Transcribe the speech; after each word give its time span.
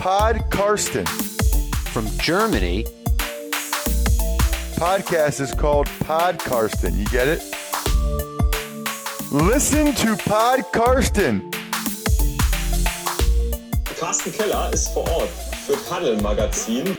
Pod 0.00 0.50
Karsten. 0.50 1.04
From 1.92 2.06
Germany, 2.16 2.86
Podcast 4.76 5.42
is 5.42 5.52
called 5.52 5.90
Pod 6.00 6.38
Karsten. 6.38 6.96
You 6.96 7.04
get 7.08 7.28
it? 7.28 7.42
Listen 9.30 9.94
to 9.96 10.16
Pod 10.16 10.64
Karsten. 10.72 11.50
Carsten 13.98 14.32
Keller 14.32 14.72
ist 14.72 14.88
vor 14.94 15.06
Ort 15.10 15.28
für 15.66 15.76
Paddel 15.86 16.18
Magazin. 16.22 16.96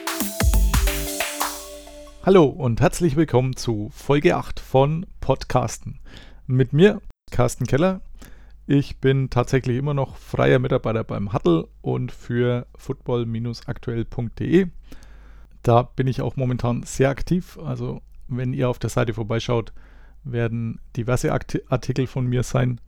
Hallo 2.23 2.45
und 2.45 2.81
herzlich 2.81 3.15
willkommen 3.15 3.55
zu 3.55 3.89
Folge 3.91 4.35
8 4.35 4.59
von 4.59 5.07
Podcasten. 5.21 5.99
Mit 6.45 6.71
mir, 6.71 7.01
Carsten 7.31 7.65
Keller. 7.65 8.01
Ich 8.67 8.97
bin 8.99 9.29
tatsächlich 9.29 9.77
immer 9.77 9.93
noch 9.93 10.15
freier 10.15 10.59
Mitarbeiter 10.59 11.03
beim 11.03 11.33
Huddle 11.33 11.67
und 11.81 12.11
für 12.11 12.67
football-aktuell.de. 12.75 14.67
Da 15.63 15.83
bin 15.83 16.07
ich 16.07 16.21
auch 16.21 16.35
momentan 16.35 16.83
sehr 16.83 17.09
aktiv. 17.09 17.59
Also, 17.59 18.01
wenn 18.27 18.53
ihr 18.53 18.69
auf 18.69 18.79
der 18.79 18.89
Seite 18.89 19.13
vorbeischaut, 19.13 19.73
werden 20.23 20.79
diverse 20.95 21.31
Artikel 21.31 22.07
von 22.07 22.27
mir 22.27 22.43
sein. 22.43 22.79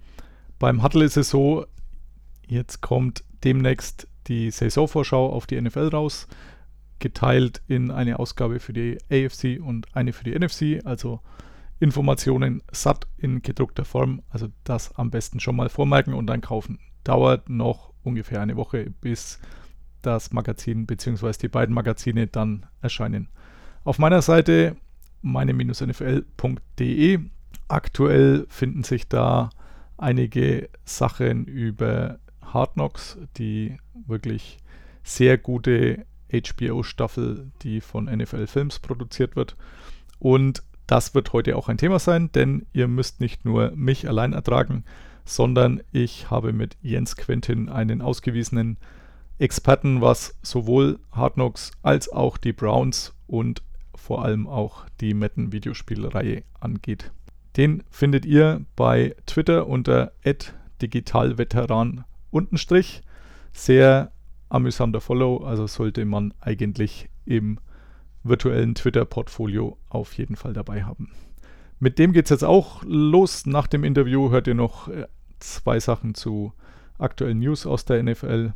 Beim 0.59 0.84
Huddle 0.84 1.05
ist 1.05 1.18
es 1.18 1.30
so, 1.30 1.66
jetzt 2.48 2.82
kommt 2.82 3.24
demnächst 3.44 4.08
die 4.27 4.52
Saisonvorschau 4.52 5.32
auf 5.32 5.48
die 5.48 5.60
NFL 5.60 5.90
raus 5.90 6.27
geteilt 6.99 7.62
in 7.68 7.91
eine 7.91 8.18
Ausgabe 8.18 8.60
für 8.62 8.71
die 8.71 8.98
AFC 9.12 9.60
und 9.62 9.94
eine 9.94 10.13
für 10.13 10.24
die 10.24 10.40
NFC, 10.40 10.85
also 10.85 11.20
Informationen 11.84 12.64
satt 12.72 13.08
in 13.18 13.42
gedruckter 13.42 13.84
Form, 13.84 14.22
also 14.30 14.48
das 14.64 14.96
am 14.96 15.12
besten 15.12 15.41
schon 15.41 15.58
mal 15.58 15.68
vormerken 15.68 16.14
und 16.14 16.28
dann 16.28 16.40
kaufen. 16.40 16.80
Dauert 17.04 17.50
noch 17.50 17.91
ungefähr 18.04 18.40
eine 18.41 18.55
Woche, 18.55 18.94
bis 19.02 19.40
das 20.02 20.32
Magazin 20.32 20.86
bzw. 20.86 21.34
die 21.41 21.49
beiden 21.49 21.76
Magazine 21.76 22.27
dann 22.27 22.66
erscheinen. 22.82 23.27
Auf 23.84 23.99
meiner 23.99 24.22
Seite 24.22 24.77
meine-nfl.de. 25.22 27.20
Aktuell 27.68 28.46
finden 28.50 28.84
sich 28.84 29.10
da 29.10 29.50
einige 29.98 30.70
Sachen 30.85 31.44
über 31.46 32.20
Hard 32.41 32.74
Knocks, 32.76 33.18
die 33.38 33.77
wirklich 34.07 34.57
sehr 35.04 35.38
gute 35.38 36.05
HBO-Staffel, 36.32 37.52
die 37.62 37.82
von 37.82 38.05
NFL 38.05 38.48
Films 38.48 38.79
produziert 38.79 39.35
wird. 39.35 39.57
Und 40.20 40.63
das 40.94 41.16
wird 41.16 41.34
heute 41.34 41.58
auch 41.58 41.70
ein 41.70 41.80
Thema 41.80 41.98
sein, 41.98 42.32
denn 42.34 42.68
ihr 42.72 42.88
müsst 42.88 43.20
nicht 43.20 43.46
nur 43.46 43.72
mich 43.72 44.08
allein 44.08 44.32
ertragen, 44.32 44.84
sondern 45.26 45.82
ich 45.91 46.30
habe 46.30 46.54
mit 46.54 46.77
Jens 46.84 47.16
Quentin 47.16 47.68
einen 47.68 48.04
ausgewiesenen 48.04 48.77
Experten, 49.40 50.02
was 50.02 50.38
sowohl 50.44 51.00
Hard 51.12 51.34
Knocks 51.34 51.72
als 51.82 52.10
auch 52.10 52.38
die 52.38 52.54
Browns 52.54 53.16
und 53.26 53.63
vor 53.96 54.24
allem 54.24 54.46
auch 54.46 54.85
die 55.02 55.16
Madden 55.16 55.52
Videospielreihe 55.52 56.44
angeht. 56.60 57.12
Den 57.57 57.82
findet 57.90 58.24
ihr 58.24 58.63
bei 58.76 59.16
Twitter 59.26 59.66
unter 59.66 60.12
digitalveteran. 60.80 62.05
Sehr 63.52 64.12
amüsanter 64.50 65.02
Follow, 65.02 65.38
also 65.38 65.66
sollte 65.66 66.06
man 66.06 66.35
eigentlich 66.40 67.09
im 67.25 67.57
virtuellen 68.24 68.75
Twitter-Portfolio 68.75 69.78
auf 69.90 70.13
jeden 70.13 70.35
Fall 70.35 70.53
dabei 70.53 70.84
haben. 70.84 71.12
Mit 71.79 72.00
dem 72.00 72.13
geht 72.13 72.25
es 72.25 72.29
jetzt 72.29 72.44
auch 72.44 72.84
los. 72.85 73.46
Nach 73.46 73.68
dem 73.68 73.84
Interview 73.84 74.31
hört 74.31 74.47
ihr 74.47 74.56
noch 74.56 74.88
äh, 74.88 75.07
zwei 75.40 75.79
Sachen 75.79 76.16
zu 76.16 76.53
aktuellen 76.97 77.40
News 77.40 77.66
aus 77.66 77.85
der 77.85 78.01
NFL. 78.01 78.53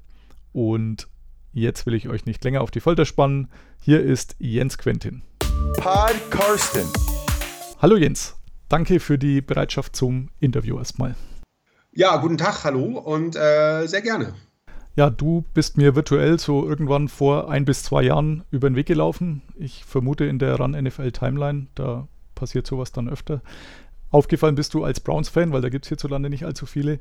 Und 0.53 1.07
jetzt 1.51 1.85
will 1.85 1.93
ich 1.93 2.07
euch 2.07 2.25
nicht 2.25 2.43
länger 2.43 2.61
auf 2.61 2.71
die 2.71 2.79
Folter 2.79 3.05
spannen. 3.05 3.49
Hier 3.81 4.01
ist 4.01 4.35
Jens 4.39 4.77
Quentin. 4.77 5.23
Pod 5.77 6.15
Karsten. 6.29 6.87
Hallo 7.79 7.97
Jens, 7.97 8.35
danke 8.69 8.99
für 8.99 9.17
die 9.17 9.41
Bereitschaft 9.41 9.95
zum 9.95 10.29
Interview 10.39 10.77
erstmal. 10.77 11.15
Ja, 11.91 12.17
guten 12.17 12.37
Tag, 12.37 12.63
hallo 12.63 12.99
und 12.99 13.35
äh, 13.35 13.85
sehr 13.87 14.01
gerne. 14.01 14.33
Ja, 14.97 15.11
du 15.11 15.45
bist 15.53 15.77
mir 15.77 15.93
virtuell 15.93 16.39
so 16.39 16.67
irgendwann 16.67 17.07
vor 17.07 17.51
ein 17.51 17.65
bis 17.65 17.83
zwei 17.83 18.01
Jahren 18.01 18.43
über 18.49 18.67
den 18.67 18.75
Weg 18.75 18.87
gelaufen. 18.87 19.43
Ich 19.55 19.85
vermute 19.85 20.25
in 20.25 20.39
der 20.39 20.55
Run 20.55 20.71
NFL 20.71 21.11
Timeline, 21.11 21.67
da 21.75 22.07
passiert 22.33 22.65
sowas 22.65 22.93
dann 22.93 23.07
öfter. 23.07 23.43
Aufgefallen 24.09 24.55
bist 24.55 24.73
du 24.73 24.83
als 24.83 24.99
Browns-Fan, 24.99 25.53
weil 25.53 25.61
da 25.61 25.69
gibt 25.69 25.85
es 25.85 25.89
hierzulande 25.89 26.31
nicht 26.31 26.45
allzu 26.45 26.65
viele. 26.65 26.99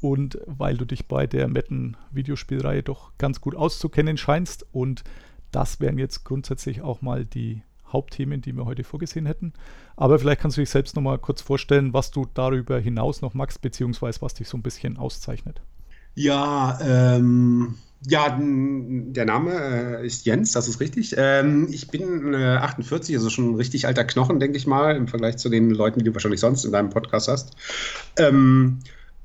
Und 0.00 0.40
weil 0.46 0.76
du 0.76 0.84
dich 0.86 1.06
bei 1.06 1.28
der 1.28 1.46
Metten 1.46 1.96
Videospielreihe 2.10 2.82
doch 2.82 3.12
ganz 3.16 3.40
gut 3.40 3.54
auszukennen 3.54 4.16
scheinst. 4.16 4.66
Und 4.72 5.04
das 5.52 5.78
wären 5.78 5.98
jetzt 5.98 6.24
grundsätzlich 6.24 6.82
auch 6.82 7.00
mal 7.00 7.24
die 7.24 7.62
Hauptthemen, 7.92 8.40
die 8.40 8.56
wir 8.56 8.64
heute 8.64 8.82
vorgesehen 8.82 9.26
hätten. 9.26 9.52
Aber 9.94 10.18
vielleicht 10.18 10.40
kannst 10.40 10.56
du 10.56 10.62
dich 10.62 10.70
selbst 10.70 10.96
nochmal 10.96 11.18
kurz 11.18 11.42
vorstellen, 11.42 11.92
was 11.92 12.10
du 12.10 12.26
darüber 12.34 12.80
hinaus 12.80 13.22
noch 13.22 13.34
magst, 13.34 13.62
beziehungsweise 13.62 14.20
was 14.20 14.34
dich 14.34 14.48
so 14.48 14.56
ein 14.56 14.62
bisschen 14.62 14.96
auszeichnet. 14.96 15.62
Ja, 16.16 16.78
ähm, 16.82 17.74
ja, 18.08 18.38
der 18.38 19.24
Name 19.24 19.52
äh, 20.00 20.06
ist 20.06 20.26
Jens, 20.26 20.52
das 20.52 20.66
ist 20.66 20.80
richtig. 20.80 21.14
Ähm, 21.16 21.68
ich 21.70 21.88
bin 21.88 22.34
äh, 22.34 22.56
48, 22.56 23.16
also 23.16 23.30
schon 23.30 23.50
ein 23.50 23.54
richtig 23.56 23.86
alter 23.86 24.04
Knochen, 24.04 24.40
denke 24.40 24.56
ich 24.56 24.66
mal, 24.66 24.96
im 24.96 25.08
Vergleich 25.08 25.36
zu 25.36 25.48
den 25.48 25.70
Leuten, 25.70 25.98
die 25.98 26.06
du 26.06 26.14
wahrscheinlich 26.14 26.40
sonst 26.40 26.64
in 26.64 26.72
deinem 26.72 26.90
Podcast 26.90 27.28
hast. 27.28 27.56
Ähm, 28.18 28.78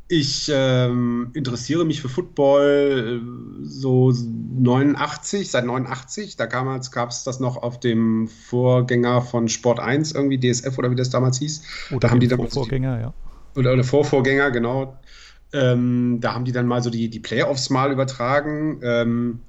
ich 0.07 0.51
ähm, 0.53 1.29
interessiere 1.33 1.85
mich 1.85 2.01
für 2.01 2.09
Football 2.09 3.21
äh, 3.21 3.65
so 3.65 4.11
89, 4.11 5.49
seit 5.49 5.65
89. 5.65 6.35
Da 6.35 6.47
gab 6.47 7.09
es 7.09 7.23
das 7.23 7.39
noch 7.39 7.55
auf 7.55 7.79
dem 7.79 8.27
Vorgänger 8.27 9.21
von 9.21 9.47
Sport 9.47 9.79
1, 9.79 10.11
irgendwie 10.11 10.37
DSF 10.37 10.77
oder 10.77 10.91
wie 10.91 10.95
das 10.95 11.09
damals 11.09 11.39
hieß. 11.39 11.63
Oder 11.91 11.99
da 11.99 12.09
haben 12.11 12.19
die 12.19 12.27
damals 12.27 12.53
Vorgänger, 12.53 12.99
ja. 12.99 13.13
Oder, 13.55 13.71
oder 13.71 13.85
Vorvorgänger, 13.85 14.51
genau. 14.51 14.97
Ähm, 15.53 16.19
da 16.21 16.33
haben 16.33 16.45
die 16.45 16.51
dann 16.51 16.65
mal 16.65 16.81
so 16.81 16.89
die, 16.89 17.09
die 17.09 17.19
Playoffs 17.19 17.69
mal 17.69 17.91
übertragen. 17.91 18.79
Ähm, 18.83 19.39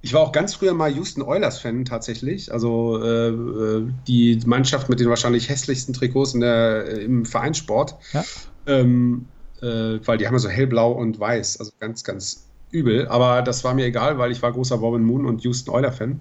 ich 0.00 0.12
war 0.14 0.20
auch 0.20 0.32
ganz 0.32 0.54
früher 0.54 0.74
mal 0.74 0.92
Houston 0.92 1.22
Oilers-Fan 1.22 1.84
tatsächlich. 1.84 2.52
Also 2.52 3.02
äh, 3.02 3.28
äh 3.28 3.88
die 4.06 4.40
Mannschaft 4.46 4.88
mit 4.88 5.00
den 5.00 5.08
wahrscheinlich 5.08 5.48
hässlichsten 5.48 5.94
Trikots 5.94 6.34
in 6.34 6.40
der, 6.40 6.86
äh, 6.86 7.04
im 7.04 7.24
Vereinssport. 7.24 7.96
Ja. 8.12 8.24
Ähm, 8.66 9.26
äh, 9.60 9.98
weil 10.04 10.18
die 10.18 10.26
haben 10.26 10.34
ja 10.34 10.38
so 10.38 10.48
hellblau 10.48 10.92
und 10.92 11.18
weiß. 11.18 11.58
Also 11.58 11.72
ganz, 11.80 12.04
ganz 12.04 12.48
übel. 12.70 13.08
Aber 13.08 13.42
das 13.42 13.64
war 13.64 13.74
mir 13.74 13.86
egal, 13.86 14.18
weil 14.18 14.30
ich 14.30 14.42
war 14.42 14.52
großer 14.52 14.76
Robin 14.76 15.02
Moon 15.02 15.26
und 15.26 15.42
Houston 15.42 15.70
Oiler-Fan. 15.70 16.20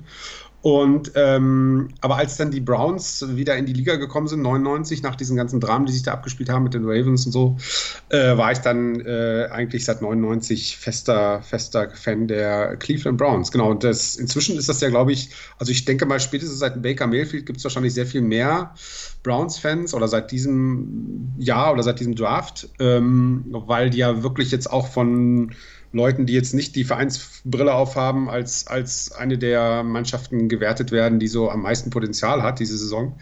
Und 0.61 1.11
ähm, 1.15 1.89
aber 2.01 2.15
als 2.15 2.35
dann 2.37 2.49
die 2.49 2.59
Browns 2.59 3.23
wieder 3.35 3.55
in 3.57 3.67
die 3.67 3.73
Liga 3.73 3.95
gekommen 3.95 4.27
sind, 4.27 4.41
99, 4.41 5.03
nach 5.03 5.15
diesen 5.15 5.37
ganzen 5.37 5.59
Dramen, 5.59 5.85
die 5.85 5.93
sich 5.93 6.01
da 6.01 6.13
abgespielt 6.13 6.49
haben 6.49 6.63
mit 6.63 6.73
den 6.73 6.83
Ravens 6.83 7.27
und 7.27 7.31
so, 7.31 7.57
äh, 8.09 8.35
war 8.37 8.51
ich 8.51 8.57
dann 8.57 8.99
äh, 9.01 9.47
eigentlich 9.51 9.85
seit 9.85 10.01
99 10.01 10.77
fester, 10.77 11.43
fester 11.43 11.91
Fan 11.91 12.27
der 12.27 12.75
Cleveland 12.77 13.19
Browns. 13.19 13.51
Genau, 13.51 13.69
und 13.69 13.83
das, 13.83 14.15
inzwischen 14.15 14.57
ist 14.57 14.67
das 14.67 14.81
ja, 14.81 14.89
glaube 14.89 15.11
ich, 15.13 15.29
also 15.59 15.71
ich 15.71 15.85
denke 15.85 16.07
mal, 16.07 16.19
spätestens 16.19 16.59
seit 16.59 16.81
Baker 16.81 17.05
Mayfield 17.05 17.45
gibt 17.45 17.59
es 17.59 17.63
wahrscheinlich 17.63 17.93
sehr 17.93 18.07
viel 18.07 18.21
mehr 18.21 18.73
Browns-Fans 19.21 19.93
oder 19.93 20.07
seit 20.07 20.31
diesem 20.31 21.33
Jahr 21.37 21.71
oder 21.71 21.83
seit 21.83 21.99
diesem 21.99 22.15
Draft, 22.15 22.67
ähm, 22.79 23.45
weil 23.49 23.91
die 23.91 23.99
ja 23.99 24.23
wirklich 24.23 24.51
jetzt 24.51 24.71
auch 24.71 24.87
von 24.87 25.51
Leuten, 25.97 26.25
die 26.25 26.33
jetzt 26.33 26.53
nicht 26.53 26.75
die 26.75 26.85
Vereinsbrille 26.85 27.73
aufhaben, 27.73 28.29
als, 28.29 28.67
als 28.67 29.11
eine 29.11 29.37
der 29.37 29.83
Mannschaften 29.83 30.47
gewertet 30.47 30.91
werden, 30.91 31.19
die 31.19 31.27
so 31.27 31.49
am 31.49 31.61
meisten 31.63 31.89
Potenzial 31.89 32.43
hat 32.43 32.59
diese 32.59 32.77
Saison. 32.77 33.17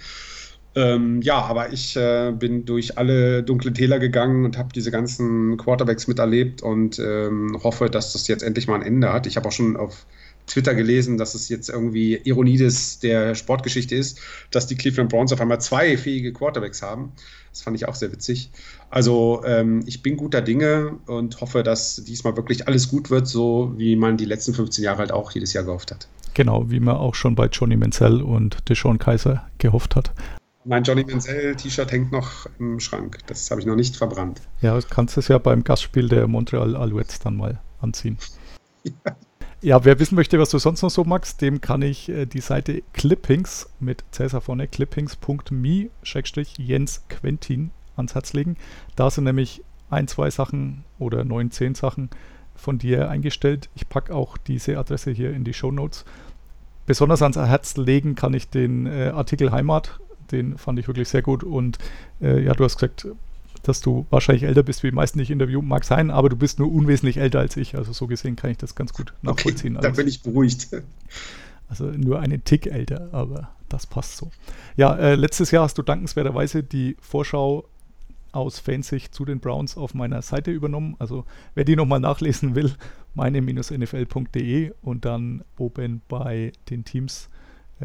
Ähm, 0.75 1.21
ja, 1.21 1.41
aber 1.41 1.71
ich 1.71 1.95
äh, 1.95 2.33
bin 2.37 2.65
durch 2.65 2.97
alle 2.97 3.43
dunklen 3.43 3.73
Täler 3.73 3.97
gegangen 3.97 4.43
und 4.43 4.57
habe 4.57 4.73
diese 4.75 4.91
ganzen 4.91 5.55
Quarterbacks 5.55 6.07
miterlebt 6.07 6.61
und 6.61 6.99
ähm, 6.99 7.57
hoffe, 7.63 7.89
dass 7.89 8.11
das 8.11 8.27
jetzt 8.27 8.43
endlich 8.43 8.67
mal 8.67 8.75
ein 8.75 8.81
Ende 8.85 9.13
hat. 9.13 9.25
Ich 9.25 9.37
habe 9.37 9.47
auch 9.47 9.53
schon 9.53 9.77
auf 9.77 10.05
Twitter 10.47 10.75
gelesen, 10.75 11.17
dass 11.17 11.33
es 11.33 11.47
jetzt 11.49 11.69
irgendwie 11.69 12.19
Ironie 12.23 12.57
des, 12.57 12.99
der 12.99 13.35
Sportgeschichte 13.35 13.95
ist, 13.95 14.19
dass 14.51 14.67
die 14.67 14.75
Cleveland 14.75 15.09
Browns 15.09 15.31
auf 15.31 15.41
einmal 15.41 15.61
zwei 15.61 15.97
fähige 15.97 16.33
Quarterbacks 16.33 16.81
haben. 16.81 17.13
Das 17.55 17.61
fand 17.61 17.77
ich 17.77 17.87
auch 17.87 17.95
sehr 17.95 18.11
witzig. 18.11 18.51
Also 18.89 19.41
ähm, 19.45 19.81
ich 19.85 20.03
bin 20.03 20.17
guter 20.17 20.41
Dinge 20.41 20.99
und 21.05 21.39
hoffe, 21.39 21.63
dass 21.63 22.03
diesmal 22.03 22.35
wirklich 22.35 22.67
alles 22.67 22.89
gut 22.89 23.09
wird, 23.09 23.29
so 23.29 23.71
wie 23.77 23.95
man 23.95 24.17
die 24.17 24.25
letzten 24.25 24.53
15 24.53 24.83
Jahre 24.83 24.97
halt 24.97 25.13
auch 25.13 25.31
jedes 25.31 25.53
Jahr 25.53 25.63
gehofft 25.63 25.91
hat. 25.91 26.09
Genau, 26.33 26.69
wie 26.69 26.81
man 26.81 26.97
auch 26.97 27.15
schon 27.15 27.33
bei 27.33 27.45
Johnny 27.45 27.77
Menzel 27.77 28.21
und 28.21 28.67
Deshaun 28.67 28.99
Kaiser 28.99 29.47
gehofft 29.57 29.95
hat. 29.95 30.11
Mein 30.65 30.83
Johnny 30.83 31.05
Menzel-T-Shirt 31.05 31.93
hängt 31.93 32.11
noch 32.11 32.45
im 32.59 32.81
Schrank. 32.81 33.19
Das 33.27 33.49
habe 33.49 33.61
ich 33.61 33.67
noch 33.67 33.77
nicht 33.77 33.95
verbrannt. 33.95 34.41
Ja, 34.59 34.77
du 34.77 34.85
kannst 34.89 35.15
es 35.15 35.29
ja 35.29 35.37
beim 35.37 35.63
Gastspiel 35.63 36.09
der 36.09 36.27
Montreal 36.27 36.75
Alouettes 36.75 37.19
dann 37.19 37.37
mal 37.37 37.61
anziehen. 37.79 38.17
Ja. 38.83 39.15
Ja, 39.65 39.83
wer 39.83 39.97
wissen 39.97 40.13
möchte, 40.13 40.37
was 40.37 40.51
du 40.51 40.59
sonst 40.59 40.83
noch 40.83 40.91
so 40.91 41.03
magst, 41.05 41.41
dem 41.41 41.59
kann 41.59 41.81
ich 41.81 42.07
äh, 42.07 42.27
die 42.27 42.39
Seite 42.39 42.83
Clippings 42.93 43.67
mit 43.79 44.03
Cäsar 44.11 44.41
vorne, 44.41 44.67
clippings.me-jens 44.67 47.01
Quentin 47.09 47.71
ans 47.95 48.13
Herz 48.13 48.33
legen. 48.33 48.57
Da 48.95 49.09
sind 49.09 49.23
nämlich 49.23 49.63
ein, 49.89 50.07
zwei 50.07 50.29
Sachen 50.29 50.83
oder 50.99 51.25
neun, 51.25 51.49
zehn 51.49 51.73
Sachen 51.73 52.11
von 52.53 52.77
dir 52.77 53.09
eingestellt. 53.09 53.69
Ich 53.73 53.89
packe 53.89 54.13
auch 54.13 54.37
diese 54.37 54.77
Adresse 54.77 55.09
hier 55.09 55.33
in 55.33 55.43
die 55.43 55.55
Show 55.55 55.71
Notes. 55.71 56.05
Besonders 56.85 57.23
ans 57.23 57.37
Herz 57.37 57.75
legen 57.75 58.13
kann 58.13 58.35
ich 58.35 58.51
den 58.51 58.85
äh, 58.85 59.13
Artikel 59.15 59.51
Heimat, 59.51 59.99
den 60.31 60.59
fand 60.59 60.77
ich 60.77 60.87
wirklich 60.87 61.09
sehr 61.09 61.23
gut. 61.23 61.43
Und 61.43 61.79
äh, 62.21 62.39
ja, 62.39 62.53
du 62.53 62.65
hast 62.65 62.77
gesagt, 62.77 63.07
dass 63.67 63.81
du 63.81 64.05
wahrscheinlich 64.09 64.43
älter 64.43 64.63
bist 64.63 64.83
wie 64.83 64.89
die 64.89 64.95
meisten, 64.95 65.17
die 65.17 65.23
ich 65.23 65.31
interview, 65.31 65.61
mag 65.61 65.83
sein, 65.83 66.11
aber 66.11 66.29
du 66.29 66.35
bist 66.35 66.59
nur 66.59 66.71
unwesentlich 66.71 67.17
älter 67.17 67.39
als 67.39 67.57
ich. 67.57 67.77
Also 67.77 67.93
so 67.93 68.07
gesehen 68.07 68.35
kann 68.35 68.51
ich 68.51 68.57
das 68.57 68.75
ganz 68.75 68.93
gut 68.93 69.13
nachvollziehen. 69.21 69.77
Okay, 69.77 69.87
da 69.87 69.91
bin 69.91 70.07
ich 70.07 70.21
beruhigt. 70.21 70.69
Also 71.67 71.85
nur 71.85 72.19
einen 72.19 72.43
Tick 72.43 72.67
älter, 72.67 73.09
aber 73.11 73.49
das 73.69 73.87
passt 73.87 74.17
so. 74.17 74.31
Ja, 74.77 74.95
äh, 74.95 75.15
letztes 75.15 75.51
Jahr 75.51 75.63
hast 75.63 75.77
du 75.77 75.81
dankenswerterweise 75.81 76.63
die 76.63 76.95
Vorschau 76.99 77.67
aus 78.31 78.59
Fansicht 78.59 79.15
zu 79.15 79.25
den 79.25 79.39
Browns 79.39 79.77
auf 79.77 79.93
meiner 79.93 80.21
Seite 80.21 80.51
übernommen. 80.51 80.95
Also 80.99 81.25
wer 81.55 81.63
die 81.63 81.75
nochmal 81.75 81.99
nachlesen 81.99 82.53
will, 82.53 82.73
meine-nfl.de 83.15 84.73
und 84.81 85.05
dann 85.05 85.43
oben 85.57 86.01
bei 86.07 86.51
den 86.69 86.83
Teams 86.83 87.29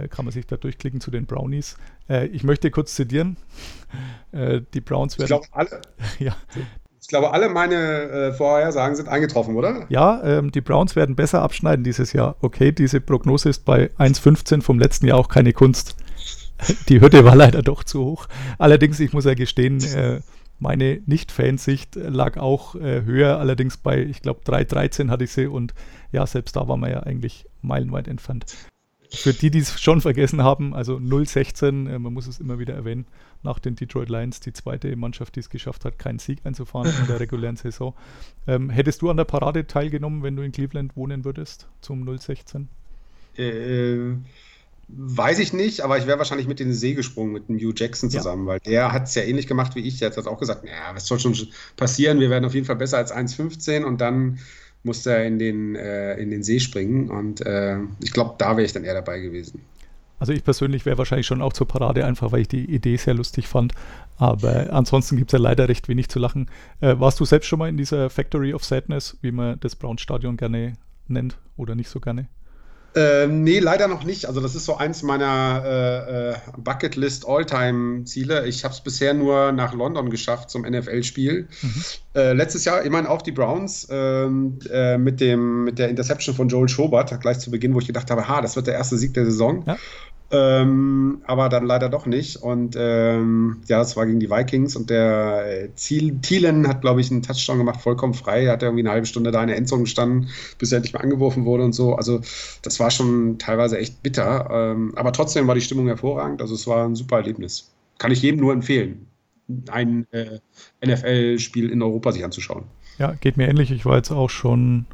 kann 0.08 0.25
man 0.25 0.32
sich 0.32 0.46
da 0.46 0.56
durchklicken 0.56 1.00
zu 1.00 1.10
den 1.10 1.26
Brownies. 1.26 1.76
Äh, 2.08 2.26
ich 2.26 2.44
möchte 2.44 2.70
kurz 2.70 2.94
zitieren. 2.94 3.37
Äh, 4.32 4.60
die 4.75 4.81
Browns 4.81 5.19
werden. 5.19 5.25
Ich 5.25 5.28
glaube, 5.28 5.46
alle, 5.50 5.81
ja. 6.20 6.37
ich 7.00 7.08
glaube, 7.08 7.32
alle 7.32 7.48
meine 7.48 7.75
äh, 7.75 8.32
Vorhersagen 8.32 8.94
sind 8.94 9.08
eingetroffen, 9.08 9.56
oder? 9.56 9.87
Ja, 9.88 10.22
ähm, 10.22 10.52
die 10.52 10.60
Browns 10.60 10.94
werden 10.94 11.16
besser 11.16 11.42
abschneiden 11.42 11.82
dieses 11.82 12.12
Jahr. 12.12 12.37
Okay, 12.40 12.70
diese 12.70 13.00
Prognose 13.00 13.48
ist 13.48 13.64
bei 13.64 13.90
1,15 13.98 14.62
vom 14.62 14.78
letzten 14.78 15.08
Jahr 15.08 15.19
auch 15.19 15.26
keine 15.26 15.52
Kunst. 15.52 15.96
Die 16.88 17.00
Hürde 17.00 17.25
war 17.25 17.34
leider 17.34 17.62
doch 17.62 17.82
zu 17.82 18.04
hoch. 18.04 18.28
Allerdings, 18.58 19.00
ich 19.00 19.12
muss 19.12 19.25
ja 19.25 19.34
gestehen, 19.34 19.82
äh, 19.82 20.20
meine 20.60 21.00
Nicht-Fansicht 21.06 21.96
lag 21.96 22.37
auch 22.37 22.76
äh, 22.76 23.02
höher, 23.02 23.38
allerdings 23.38 23.78
bei, 23.78 23.98
ich 23.98 24.22
glaube, 24.22 24.42
3,13 24.46 25.10
hatte 25.10 25.25
ich 25.25 25.32
sie 25.32 25.46
und 25.46 25.75
ja, 26.12 26.25
selbst 26.25 26.54
da 26.54 26.69
waren 26.69 26.81
wir 26.81 26.90
ja 26.90 27.00
eigentlich 27.00 27.46
meilenweit 27.62 28.06
entfernt. 28.06 28.44
Für 29.12 29.33
die, 29.33 29.51
die 29.51 29.59
es 29.59 29.81
schon 29.81 30.01
vergessen 30.01 30.43
haben, 30.43 30.75
also 30.75 30.97
0-16, 30.97 31.89
äh, 31.89 31.99
man 31.99 32.12
muss 32.12 32.27
es 32.27 32.39
immer 32.39 32.59
wieder 32.59 32.75
erwähnen, 32.75 33.07
nach 33.43 33.59
den 33.59 33.75
Detroit 33.75 34.09
Lions, 34.09 34.41
die 34.41 34.53
zweite 34.53 34.95
Mannschaft, 34.97 35.37
die 35.37 35.41
es 35.41 35.51
geschafft 35.51 35.85
hat, 35.85 35.99
keinen 35.99 36.19
Sieg 36.19 36.41
einzufahren 36.45 36.93
in 37.01 37.07
der 37.07 37.19
regulären 37.21 37.57
Saison. 37.57 37.95
Ähm, 38.47 38.71
hättest 38.71 39.03
du 39.03 39.11
an 39.11 39.17
der 39.17 39.25
Parade 39.25 39.67
teilgenommen, 39.67 40.23
wenn 40.23 40.37
du 40.37 40.43
in 40.43 40.53
Cleveland 40.53 40.97
wohnen 40.97 41.25
würdest, 41.25 41.67
zum 41.81 42.09
0-16? 42.09 42.67
Äh, 43.37 44.17
weiß 44.89 45.39
ich 45.39 45.53
nicht, 45.53 45.81
aber 45.81 45.99
ich 45.99 46.07
wäre 46.07 46.19
wahrscheinlich 46.19 46.47
mit 46.47 46.61
in 46.61 46.69
den 46.69 46.75
See 46.75 46.95
gesprungen, 46.95 47.33
mit 47.33 47.49
dem 47.49 47.57
Hugh 47.57 47.75
Jackson 47.77 48.11
zusammen, 48.11 48.47
ja. 48.47 48.53
weil 48.53 48.61
der 48.61 48.93
hat 48.93 49.05
es 49.05 49.15
ja 49.15 49.23
ähnlich 49.23 49.47
gemacht 49.47 49.75
wie 49.75 49.81
ich. 49.81 49.99
Der 49.99 50.11
hat 50.11 50.27
auch 50.27 50.39
gesagt, 50.39 50.65
naja, 50.65 50.95
was 50.95 51.07
soll 51.07 51.19
schon 51.19 51.37
passieren, 51.77 52.21
wir 52.21 52.31
werden 52.31 52.45
auf 52.45 52.55
jeden 52.55 52.67
Fall 52.67 52.77
besser 52.77 52.99
als 52.99 53.15
1,15 53.15 53.85
und 53.85 54.01
dann 54.01 54.39
musste 54.82 55.12
er 55.12 55.27
in 55.27 55.38
den, 55.38 55.77
äh, 55.77 56.17
in 56.17 56.31
den 56.31 56.43
See 56.43 56.61
springen. 56.61 57.11
Und 57.11 57.41
äh, 57.44 57.79
ich 58.03 58.12
glaube, 58.12 58.35
da 58.38 58.56
wäre 58.56 58.65
ich 58.65 58.73
dann 58.73 58.85
eher 58.85 58.94
dabei 58.94 59.21
gewesen. 59.21 59.61
Also 60.19 60.35
ich 60.35 60.44
persönlich 60.44 60.85
wäre 60.85 60.99
wahrscheinlich 60.99 61.27
schon 61.27 61.41
auch 61.41 61.55
zur 61.55 61.67
Parade, 61.67 62.05
einfach 62.05 62.31
weil 62.31 62.43
ich 62.43 62.49
die 62.49 62.67
Idee 62.67 62.97
sehr 62.97 63.15
lustig 63.15 63.49
fand. 63.49 63.73
Aber 64.19 64.71
ansonsten 64.71 65.17
gibt 65.17 65.32
es 65.32 65.38
ja 65.38 65.43
leider 65.43 65.69
recht 65.69 65.88
wenig 65.88 66.11
zu 66.11 66.19
lachen. 66.19 66.50
Äh, 66.81 66.99
warst 66.99 67.19
du 67.21 67.25
selbst 67.25 67.47
schon 67.47 67.59
mal 67.59 67.71
in 67.71 67.79
dieser 67.79 68.11
Factory 68.11 68.53
of 68.53 68.65
Sadness, 68.65 69.17
wie 69.23 69.32
man 69.32 69.59
das 69.61 69.77
Braun-Stadion 69.77 70.37
gerne 70.37 70.75
nennt 71.09 71.38
oder 71.56 71.75
nicht 71.75 71.88
so 71.88 72.00
gerne? 72.00 72.29
Ähm, 72.94 73.44
nee, 73.44 73.60
leider 73.60 73.87
noch 73.87 74.04
nicht. 74.04 74.26
Also 74.26 74.40
das 74.40 74.54
ist 74.54 74.64
so 74.64 74.76
eins 74.76 75.02
meiner 75.02 75.62
äh, 75.64 76.31
äh, 76.31 76.34
Bucketlist 76.58 77.26
All-Time-Ziele. 77.26 78.46
Ich 78.46 78.64
habe 78.64 78.75
es 78.75 78.81
bisher 78.81 79.14
nur 79.14 79.52
nach 79.52 79.75
London 79.75 80.10
geschafft 80.10 80.50
zum 80.50 80.62
NFL-Spiel. 80.62 81.48
Mhm. 81.62 81.84
Äh, 82.14 82.32
letztes 82.32 82.64
Jahr 82.64 82.82
immerhin 82.82 83.06
auch 83.06 83.22
die 83.22 83.32
Browns 83.32 83.87
ähm, 83.90 84.58
äh, 84.70 84.98
mit, 84.98 85.20
dem, 85.20 85.64
mit 85.64 85.78
der 85.78 85.88
Interception 85.88 86.34
von 86.34 86.48
Joel 86.48 86.69
Schobert, 86.69 87.20
gleich 87.20 87.38
zu 87.38 87.50
Beginn, 87.50 87.75
wo 87.75 87.78
ich 87.78 87.87
gedacht 87.87 88.10
habe, 88.10 88.28
ha, 88.28 88.40
das 88.40 88.56
wird 88.56 88.66
der 88.66 88.75
erste 88.75 88.98
Sieg 88.98 89.14
der 89.14 89.25
Saison. 89.25 89.64
Ja. 89.66 89.78
Ähm, 90.32 91.23
aber 91.27 91.49
dann 91.49 91.67
leider 91.67 91.88
doch 91.88 92.06
nicht. 92.06 92.37
Und 92.37 92.77
ähm, 92.79 93.62
ja, 93.67 93.79
das 93.79 93.97
war 93.97 94.06
gegen 94.06 94.21
die 94.21 94.31
Vikings 94.31 94.77
und 94.77 94.88
der 94.88 95.65
äh, 95.65 95.75
Ziel, 95.75 96.21
Thielen 96.21 96.69
hat, 96.69 96.82
glaube 96.82 97.00
ich, 97.00 97.11
einen 97.11 97.23
Touchdown 97.23 97.59
gemacht, 97.59 97.81
vollkommen 97.81 98.15
frei. 98.15 98.44
Er 98.44 98.53
hat 98.53 98.62
irgendwie 98.62 98.82
eine 98.82 98.91
halbe 98.91 99.06
Stunde 99.06 99.32
da 99.32 99.43
in 99.43 99.49
der 99.49 99.56
Endzone 99.56 99.82
gestanden, 99.82 100.29
bis 100.59 100.71
er 100.71 100.77
endlich 100.77 100.93
mal 100.93 101.00
angeworfen 101.00 101.44
wurde 101.44 101.65
und 101.65 101.73
so. 101.73 101.97
Also, 101.97 102.21
das 102.62 102.79
war 102.79 102.93
schon 102.93 103.38
teilweise 103.38 103.79
echt 103.79 104.03
bitter. 104.05 104.49
Ähm, 104.53 104.93
aber 104.94 105.12
trotzdem 105.12 105.49
war 105.49 105.56
die 105.56 105.61
Stimmung 105.61 105.88
hervorragend. 105.88 106.41
Also, 106.41 106.55
es 106.55 106.67
war 106.69 106.85
ein 106.85 106.94
super 106.94 107.17
Erlebnis. 107.17 107.73
Kann 107.99 108.12
ich 108.12 108.23
jedem 108.23 108.41
nur 108.41 108.53
empfehlen, 108.53 109.06
ein 109.69 110.06
äh, 110.12 110.38
NFL-Spiel 110.87 111.71
in 111.71 111.83
Europa 111.83 112.12
sich 112.12 112.25
anzuschauen. 112.25 112.65
Ja, 112.99 113.15
geht 113.15 113.37
mir 113.37 113.49
ähnlich. 113.49 113.73
Ich 113.73 113.85
war 113.85 113.97
jetzt 113.97 114.12
auch 114.12 114.31
schon, 114.31 114.87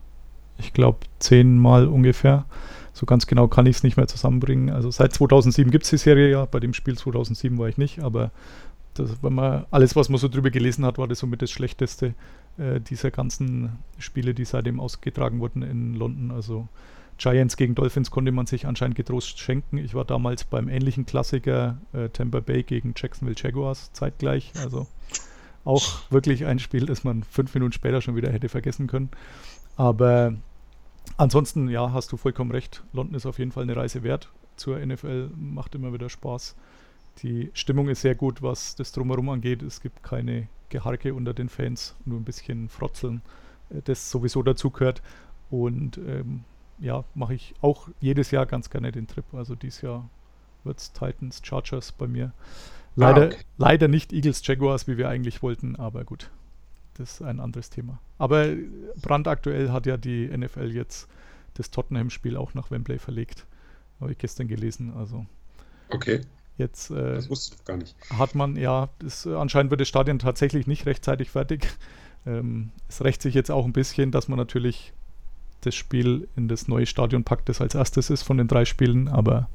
ich 0.59 0.73
glaube, 0.73 1.01
zehnmal 1.19 1.89
ungefähr 1.89 2.47
so 2.97 3.05
ganz 3.05 3.27
genau 3.27 3.47
kann 3.47 3.67
ich 3.67 3.77
es 3.77 3.83
nicht 3.83 3.99
mehr 3.99 4.07
zusammenbringen. 4.07 4.71
Also 4.71 4.91
seit 4.91 5.13
2007 5.13 5.71
gibt 5.71 5.85
es 5.85 5.91
die 5.91 5.99
Serie 5.99 6.31
ja. 6.31 6.47
Bei 6.47 6.61
dem 6.61 6.73
Spiel 6.73 6.97
2007 6.97 7.59
war 7.59 7.69
ich 7.69 7.77
nicht, 7.77 8.03
aber 8.03 8.31
das, 8.95 9.23
wenn 9.23 9.35
man 9.35 9.67
alles, 9.71 9.95
was 9.97 10.09
man 10.09 10.19
so 10.19 10.29
drüber 10.29 10.49
gelesen 10.49 10.87
hat, 10.87 10.97
war 10.97 11.07
das 11.07 11.19
somit 11.19 11.43
das 11.43 11.51
Schlechteste 11.51 12.15
äh, 12.57 12.81
dieser 12.81 13.11
ganzen 13.11 13.79
Spiele, 13.99 14.33
die 14.33 14.47
seitdem 14.47 14.81
ausgetragen 14.81 15.41
wurden 15.41 15.61
in 15.61 15.93
London. 15.93 16.31
Also 16.31 16.69
Giants 17.19 17.59
gegen 17.59 17.75
Dolphins 17.75 18.11
konnte 18.11 18.33
man 18.33 18.47
sich 18.47 18.67
anscheinend 18.67 18.97
getrost 18.97 19.41
schenken. 19.41 19.77
Ich 19.77 19.93
war 19.93 20.07
damals 20.07 20.45
beim 20.45 20.71
ähnlichen 20.71 21.05
Klassiker 21.05 21.77
äh, 21.93 22.09
Tampa 22.09 22.41
Bay 22.41 22.63
gegen 22.63 22.95
Jacksonville 22.97 23.37
Jaguars 23.39 23.93
zeitgleich. 23.93 24.53
Also 24.63 24.87
auch 25.67 26.11
wirklich 26.11 26.47
ein 26.47 26.61
Spiel, 26.61 26.87
das 26.87 27.05
man 27.05 27.25
fünf 27.25 27.53
Minuten 27.53 27.73
später 27.73 28.01
schon 28.01 28.17
wieder 28.17 28.33
hätte 28.33 28.49
vergessen 28.49 28.87
können. 28.87 29.11
Aber 29.77 30.33
Ansonsten, 31.17 31.69
ja, 31.69 31.93
hast 31.93 32.13
du 32.13 32.17
vollkommen 32.17 32.51
recht. 32.51 32.83
London 32.93 33.15
ist 33.15 33.27
auf 33.27 33.39
jeden 33.39 33.53
Fall 33.53 33.63
eine 33.63 33.77
Reise 33.77 34.03
wert. 34.03 34.31
Zur 34.57 34.79
NFL 34.79 35.31
macht 35.37 35.75
immer 35.75 35.93
wieder 35.93 36.09
Spaß. 36.09 36.57
Die 37.23 37.51
Stimmung 37.55 37.89
ist 37.89 38.03
sehr 38.03 38.15
gut, 38.15 38.43
was 38.43 38.75
das 38.77 38.93
Drumherum 38.93 39.29
angeht. 39.31 39.63
Es 39.63 39.81
gibt 39.81 40.03
keine 40.03 40.49
Geharke 40.69 41.15
unter 41.15 41.33
den 41.33 41.49
Fans, 41.49 41.97
nur 42.05 42.21
ein 42.21 42.25
bisschen 42.25 42.69
Frotzeln, 42.69 43.23
äh, 43.71 43.81
das 43.85 44.11
sowieso 44.11 44.43
dazu 44.43 44.71
gehört. 44.71 45.03
Und 45.51 45.99
ähm, 45.99 46.45
ja, 46.79 47.05
mache 47.15 47.35
ich 47.35 47.55
auch 47.63 47.89
jedes 48.01 48.31
Jahr 48.31 48.47
ganz 48.47 48.69
gerne 48.69 48.93
den 48.93 49.07
Trip. 49.07 49.25
Also 49.33 49.55
dieses 49.55 49.83
Jahr 49.83 50.09
wird 50.65 50.79
es 50.79 50.93
Titans, 50.93 51.41
Chargers 51.43 51.93
bei 51.93 52.07
mir. 52.07 52.33
Leider, 52.97 53.23
ah, 53.23 53.27
okay. 53.27 53.37
leider 53.59 53.89
nicht 53.89 54.13
Eagles, 54.13 54.47
Jaguars, 54.47 54.89
wie 54.89 54.99
wir 54.99 55.09
eigentlich 55.09 55.43
wollten, 55.43 55.77
aber 55.77 56.05
gut 56.05 56.31
das 56.99 57.15
ist 57.15 57.23
ein 57.23 57.41
anderes 57.41 57.71
Thema. 57.71 58.01
Aber 58.19 58.49
brandaktuell 59.01 59.71
hat 59.71 59.87
ja 59.87 59.97
die 59.97 60.27
NFL 60.29 60.73
jetzt 60.73 61.09
das 61.55 61.71
Tottenham-Spiel 61.71 62.37
auch 62.37 62.55
nach 62.55 62.71
Wembley 62.71 62.99
verlegt. 62.99 63.47
Habe 64.01 64.13
ich 64.13 64.19
gestern 64.19 64.49
gelesen. 64.49 64.93
Also 64.97 65.27
okay. 65.91 66.21
Jetzt 66.59 66.91
äh, 66.91 67.15
das 67.15 67.29
wusste 67.29 67.57
ich 67.59 67.65
gar 67.65 67.77
nicht. 67.77 67.95
Hat 68.11 68.35
man, 68.35 68.57
ja, 68.57 68.89
das, 68.99 69.27
anscheinend 69.27 69.71
wird 69.71 69.81
das 69.81 69.89
Stadion 69.89 70.19
tatsächlich 70.19 70.67
nicht 70.67 70.87
rechtzeitig 70.87 71.31
fertig. 71.31 71.69
Ähm, 72.27 72.71
es 72.89 73.05
rächt 73.05 73.23
sich 73.23 73.35
jetzt 73.35 73.51
auch 73.51 73.65
ein 73.65 73.73
bisschen, 73.73 74.11
dass 74.11 74.29
man 74.29 74.39
natürlich 74.39 74.93
das 75.61 75.75
Spiel 75.75 76.29
in 76.37 76.49
das 76.49 76.69
neue 76.69 76.87
Stadion 76.87 77.25
packt, 77.25 77.49
das 77.49 77.61
als 77.61 77.75
erstes 77.75 78.11
ist 78.11 78.23
von 78.23 78.39
den 78.39 78.49
drei 78.49 78.65
Spielen, 78.65 79.09
aber 79.09 79.49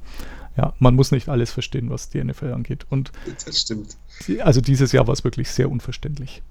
ja, 0.56 0.74
man 0.78 0.94
muss 0.94 1.10
nicht 1.10 1.28
alles 1.28 1.52
verstehen, 1.52 1.90
was 1.90 2.10
die 2.10 2.22
NFL 2.22 2.52
angeht. 2.52 2.86
Und 2.90 3.10
das 3.44 3.60
stimmt. 3.60 3.96
Also 4.40 4.60
dieses 4.60 4.92
Jahr 4.92 5.06
war 5.06 5.14
es 5.14 5.24
wirklich 5.24 5.50
sehr 5.50 5.70
unverständlich. 5.70 6.42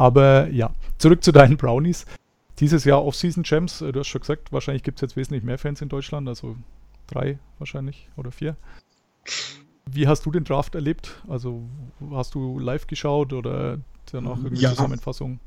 Aber 0.00 0.48
ja, 0.48 0.70
zurück 0.96 1.22
zu 1.22 1.30
deinen 1.30 1.58
Brownies. 1.58 2.06
Dieses 2.58 2.84
Jahr 2.84 3.04
Off-Season 3.04 3.44
Champs, 3.44 3.82
äh, 3.82 3.92
du 3.92 4.00
hast 4.00 4.06
schon 4.06 4.22
gesagt, 4.22 4.50
wahrscheinlich 4.50 4.82
gibt 4.82 4.96
es 4.96 5.02
jetzt 5.02 5.14
wesentlich 5.14 5.44
mehr 5.44 5.58
Fans 5.58 5.82
in 5.82 5.90
Deutschland, 5.90 6.26
also 6.26 6.56
drei 7.06 7.38
wahrscheinlich 7.58 8.08
oder 8.16 8.32
vier. 8.32 8.56
Wie 9.84 10.08
hast 10.08 10.24
du 10.24 10.30
den 10.30 10.44
Draft 10.44 10.74
erlebt? 10.74 11.20
Also 11.28 11.64
hast 12.12 12.34
du 12.34 12.58
live 12.58 12.86
geschaut 12.86 13.34
oder 13.34 13.76
danach 14.10 14.38
irgendwie 14.38 14.62
ja. 14.62 14.70
Zusammenfassung? 14.70 15.38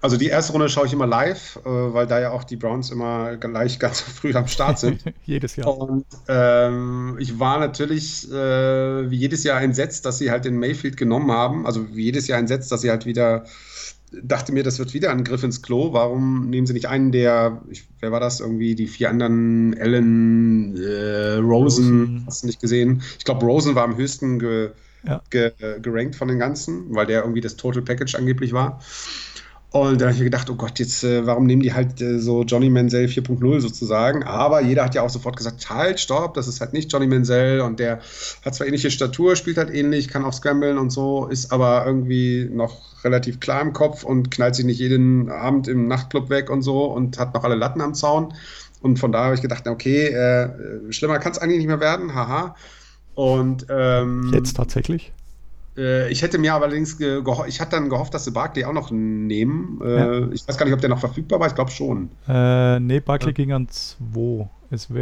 Also 0.00 0.16
die 0.16 0.28
erste 0.28 0.52
Runde 0.52 0.70
schaue 0.70 0.86
ich 0.86 0.92
immer 0.94 1.06
live, 1.06 1.56
äh, 1.56 1.68
weil 1.68 2.06
da 2.06 2.18
ja 2.18 2.30
auch 2.30 2.44
die 2.44 2.56
Browns 2.56 2.90
immer 2.90 3.36
gleich 3.36 3.78
ganz 3.80 4.00
früh 4.00 4.32
am 4.32 4.46
Start 4.46 4.78
sind. 4.78 5.04
jedes 5.26 5.56
Jahr. 5.56 5.76
Und 5.76 6.06
ähm, 6.28 7.18
ich 7.20 7.38
war 7.38 7.58
natürlich 7.58 8.26
äh, 8.32 9.10
wie 9.10 9.16
jedes 9.16 9.44
Jahr 9.44 9.60
entsetzt, 9.60 10.06
dass 10.06 10.16
sie 10.16 10.30
halt 10.30 10.46
den 10.46 10.58
Mayfield 10.58 10.96
genommen 10.96 11.30
haben. 11.30 11.66
Also 11.66 11.94
wie 11.94 12.04
jedes 12.04 12.26
Jahr 12.26 12.38
entsetzt, 12.38 12.72
dass 12.72 12.80
sie 12.80 12.88
halt 12.88 13.04
wieder 13.04 13.44
dachte 14.22 14.52
mir, 14.52 14.62
das 14.62 14.78
wird 14.78 14.94
wieder 14.94 15.10
ein 15.10 15.24
Griff 15.24 15.42
ins 15.42 15.62
Klo. 15.62 15.92
Warum 15.92 16.50
nehmen 16.50 16.66
sie 16.66 16.72
nicht 16.72 16.86
einen 16.86 17.12
der, 17.12 17.62
ich, 17.68 17.84
wer 18.00 18.12
war 18.12 18.20
das 18.20 18.40
irgendwie, 18.40 18.74
die 18.74 18.86
vier 18.86 19.10
anderen, 19.10 19.74
Ellen, 19.74 20.76
äh, 20.76 21.34
Rosen, 21.34 22.00
Rosen, 22.00 22.24
hast 22.26 22.42
du 22.42 22.46
nicht 22.46 22.60
gesehen? 22.60 23.02
Ich 23.18 23.24
glaube, 23.24 23.44
Rosen 23.44 23.74
war 23.74 23.84
am 23.84 23.96
höchsten 23.96 24.38
ge, 24.38 24.70
ja. 25.06 25.22
ge, 25.30 25.52
gerankt 25.80 26.16
von 26.16 26.28
den 26.28 26.38
ganzen, 26.38 26.94
weil 26.94 27.06
der 27.06 27.22
irgendwie 27.22 27.40
das 27.40 27.56
Total 27.56 27.82
Package 27.82 28.14
angeblich 28.14 28.52
war. 28.52 28.80
Und 29.70 30.00
da 30.00 30.06
habe 30.06 30.14
ich 30.14 30.18
mir 30.18 30.24
gedacht, 30.24 30.48
oh 30.48 30.54
Gott, 30.54 30.78
jetzt, 30.78 31.04
äh, 31.04 31.26
warum 31.26 31.44
nehmen 31.44 31.60
die 31.60 31.74
halt 31.74 32.00
äh, 32.00 32.18
so 32.18 32.42
Johnny 32.42 32.70
Manziel 32.70 33.04
4.0 33.04 33.60
sozusagen? 33.60 34.22
Aber 34.22 34.62
jeder 34.62 34.84
hat 34.84 34.94
ja 34.94 35.02
auch 35.02 35.10
sofort 35.10 35.36
gesagt, 35.36 35.68
halt, 35.68 36.00
stopp, 36.00 36.32
das 36.34 36.48
ist 36.48 36.62
halt 36.62 36.72
nicht 36.72 36.90
Johnny 36.90 37.06
Manziel 37.06 37.60
und 37.60 37.78
der 37.78 38.00
hat 38.42 38.54
zwar 38.54 38.66
ähnliche 38.66 38.90
Statur, 38.90 39.36
spielt 39.36 39.58
halt 39.58 39.68
ähnlich, 39.70 40.08
kann 40.08 40.24
auch 40.24 40.32
scramblen 40.32 40.78
und 40.78 40.88
so, 40.88 41.26
ist 41.26 41.52
aber 41.52 41.84
irgendwie 41.84 42.48
noch 42.50 43.04
relativ 43.04 43.40
klar 43.40 43.60
im 43.60 43.74
Kopf 43.74 44.04
und 44.04 44.30
knallt 44.30 44.54
sich 44.54 44.64
nicht 44.64 44.78
jeden 44.80 45.28
Abend 45.28 45.68
im 45.68 45.86
Nachtclub 45.86 46.30
weg 46.30 46.48
und 46.48 46.62
so 46.62 46.84
und 46.86 47.18
hat 47.18 47.34
noch 47.34 47.44
alle 47.44 47.54
Latten 47.54 47.82
am 47.82 47.92
Zaun. 47.92 48.32
Und 48.80 48.98
von 48.98 49.12
daher 49.12 49.26
habe 49.26 49.34
ich 49.34 49.42
gedacht, 49.42 49.68
okay, 49.68 50.06
äh, 50.06 50.48
schlimmer 50.92 51.18
kann 51.18 51.32
es 51.32 51.38
eigentlich 51.38 51.58
nicht 51.58 51.66
mehr 51.66 51.80
werden, 51.80 52.14
haha. 52.14 52.56
Und 53.14 53.66
ähm, 53.68 54.30
Jetzt 54.32 54.56
tatsächlich? 54.56 55.12
Äh, 55.78 56.10
ich 56.10 56.22
hätte 56.22 56.38
mir 56.38 56.54
allerdings, 56.54 56.98
ich 57.00 57.60
hatte 57.60 57.70
dann 57.70 57.88
gehofft, 57.88 58.12
dass 58.12 58.24
sie 58.24 58.32
Barkley 58.32 58.64
auch 58.64 58.72
noch 58.72 58.90
nehmen. 58.90 59.80
Äh, 59.82 59.96
ja. 59.96 60.28
Ich 60.32 60.46
weiß 60.46 60.58
gar 60.58 60.66
nicht, 60.66 60.74
ob 60.74 60.80
der 60.80 60.90
noch 60.90 60.98
verfügbar 60.98 61.40
war, 61.40 61.46
ich 61.46 61.54
glaube 61.54 61.70
schon. 61.70 62.10
Äh, 62.28 62.80
nee, 62.80 63.00
Barkley 63.00 63.30
ja. 63.30 63.34
ging 63.34 63.52
an 63.52 63.68
2. 63.68 64.48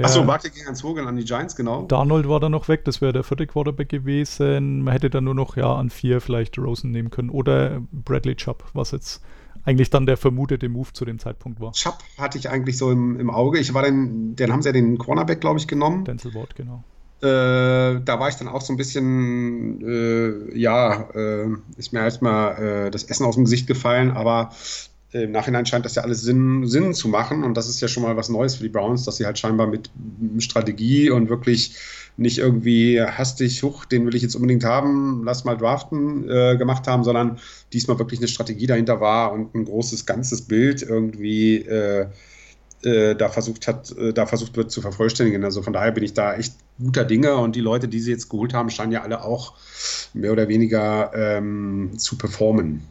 Achso, 0.02 0.24
Barkley 0.24 0.50
ging 0.50 0.66
an 0.66 0.76
2, 0.76 1.00
an 1.00 1.16
die 1.16 1.24
Giants, 1.24 1.56
genau. 1.56 1.86
Darnold 1.86 2.28
war 2.28 2.38
dann 2.38 2.52
noch 2.52 2.68
weg, 2.68 2.84
das 2.84 3.00
wäre 3.00 3.12
der 3.12 3.24
vierte 3.24 3.46
Quarterback 3.46 3.88
gewesen. 3.88 4.82
Man 4.82 4.92
hätte 4.92 5.10
dann 5.10 5.24
nur 5.24 5.34
noch 5.34 5.56
ja 5.56 5.74
an 5.74 5.90
4 5.90 6.20
vielleicht 6.20 6.58
Rosen 6.58 6.92
nehmen 6.92 7.10
können. 7.10 7.30
Oder 7.30 7.80
Bradley 7.90 8.36
Chubb, 8.36 8.64
was 8.74 8.92
jetzt 8.92 9.22
eigentlich 9.64 9.90
dann 9.90 10.06
der 10.06 10.16
vermutete 10.16 10.68
Move 10.68 10.92
zu 10.92 11.04
dem 11.04 11.18
Zeitpunkt 11.18 11.60
war. 11.60 11.72
Chubb 11.72 11.98
hatte 12.18 12.38
ich 12.38 12.48
eigentlich 12.48 12.78
so 12.78 12.92
im, 12.92 13.18
im 13.18 13.30
Auge. 13.30 13.58
Ich 13.58 13.74
war 13.74 13.82
den, 13.82 14.36
den 14.36 14.52
haben 14.52 14.62
sie 14.62 14.68
ja 14.68 14.72
den 14.72 14.98
Cornerback, 14.98 15.40
glaube 15.40 15.58
ich, 15.58 15.66
genommen. 15.66 16.04
Denzel 16.04 16.34
Ward, 16.34 16.54
genau. 16.54 16.84
Äh, 17.22 18.00
da 18.04 18.20
war 18.20 18.28
ich 18.28 18.34
dann 18.36 18.48
auch 18.48 18.60
so 18.60 18.72
ein 18.72 18.76
bisschen, 18.76 19.80
äh, 19.82 20.58
ja, 20.58 21.08
äh, 21.14 21.48
ist 21.76 21.92
mir 21.92 22.00
erstmal 22.00 22.86
äh, 22.86 22.90
das 22.90 23.04
Essen 23.04 23.24
aus 23.24 23.36
dem 23.36 23.44
Gesicht 23.44 23.66
gefallen, 23.66 24.10
aber 24.10 24.50
im 25.12 25.32
Nachhinein 25.32 25.64
scheint 25.64 25.84
das 25.84 25.94
ja 25.94 26.02
alles 26.02 26.20
Sinn, 26.20 26.66
Sinn 26.66 26.92
zu 26.92 27.08
machen 27.08 27.42
und 27.42 27.56
das 27.56 27.68
ist 27.68 27.80
ja 27.80 27.88
schon 27.88 28.02
mal 28.02 28.16
was 28.16 28.28
Neues 28.28 28.56
für 28.56 28.64
die 28.64 28.68
Browns, 28.68 29.04
dass 29.04 29.16
sie 29.16 29.24
halt 29.24 29.38
scheinbar 29.38 29.66
mit 29.66 29.90
Strategie 30.38 31.08
und 31.08 31.30
wirklich 31.30 31.76
nicht 32.18 32.38
irgendwie 32.38 33.00
hastig, 33.00 33.62
huch, 33.62 33.84
den 33.86 34.06
will 34.06 34.14
ich 34.14 34.22
jetzt 34.22 34.34
unbedingt 34.34 34.64
haben, 34.64 35.22
lass 35.24 35.44
mal 35.44 35.56
draften 35.56 36.28
äh, 36.28 36.56
gemacht 36.56 36.86
haben, 36.86 37.04
sondern 37.04 37.38
diesmal 37.72 37.98
wirklich 37.98 38.20
eine 38.20 38.28
Strategie 38.28 38.66
dahinter 38.66 39.00
war 39.00 39.32
und 39.32 39.54
ein 39.54 39.64
großes 39.64 40.04
ganzes 40.06 40.42
Bild 40.42 40.82
irgendwie 40.82 41.58
äh, 41.58 42.00
äh, 42.00 42.06
da 43.14 43.28
versucht 43.28 43.66
hat, 43.66 43.90
äh, 43.96 44.12
da 44.12 44.26
versucht 44.26 44.56
wird 44.56 44.70
zu 44.70 44.80
vervollständigen. 44.80 45.44
Also 45.44 45.62
von 45.62 45.72
daher 45.72 45.92
bin 45.92 46.04
ich 46.04 46.14
da 46.14 46.34
echt 46.34 46.54
guter 46.78 47.04
Dinge 47.04 47.36
und 47.36 47.56
die 47.56 47.60
Leute, 47.60 47.88
die 47.88 48.00
sie 48.00 48.10
jetzt 48.10 48.28
geholt 48.28 48.54
haben, 48.54 48.70
scheinen 48.70 48.92
ja 48.92 49.02
alle 49.02 49.24
auch 49.24 49.54
mehr 50.12 50.32
oder 50.32 50.48
weniger 50.48 51.12
ähm, 51.14 51.98
zu 51.98 52.18
performen. 52.18 52.82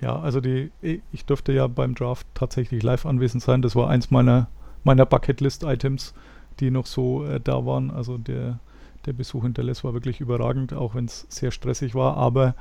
Ja, 0.00 0.18
also 0.18 0.40
die, 0.40 0.70
ich 0.80 1.24
durfte 1.24 1.52
ja 1.52 1.66
beim 1.66 1.94
Draft 1.94 2.26
tatsächlich 2.34 2.82
live 2.82 3.04
anwesend 3.04 3.42
sein. 3.42 3.62
Das 3.62 3.74
war 3.74 3.90
eins 3.90 4.10
meiner, 4.10 4.48
meiner 4.84 5.04
Bucketlist-Items, 5.04 6.14
die 6.60 6.70
noch 6.70 6.86
so 6.86 7.24
äh, 7.24 7.40
da 7.40 7.66
waren. 7.66 7.90
Also 7.90 8.16
der, 8.16 8.60
der 9.06 9.12
Besuch 9.12 9.44
in 9.44 9.54
Dallas 9.54 9.82
war 9.84 9.94
wirklich 9.94 10.20
überragend, 10.20 10.72
auch 10.72 10.94
wenn 10.94 11.06
es 11.06 11.26
sehr 11.28 11.50
stressig 11.50 11.94
war. 11.94 12.16
Aber 12.16 12.54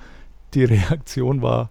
die 0.53 0.63
Reaktion 0.65 1.41
war 1.41 1.69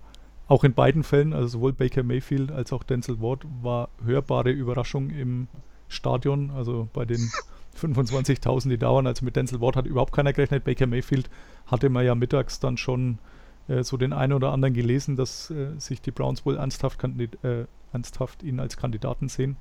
auch 0.48 0.64
in 0.64 0.74
beiden 0.74 1.02
Fällen, 1.02 1.32
also 1.32 1.48
sowohl 1.48 1.72
Baker 1.72 2.02
Mayfield 2.02 2.52
als 2.52 2.72
auch 2.72 2.82
Denzel 2.82 3.20
Ward, 3.20 3.44
war 3.62 3.88
hörbare 4.04 4.50
Überraschung 4.50 5.10
im 5.10 5.48
Stadion. 5.88 6.50
Also 6.50 6.88
bei 6.92 7.04
den 7.04 7.30
25.000, 7.80 8.68
die 8.68 8.78
dauern. 8.78 9.06
Also 9.06 9.24
mit 9.24 9.36
Denzel 9.36 9.60
Ward 9.60 9.76
hat 9.76 9.86
überhaupt 9.86 10.12
keiner 10.12 10.32
gerechnet. 10.32 10.64
Baker 10.64 10.86
Mayfield 10.86 11.28
hatte 11.66 11.88
man 11.88 12.04
ja 12.04 12.14
mittags 12.14 12.60
dann 12.60 12.76
schon 12.76 13.18
äh, 13.68 13.82
so 13.82 13.96
den 13.96 14.12
einen 14.12 14.32
oder 14.32 14.52
anderen 14.52 14.74
gelesen, 14.74 15.16
dass 15.16 15.50
äh, 15.50 15.78
sich 15.78 16.00
die 16.00 16.12
Browns 16.12 16.46
wohl 16.46 16.56
ernsthaft, 16.56 17.02
äh, 17.04 17.64
ernsthaft 17.92 18.42
ihn 18.42 18.60
als 18.60 18.76
Kandidaten 18.76 19.28
sehen. 19.28 19.56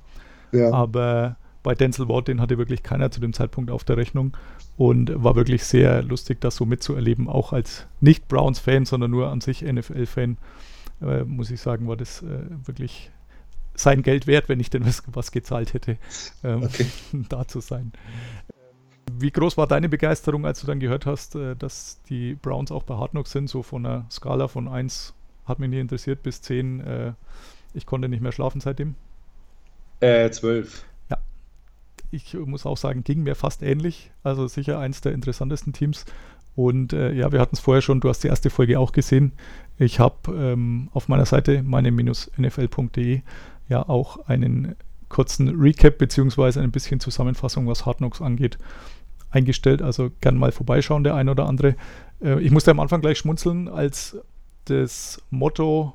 Ja. 0.52 0.72
Aber 0.72 1.36
bei 1.64 1.74
Denzel 1.74 2.08
Ward, 2.08 2.28
den 2.28 2.40
hatte 2.40 2.58
wirklich 2.58 2.84
keiner 2.84 3.10
zu 3.10 3.20
dem 3.20 3.32
Zeitpunkt 3.32 3.72
auf 3.72 3.82
der 3.82 3.96
Rechnung 3.96 4.36
und 4.76 5.12
war 5.24 5.34
wirklich 5.34 5.64
sehr 5.64 6.00
lustig, 6.04 6.40
das 6.40 6.54
so 6.54 6.64
mitzuerleben, 6.64 7.28
auch 7.28 7.52
als 7.52 7.88
nicht 8.00 8.28
Browns-Fan, 8.28 8.84
sondern 8.84 9.10
nur 9.10 9.30
an 9.30 9.40
sich 9.40 9.62
NFL-Fan 9.62 10.38
äh, 11.00 11.24
muss 11.24 11.50
ich 11.50 11.60
sagen, 11.60 11.88
war 11.88 11.96
das 11.96 12.22
äh, 12.22 12.44
wirklich 12.64 13.10
sein 13.74 14.02
Geld 14.02 14.26
wert, 14.26 14.48
wenn 14.48 14.60
ich 14.60 14.70
denn 14.70 14.86
was, 14.86 15.02
was 15.06 15.30
gezahlt 15.32 15.74
hätte, 15.74 15.98
ähm, 16.42 16.62
okay. 16.62 16.86
da 17.28 17.46
zu 17.46 17.60
sein. 17.60 17.92
Wie 19.12 19.30
groß 19.30 19.56
war 19.56 19.66
deine 19.66 19.88
Begeisterung, 19.88 20.44
als 20.46 20.60
du 20.60 20.66
dann 20.66 20.80
gehört 20.80 21.06
hast, 21.06 21.34
äh, 21.36 21.54
dass 21.56 22.02
die 22.08 22.34
Browns 22.34 22.72
auch 22.72 22.82
bei 22.82 22.94
Hard 22.96 23.12
Knocks 23.12 23.32
sind, 23.32 23.48
so 23.48 23.62
von 23.62 23.86
einer 23.86 24.06
Skala 24.10 24.48
von 24.48 24.68
1 24.68 25.14
hat 25.44 25.58
mich 25.58 25.70
nie 25.70 25.78
interessiert 25.78 26.22
bis 26.22 26.42
10, 26.42 26.80
äh, 26.80 27.12
ich 27.72 27.86
konnte 27.86 28.08
nicht 28.08 28.22
mehr 28.22 28.32
schlafen 28.32 28.60
seitdem? 28.60 28.94
Äh, 30.00 30.30
12. 30.30 30.84
Ja, 31.10 31.18
ich 32.10 32.34
muss 32.34 32.66
auch 32.66 32.76
sagen, 32.76 33.04
ging 33.04 33.22
mir 33.22 33.34
fast 33.34 33.62
ähnlich. 33.62 34.10
Also 34.22 34.48
sicher 34.48 34.78
eins 34.78 35.00
der 35.00 35.12
interessantesten 35.12 35.72
Teams. 35.72 36.04
Und 36.56 36.92
äh, 36.92 37.12
ja, 37.12 37.32
wir 37.32 37.40
hatten 37.40 37.54
es 37.54 37.60
vorher 37.60 37.82
schon, 37.82 38.00
du 38.00 38.08
hast 38.08 38.24
die 38.24 38.28
erste 38.28 38.50
Folge 38.50 38.80
auch 38.80 38.92
gesehen. 38.92 39.32
Ich 39.78 40.00
habe 40.00 40.32
ähm, 40.32 40.88
auf 40.92 41.08
meiner 41.08 41.26
Seite 41.26 41.62
meine-nfl.de 41.62 43.22
ja 43.68 43.88
auch 43.88 44.26
einen 44.26 44.76
kurzen 45.08 45.48
Recap 45.60 45.98
bzw. 45.98 46.60
ein 46.60 46.72
bisschen 46.72 47.00
Zusammenfassung, 47.00 47.66
was 47.66 47.84
Hard 47.84 47.98
Knocks 47.98 48.22
angeht, 48.22 48.58
eingestellt. 49.30 49.82
Also 49.82 50.10
gern 50.20 50.36
mal 50.36 50.52
vorbeischauen, 50.52 51.04
der 51.04 51.14
ein 51.14 51.28
oder 51.28 51.46
andere. 51.46 51.76
Äh, 52.22 52.40
ich 52.40 52.50
musste 52.50 52.70
am 52.70 52.80
Anfang 52.80 53.00
gleich 53.00 53.18
schmunzeln, 53.18 53.68
als 53.68 54.16
das 54.64 55.22
Motto 55.30 55.94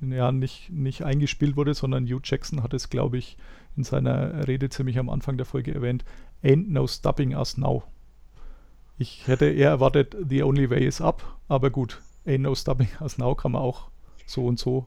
ja 0.00 0.32
nicht, 0.32 0.70
nicht 0.70 1.02
eingespielt 1.04 1.56
wurde, 1.56 1.74
sondern 1.74 2.06
Hugh 2.06 2.20
Jackson 2.22 2.62
hat 2.62 2.74
es, 2.74 2.90
glaube 2.90 3.18
ich, 3.18 3.36
in 3.76 3.84
seiner 3.84 4.46
Rede 4.46 4.68
ziemlich 4.68 4.98
am 4.98 5.08
Anfang 5.08 5.36
der 5.36 5.46
Folge 5.46 5.74
erwähnt. 5.74 6.04
Ain't 6.42 6.68
no 6.68 6.86
stopping 6.86 7.34
us 7.34 7.56
now. 7.56 7.82
Ich 8.98 9.26
hätte 9.26 9.46
eher 9.46 9.70
erwartet, 9.70 10.16
the 10.28 10.42
only 10.42 10.70
way 10.70 10.86
is 10.86 11.00
up, 11.00 11.22
aber 11.48 11.70
gut, 11.70 12.00
ain't 12.26 12.40
no 12.40 12.54
stopping 12.54 12.88
us 13.00 13.18
now 13.18 13.34
kann 13.34 13.52
man 13.52 13.62
auch 13.62 13.88
so 14.26 14.46
und 14.46 14.58
so 14.58 14.86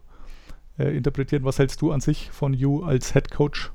äh, 0.78 0.96
interpretieren. 0.96 1.44
Was 1.44 1.60
hältst 1.60 1.82
du 1.82 1.92
an 1.92 2.02
sich 2.02 2.30
von 2.32 2.54
You 2.54 2.84
als 2.84 3.14
Head 3.14 3.32
Coach? 3.32 3.72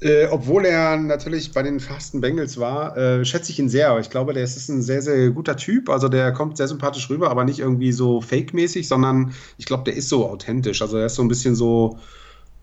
Äh, 0.00 0.26
obwohl 0.30 0.66
er 0.66 0.98
natürlich 0.98 1.52
bei 1.52 1.62
den 1.62 1.80
fasten 1.80 2.20
Bengals 2.20 2.58
war, 2.58 2.96
äh, 2.98 3.24
schätze 3.24 3.50
ich 3.50 3.58
ihn 3.58 3.70
sehr. 3.70 3.98
Ich 3.98 4.10
glaube, 4.10 4.34
der 4.34 4.44
ist 4.44 4.68
ein 4.68 4.82
sehr, 4.82 5.00
sehr 5.00 5.30
guter 5.30 5.56
Typ. 5.56 5.88
Also 5.88 6.08
der 6.08 6.32
kommt 6.32 6.58
sehr 6.58 6.68
sympathisch 6.68 7.08
rüber, 7.08 7.30
aber 7.30 7.44
nicht 7.44 7.60
irgendwie 7.60 7.92
so 7.92 8.20
fake-mäßig, 8.20 8.88
sondern 8.88 9.32
ich 9.56 9.64
glaube, 9.64 9.84
der 9.84 9.96
ist 9.96 10.10
so 10.10 10.28
authentisch. 10.28 10.82
Also 10.82 10.98
er 10.98 11.06
ist 11.06 11.14
so 11.14 11.22
ein 11.22 11.28
bisschen 11.28 11.54
so, 11.54 11.98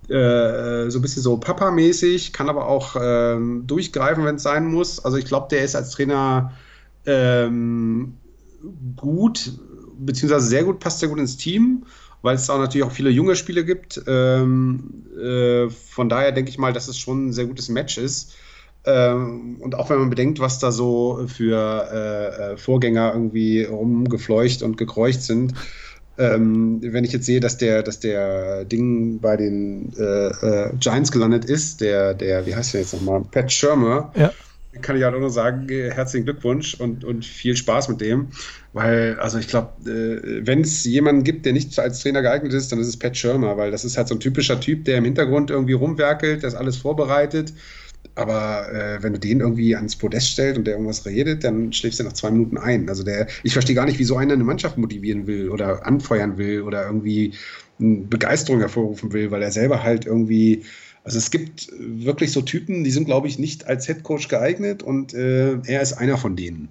äh, 0.09 0.91
so 0.91 0.99
ein 0.99 1.01
bisschen 1.01 1.23
so 1.23 1.37
Papa-mäßig, 1.37 2.33
kann 2.33 2.49
aber 2.49 2.67
auch 2.67 2.95
ähm, 3.01 3.65
durchgreifen, 3.65 4.25
wenn 4.25 4.35
es 4.35 4.43
sein 4.43 4.67
muss. 4.67 5.03
Also 5.03 5.17
ich 5.17 5.25
glaube, 5.25 5.47
der 5.49 5.63
ist 5.63 5.75
als 5.75 5.89
Trainer 5.89 6.53
ähm, 7.07 8.17
gut, 8.95 9.53
beziehungsweise 9.97 10.47
sehr 10.47 10.63
gut, 10.63 10.79
passt 10.79 10.99
sehr 10.99 11.09
gut 11.09 11.19
ins 11.19 11.37
Team, 11.37 11.85
weil 12.21 12.35
es 12.35 12.49
auch 12.49 12.57
natürlich 12.57 12.85
auch 12.85 12.91
viele 12.91 13.09
junge 13.09 13.35
Spiele 13.35 13.65
gibt. 13.65 14.01
Ähm, 14.07 15.05
äh, 15.21 15.69
von 15.69 16.09
daher 16.09 16.31
denke 16.31 16.49
ich 16.49 16.57
mal, 16.57 16.73
dass 16.73 16.87
es 16.87 16.97
schon 16.97 17.27
ein 17.27 17.33
sehr 17.33 17.45
gutes 17.45 17.69
Match 17.69 17.97
ist. 17.97 18.33
Ähm, 18.85 19.57
und 19.59 19.75
auch 19.75 19.89
wenn 19.89 19.99
man 19.99 20.09
bedenkt, 20.09 20.39
was 20.39 20.59
da 20.59 20.71
so 20.71 21.25
für 21.27 21.89
äh, 21.91 22.53
äh 22.53 22.57
Vorgänger 22.57 23.13
irgendwie 23.13 23.63
rumgefleucht 23.63 24.61
und 24.61 24.77
gekreucht 24.77 25.21
sind, 25.21 25.53
ähm, 26.17 26.79
wenn 26.81 27.03
ich 27.03 27.11
jetzt 27.11 27.25
sehe, 27.25 27.39
dass 27.39 27.57
der, 27.57 27.81
dass 27.81 27.99
der 27.99 28.65
Ding 28.65 29.19
bei 29.19 29.35
den 29.35 29.93
äh, 29.97 30.27
äh, 30.27 30.69
Giants 30.79 31.11
gelandet 31.11 31.45
ist, 31.45 31.81
der, 31.81 32.13
der, 32.13 32.45
wie 32.45 32.55
heißt 32.55 32.73
der 32.73 32.81
jetzt 32.81 32.93
nochmal? 32.93 33.23
Pat 33.31 33.51
Schirmer, 33.51 34.11
ja. 34.15 34.31
Kann 34.81 34.95
ich 34.95 35.03
halt 35.03 35.15
auch 35.15 35.19
nur 35.19 35.29
sagen, 35.29 35.69
äh, 35.69 35.91
herzlichen 35.91 36.25
Glückwunsch 36.25 36.75
und, 36.75 37.03
und 37.03 37.25
viel 37.25 37.55
Spaß 37.55 37.89
mit 37.89 38.01
dem. 38.01 38.29
Weil, 38.73 39.17
also 39.19 39.37
ich 39.37 39.47
glaube, 39.47 39.89
äh, 39.89 40.45
wenn 40.45 40.61
es 40.61 40.83
jemanden 40.83 41.23
gibt, 41.23 41.45
der 41.45 41.53
nicht 41.53 41.77
als 41.79 42.01
Trainer 42.01 42.21
geeignet 42.21 42.53
ist, 42.53 42.71
dann 42.71 42.79
ist 42.79 42.87
es 42.87 42.97
Pat 42.97 43.15
Schirmer, 43.15 43.57
weil 43.57 43.71
das 43.71 43.85
ist 43.85 43.97
halt 43.97 44.07
so 44.07 44.15
ein 44.15 44.19
typischer 44.19 44.59
Typ, 44.59 44.85
der 44.85 44.97
im 44.97 45.05
Hintergrund 45.05 45.51
irgendwie 45.51 45.73
rumwerkelt, 45.73 46.43
das 46.43 46.55
alles 46.55 46.77
vorbereitet 46.77 47.53
aber 48.15 48.71
äh, 48.71 49.01
wenn 49.01 49.13
du 49.13 49.19
den 49.19 49.39
irgendwie 49.39 49.75
ans 49.75 49.95
Podest 49.95 50.27
stellst 50.27 50.57
und 50.57 50.65
der 50.65 50.75
irgendwas 50.75 51.05
redet, 51.05 51.43
dann 51.43 51.73
schläfst 51.73 51.99
du 51.99 52.03
nach 52.03 52.13
zwei 52.13 52.31
Minuten 52.31 52.57
ein. 52.57 52.87
Also 52.89 53.03
der, 53.03 53.27
ich 53.43 53.53
verstehe 53.53 53.75
gar 53.75 53.85
nicht, 53.85 53.99
wie 53.99 54.03
so 54.03 54.17
einer 54.17 54.33
eine 54.33 54.43
Mannschaft 54.43 54.77
motivieren 54.77 55.25
will 55.25 55.49
oder 55.49 55.85
anfeuern 55.85 56.37
will 56.37 56.61
oder 56.61 56.85
irgendwie 56.85 57.33
Begeisterung 57.79 58.59
hervorrufen 58.59 59.13
will, 59.13 59.31
weil 59.31 59.41
er 59.41 59.51
selber 59.51 59.83
halt 59.83 60.05
irgendwie 60.05 60.63
also 61.03 61.17
es 61.17 61.31
gibt 61.31 61.69
wirklich 61.77 62.31
so 62.31 62.41
Typen, 62.41 62.83
die 62.83 62.91
sind, 62.91 63.05
glaube 63.05 63.27
ich, 63.27 63.37
nicht 63.37 63.67
als 63.67 63.87
Headcoach 63.87 64.29
geeignet 64.29 64.83
und 64.83 65.13
äh, 65.13 65.57
er 65.65 65.81
ist 65.81 65.93
einer 65.93 66.17
von 66.17 66.35
denen. 66.35 66.69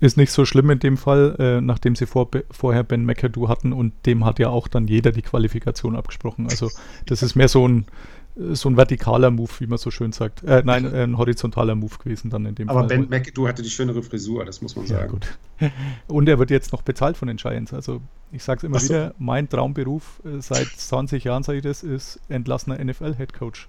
Ist 0.00 0.16
nicht 0.16 0.32
so 0.32 0.44
schlimm 0.44 0.68
in 0.70 0.80
dem 0.80 0.96
Fall, 0.96 1.36
äh, 1.38 1.60
nachdem 1.60 1.94
sie 1.94 2.06
vor, 2.06 2.28
vorher 2.50 2.82
Ben 2.82 3.04
McAdoo 3.04 3.48
hatten 3.48 3.72
und 3.72 3.92
dem 4.04 4.24
hat 4.24 4.38
ja 4.40 4.48
auch 4.48 4.68
dann 4.68 4.88
jeder 4.88 5.12
die 5.12 5.22
Qualifikation 5.22 5.96
abgesprochen. 5.96 6.48
Also 6.50 6.70
das 7.06 7.22
ist 7.22 7.34
mehr 7.34 7.48
so 7.48 7.66
ein 7.66 7.86
so 8.34 8.68
ein 8.70 8.76
vertikaler 8.76 9.30
Move, 9.30 9.50
wie 9.58 9.66
man 9.66 9.78
so 9.78 9.90
schön 9.90 10.12
sagt. 10.12 10.42
Äh, 10.42 10.62
nein, 10.64 10.86
ein 10.86 11.18
horizontaler 11.18 11.74
Move 11.74 11.98
gewesen 11.98 12.30
dann 12.30 12.46
in 12.46 12.54
dem 12.54 12.68
Aber 12.68 12.80
Fall. 12.80 12.88
Ben 12.88 13.08
McAdoo 13.10 13.46
hatte 13.46 13.62
die 13.62 13.70
schönere 13.70 14.02
Frisur, 14.02 14.44
das 14.44 14.62
muss 14.62 14.74
man 14.74 14.86
ja, 14.86 15.00
sagen. 15.00 15.10
gut. 15.12 15.38
Und 16.08 16.28
er 16.28 16.38
wird 16.38 16.50
jetzt 16.50 16.72
noch 16.72 16.82
bezahlt 16.82 17.16
von 17.16 17.28
den 17.28 17.36
Giants. 17.36 17.74
Also 17.74 18.00
ich 18.30 18.42
sage 18.42 18.58
es 18.58 18.64
immer 18.64 18.80
so. 18.80 18.88
wieder, 18.88 19.14
mein 19.18 19.48
Traumberuf 19.48 20.22
äh, 20.24 20.40
seit 20.40 20.66
20 20.66 21.24
Jahren, 21.24 21.42
sage 21.42 21.58
ich 21.58 21.64
das, 21.64 21.82
ist 21.82 22.20
entlassener 22.28 22.82
NFL-Headcoach. 22.82 23.68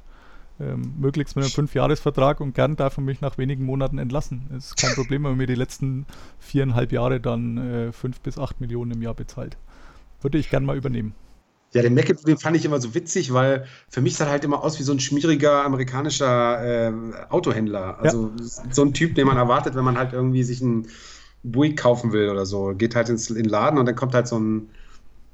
Ähm, 0.59 0.93
möglichst 0.99 1.35
mit 1.35 1.43
einem 1.43 1.51
Fünfjahresvertrag 1.51 2.39
und 2.39 2.53
gern 2.53 2.75
darf 2.75 2.97
er 2.97 3.01
mich 3.01 3.21
nach 3.21 3.37
wenigen 3.37 3.65
Monaten 3.65 3.97
entlassen. 3.97 4.49
Ist 4.55 4.77
kein 4.77 4.93
Problem, 4.95 5.23
wenn 5.23 5.31
man 5.31 5.37
mir 5.39 5.47
die 5.47 5.55
letzten 5.55 6.05
viereinhalb 6.39 6.91
Jahre 6.91 7.19
dann 7.19 7.57
äh, 7.57 7.91
fünf 7.91 8.21
bis 8.21 8.37
acht 8.37 8.61
Millionen 8.61 8.91
im 8.91 9.01
Jahr 9.01 9.15
bezahlt. 9.15 9.57
Würde 10.21 10.37
ich 10.37 10.49
gern 10.49 10.63
mal 10.63 10.77
übernehmen. 10.77 11.15
Ja, 11.73 11.81
den 11.81 11.95
McAdoo, 11.95 12.23
den 12.23 12.37
fand 12.37 12.55
ich 12.55 12.65
immer 12.65 12.79
so 12.79 12.93
witzig, 12.93 13.33
weil 13.33 13.65
für 13.89 14.01
mich 14.01 14.15
sah 14.15 14.27
halt 14.27 14.43
immer 14.43 14.63
aus 14.63 14.79
wie 14.79 14.83
so 14.83 14.91
ein 14.91 14.99
schmieriger 14.99 15.63
amerikanischer 15.65 16.89
äh, 16.89 16.93
Autohändler. 17.29 17.99
Also 17.99 18.31
so 18.37 18.83
ein 18.83 18.93
Typ, 18.93 19.15
den 19.15 19.25
man 19.25 19.37
erwartet, 19.37 19.75
wenn 19.75 19.83
man 19.83 19.97
halt 19.97 20.13
irgendwie 20.13 20.43
sich 20.43 20.61
einen 20.61 20.87
Buick 21.41 21.77
kaufen 21.77 22.11
will 22.11 22.29
oder 22.29 22.45
so. 22.45 22.73
Geht 22.75 22.95
halt 22.95 23.09
ins, 23.09 23.29
in 23.29 23.35
den 23.35 23.45
Laden 23.45 23.79
und 23.79 23.85
dann 23.87 23.95
kommt 23.95 24.13
halt 24.13 24.27
so 24.27 24.39
ein 24.39 24.69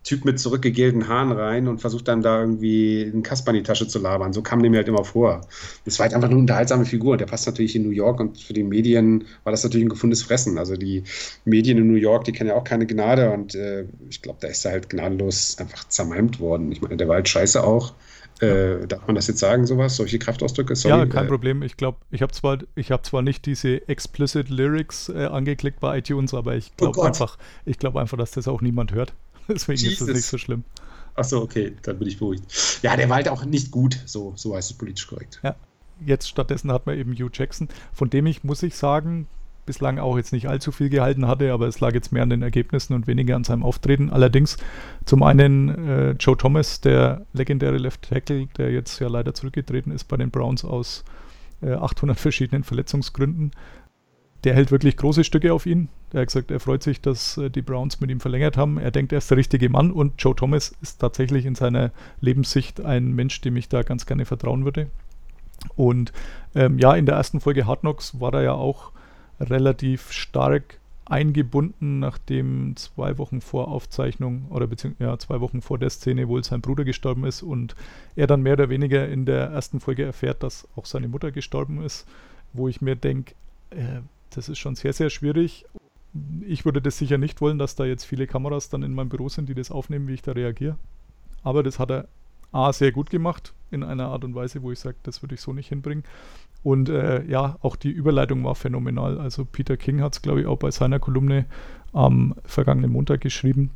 Typ 0.10 0.26
mit 0.26 0.40
zurückgegelten 0.40 1.08
Haaren 1.08 1.32
rein 1.32 1.68
und 1.68 1.82
versucht 1.82 2.08
dann 2.08 2.24
da 2.24 2.42
irgendwie 2.42 3.08
einen 3.14 3.22
Kasper 3.22 3.52
in 3.52 3.58
die 3.58 3.64
Tasche 3.64 3.88
zu 3.88 4.00
labern. 4.00 4.34
So 4.34 4.42
kam 4.42 4.60
der 4.64 4.72
mir 4.72 4.78
halt 4.78 4.88
immer 4.88 5.04
vor. 5.04 5.42
Das 5.86 6.00
war 6.00 6.06
halt 6.06 6.16
einfach 6.16 6.30
eine 6.30 6.38
unterhaltsame 6.40 6.86
Figur. 6.86 7.16
Der 7.16 7.28
passt 7.28 7.46
natürlich 7.46 7.76
in 7.76 7.84
New 7.84 7.92
York 7.92 8.20
und 8.20 8.40
für 8.40 8.54
die 8.54 8.64
Medien 8.64 9.26
war 9.44 9.52
das 9.52 9.64
natürlich 9.64 9.86
ein 9.86 9.90
gefundenes 9.90 10.24
Fressen. 10.24 10.58
Also 10.58 10.76
die 10.78 11.04
Medien 11.46 11.78
in 11.78 11.88
New 11.88 11.94
York, 12.00 12.24
die 12.24 12.32
kennen 12.32 12.50
ja 12.50 12.56
auch 12.56 12.64
keine 12.64 12.88
Gnade 12.88 13.30
und 13.30 13.54
äh, 13.54 13.86
ich 14.10 14.24
glaube, 14.24 14.40
da 14.42 14.48
ist 14.48 14.66
er 14.66 14.72
halt 14.72 14.90
gnadenlos 14.90 15.58
einfach 15.60 15.88
zermalmt 15.90 16.40
worden. 16.40 16.72
Ich 16.72 16.82
meine, 16.82 16.98
der 16.98 17.08
war 17.08 17.16
halt 17.18 17.30
scheiße 17.30 17.64
auch. 17.64 17.94
Äh, 18.42 18.88
darf 18.88 19.06
man 19.06 19.16
das 19.16 19.28
jetzt 19.28 19.40
sagen, 19.40 19.68
sowas? 19.68 19.96
Solche 19.98 20.18
Kraftausdrücke? 20.18 20.76
Sorry, 20.76 20.98
ja, 21.00 21.06
kein 21.06 21.26
äh, 21.26 21.28
Problem. 21.28 21.62
Ich 21.62 21.78
glaube, 21.78 22.00
ich 22.10 22.24
habe 22.24 22.32
zwar, 22.32 22.58
ich 22.76 22.90
habe 22.92 23.04
zwar 23.04 23.22
nicht 23.22 23.46
diese 23.46 23.88
explicit 23.88 24.50
Lyrics 24.50 25.10
äh, 25.10 25.26
angeklickt 25.26 25.80
bei 25.80 26.00
iTunes, 26.00 26.34
aber 26.34 26.56
ich 26.56 26.72
Oh 26.82 26.92
glaube 26.92 26.94
Gott. 26.94 27.06
einfach, 27.06 27.38
ich 27.66 27.78
glaube 27.78 28.00
einfach, 28.02 28.18
dass 28.18 28.32
das 28.32 28.48
auch 28.48 28.62
niemand 28.62 28.94
hört. 28.94 29.14
Deswegen 29.50 29.78
ist 29.78 29.84
Jesus. 29.84 30.08
es 30.08 30.16
nicht 30.16 30.26
so 30.26 30.38
schlimm. 30.38 30.64
Achso, 31.16 31.42
okay, 31.42 31.74
dann 31.82 32.00
bin 32.00 32.08
ich 32.08 32.18
beruhigt. 32.18 32.80
Ja, 32.82 32.96
der 32.96 33.10
war 33.10 33.18
halt 33.18 33.30
auch 33.30 33.44
nicht 33.44 33.72
gut, 33.72 34.00
so, 34.06 34.34
so 34.36 34.56
heißt 34.56 34.72
es 34.72 34.78
politisch 34.78 35.08
korrekt. 35.08 35.42
Jetzt 36.06 36.30
stattdessen 36.30 36.72
hat 36.72 36.86
man 36.86 36.98
eben 36.98 37.14
Hugh 37.14 37.30
Jackson, 37.34 37.68
von 37.92 38.10
dem 38.10 38.26
ich, 38.26 38.46
muss 38.46 38.64
ich 38.64 38.76
sagen, 38.76 39.28
bislang 39.66 40.00
auch 40.00 40.18
jetzt 40.18 40.34
nicht 40.34 40.48
allzu 40.48 40.72
viel 40.72 40.90
gehalten 40.90 41.28
hatte, 41.28 41.52
aber 41.52 41.68
es 41.68 41.80
lag 41.80 41.94
jetzt 41.94 42.12
mehr 42.12 42.24
an 42.24 42.30
den 42.30 42.42
Ergebnissen 42.42 42.94
und 42.94 43.06
weniger 43.06 43.36
an 43.36 43.44
seinem 43.44 43.64
Auftreten. 43.64 44.10
Allerdings 44.10 44.58
zum 45.06 45.22
einen 45.22 45.88
äh, 45.88 46.12
Joe 46.14 46.36
Thomas, 46.36 46.82
der 46.82 47.26
legendäre 47.34 47.78
Left 47.78 48.10
Tackle, 48.10 48.48
der 48.58 48.72
jetzt 48.72 49.00
ja 49.00 49.08
leider 49.10 49.36
zurückgetreten 49.36 49.92
ist 49.92 50.06
bei 50.06 50.18
den 50.18 50.32
Browns 50.32 50.66
aus 50.66 51.04
äh, 51.62 51.74
800 51.74 52.18
verschiedenen 52.20 52.64
Verletzungsgründen. 52.64 53.52
Der 54.44 54.56
hält 54.56 54.72
wirklich 54.72 54.98
große 54.98 55.24
Stücke 55.24 55.54
auf 55.54 55.66
ihn. 55.66 55.90
Der 56.12 56.22
hat 56.22 56.28
gesagt, 56.28 56.52
er 56.52 56.60
freut 56.60 56.84
sich, 56.84 57.02
dass 57.02 57.38
äh, 57.38 57.50
die 57.50 57.62
Browns 57.62 58.00
mit 58.00 58.10
ihm 58.10 58.20
verlängert 58.20 58.58
haben. 58.58 58.78
Er 58.78 58.92
denkt, 58.92 59.12
er 59.12 59.20
ist 59.20 59.30
der 59.30 59.38
richtige 59.38 59.70
Mann 59.70 59.92
und 59.92 60.14
Joe 60.22 60.36
Thomas 60.36 60.74
ist 60.82 61.00
tatsächlich 61.00 61.46
in 61.46 61.56
seiner 61.56 61.92
Lebenssicht 62.22 62.82
ein 62.82 63.14
Mensch, 63.14 63.42
dem 63.42 63.56
ich 63.58 63.70
da 63.70 63.84
ganz 63.84 64.06
gerne 64.06 64.26
vertrauen 64.26 64.66
würde. 64.66 64.88
Und 65.76 66.12
ähm, 66.56 66.80
ja, 66.80 66.96
in 66.96 67.06
der 67.06 67.16
ersten 67.16 67.42
Folge 67.42 67.66
Hard 67.66 67.82
Knocks 67.82 68.20
war 68.20 68.34
er 68.34 68.44
ja 68.44 68.54
auch 68.54 68.92
relativ 69.40 70.12
stark 70.12 70.80
eingebunden, 71.06 72.00
nachdem 72.00 72.76
zwei 72.76 73.18
Wochen 73.18 73.42
vor 73.42 73.68
Aufzeichnung 73.68 74.46
oder 74.50 74.68
beziehungsweise 74.68 75.10
ja, 75.10 75.18
zwei 75.18 75.42
Wochen 75.42 75.62
vor 75.62 75.80
der 75.80 75.90
Szene 75.90 76.28
wohl 76.28 76.44
sein 76.44 76.62
Bruder 76.62 76.84
gestorben 76.84 77.26
ist 77.26 77.42
und 77.42 77.76
er 78.16 78.28
dann 78.28 78.44
mehr 78.44 78.54
oder 78.54 78.70
weniger 78.70 79.08
in 79.08 79.26
der 79.26 79.48
ersten 79.48 79.80
Folge 79.80 80.06
erfährt, 80.06 80.44
dass 80.44 80.68
auch 80.76 80.86
seine 80.86 81.08
Mutter 81.08 81.32
gestorben 81.32 81.82
ist, 81.84 82.08
wo 82.54 82.68
ich 82.68 82.82
mir 82.82 82.96
denke, 82.96 83.34
äh, 83.72 84.02
das 84.30 84.50
ist 84.50 84.60
schon 84.60 84.76
sehr, 84.76 84.94
sehr 84.94 85.10
schwierig. 85.10 85.66
Ich 86.46 86.66
würde 86.66 86.82
das 86.82 86.98
sicher 86.98 87.18
nicht 87.18 87.42
wollen, 87.42 87.60
dass 87.60 87.76
da 87.76 87.86
jetzt 87.86 88.04
viele 88.04 88.28
Kameras 88.28 88.70
dann 88.70 88.84
in 88.84 88.94
meinem 88.94 89.10
Büro 89.10 89.30
sind, 89.30 89.50
die 89.50 89.54
das 89.54 89.72
aufnehmen, 89.72 90.08
wie 90.08 90.14
ich 90.14 90.22
da 90.22 90.32
reagiere. 90.32 90.78
Aber 91.44 91.64
das 91.64 91.80
hat 91.80 91.92
er 91.92 92.08
A 92.52 92.74
sehr 92.74 92.92
gut 92.92 93.10
gemacht, 93.10 93.54
in 93.70 93.84
einer 93.84 94.08
Art 94.08 94.24
und 94.24 94.34
Weise, 94.34 94.64
wo 94.64 94.72
ich 94.72 94.80
sage, 94.80 94.98
das 95.04 95.22
würde 95.22 95.36
ich 95.36 95.42
so 95.42 95.54
nicht 95.54 95.70
hinbringen. 95.70 96.04
Und 96.64 96.90
äh, 96.90 97.24
ja, 97.26 97.58
auch 97.62 97.76
die 97.76 97.92
Überleitung 97.92 98.44
war 98.44 98.56
phänomenal. 98.56 99.20
Also 99.20 99.46
Peter 99.46 99.78
King 99.78 100.02
hat 100.02 100.14
es, 100.14 100.22
glaube 100.22 100.42
ich, 100.42 100.48
auch 100.48 100.58
bei 100.58 100.72
seiner 100.72 101.00
Kolumne 101.00 101.46
am 101.94 102.36
vergangenen 102.44 102.92
Montag 102.92 103.22
geschrieben. 103.22 103.72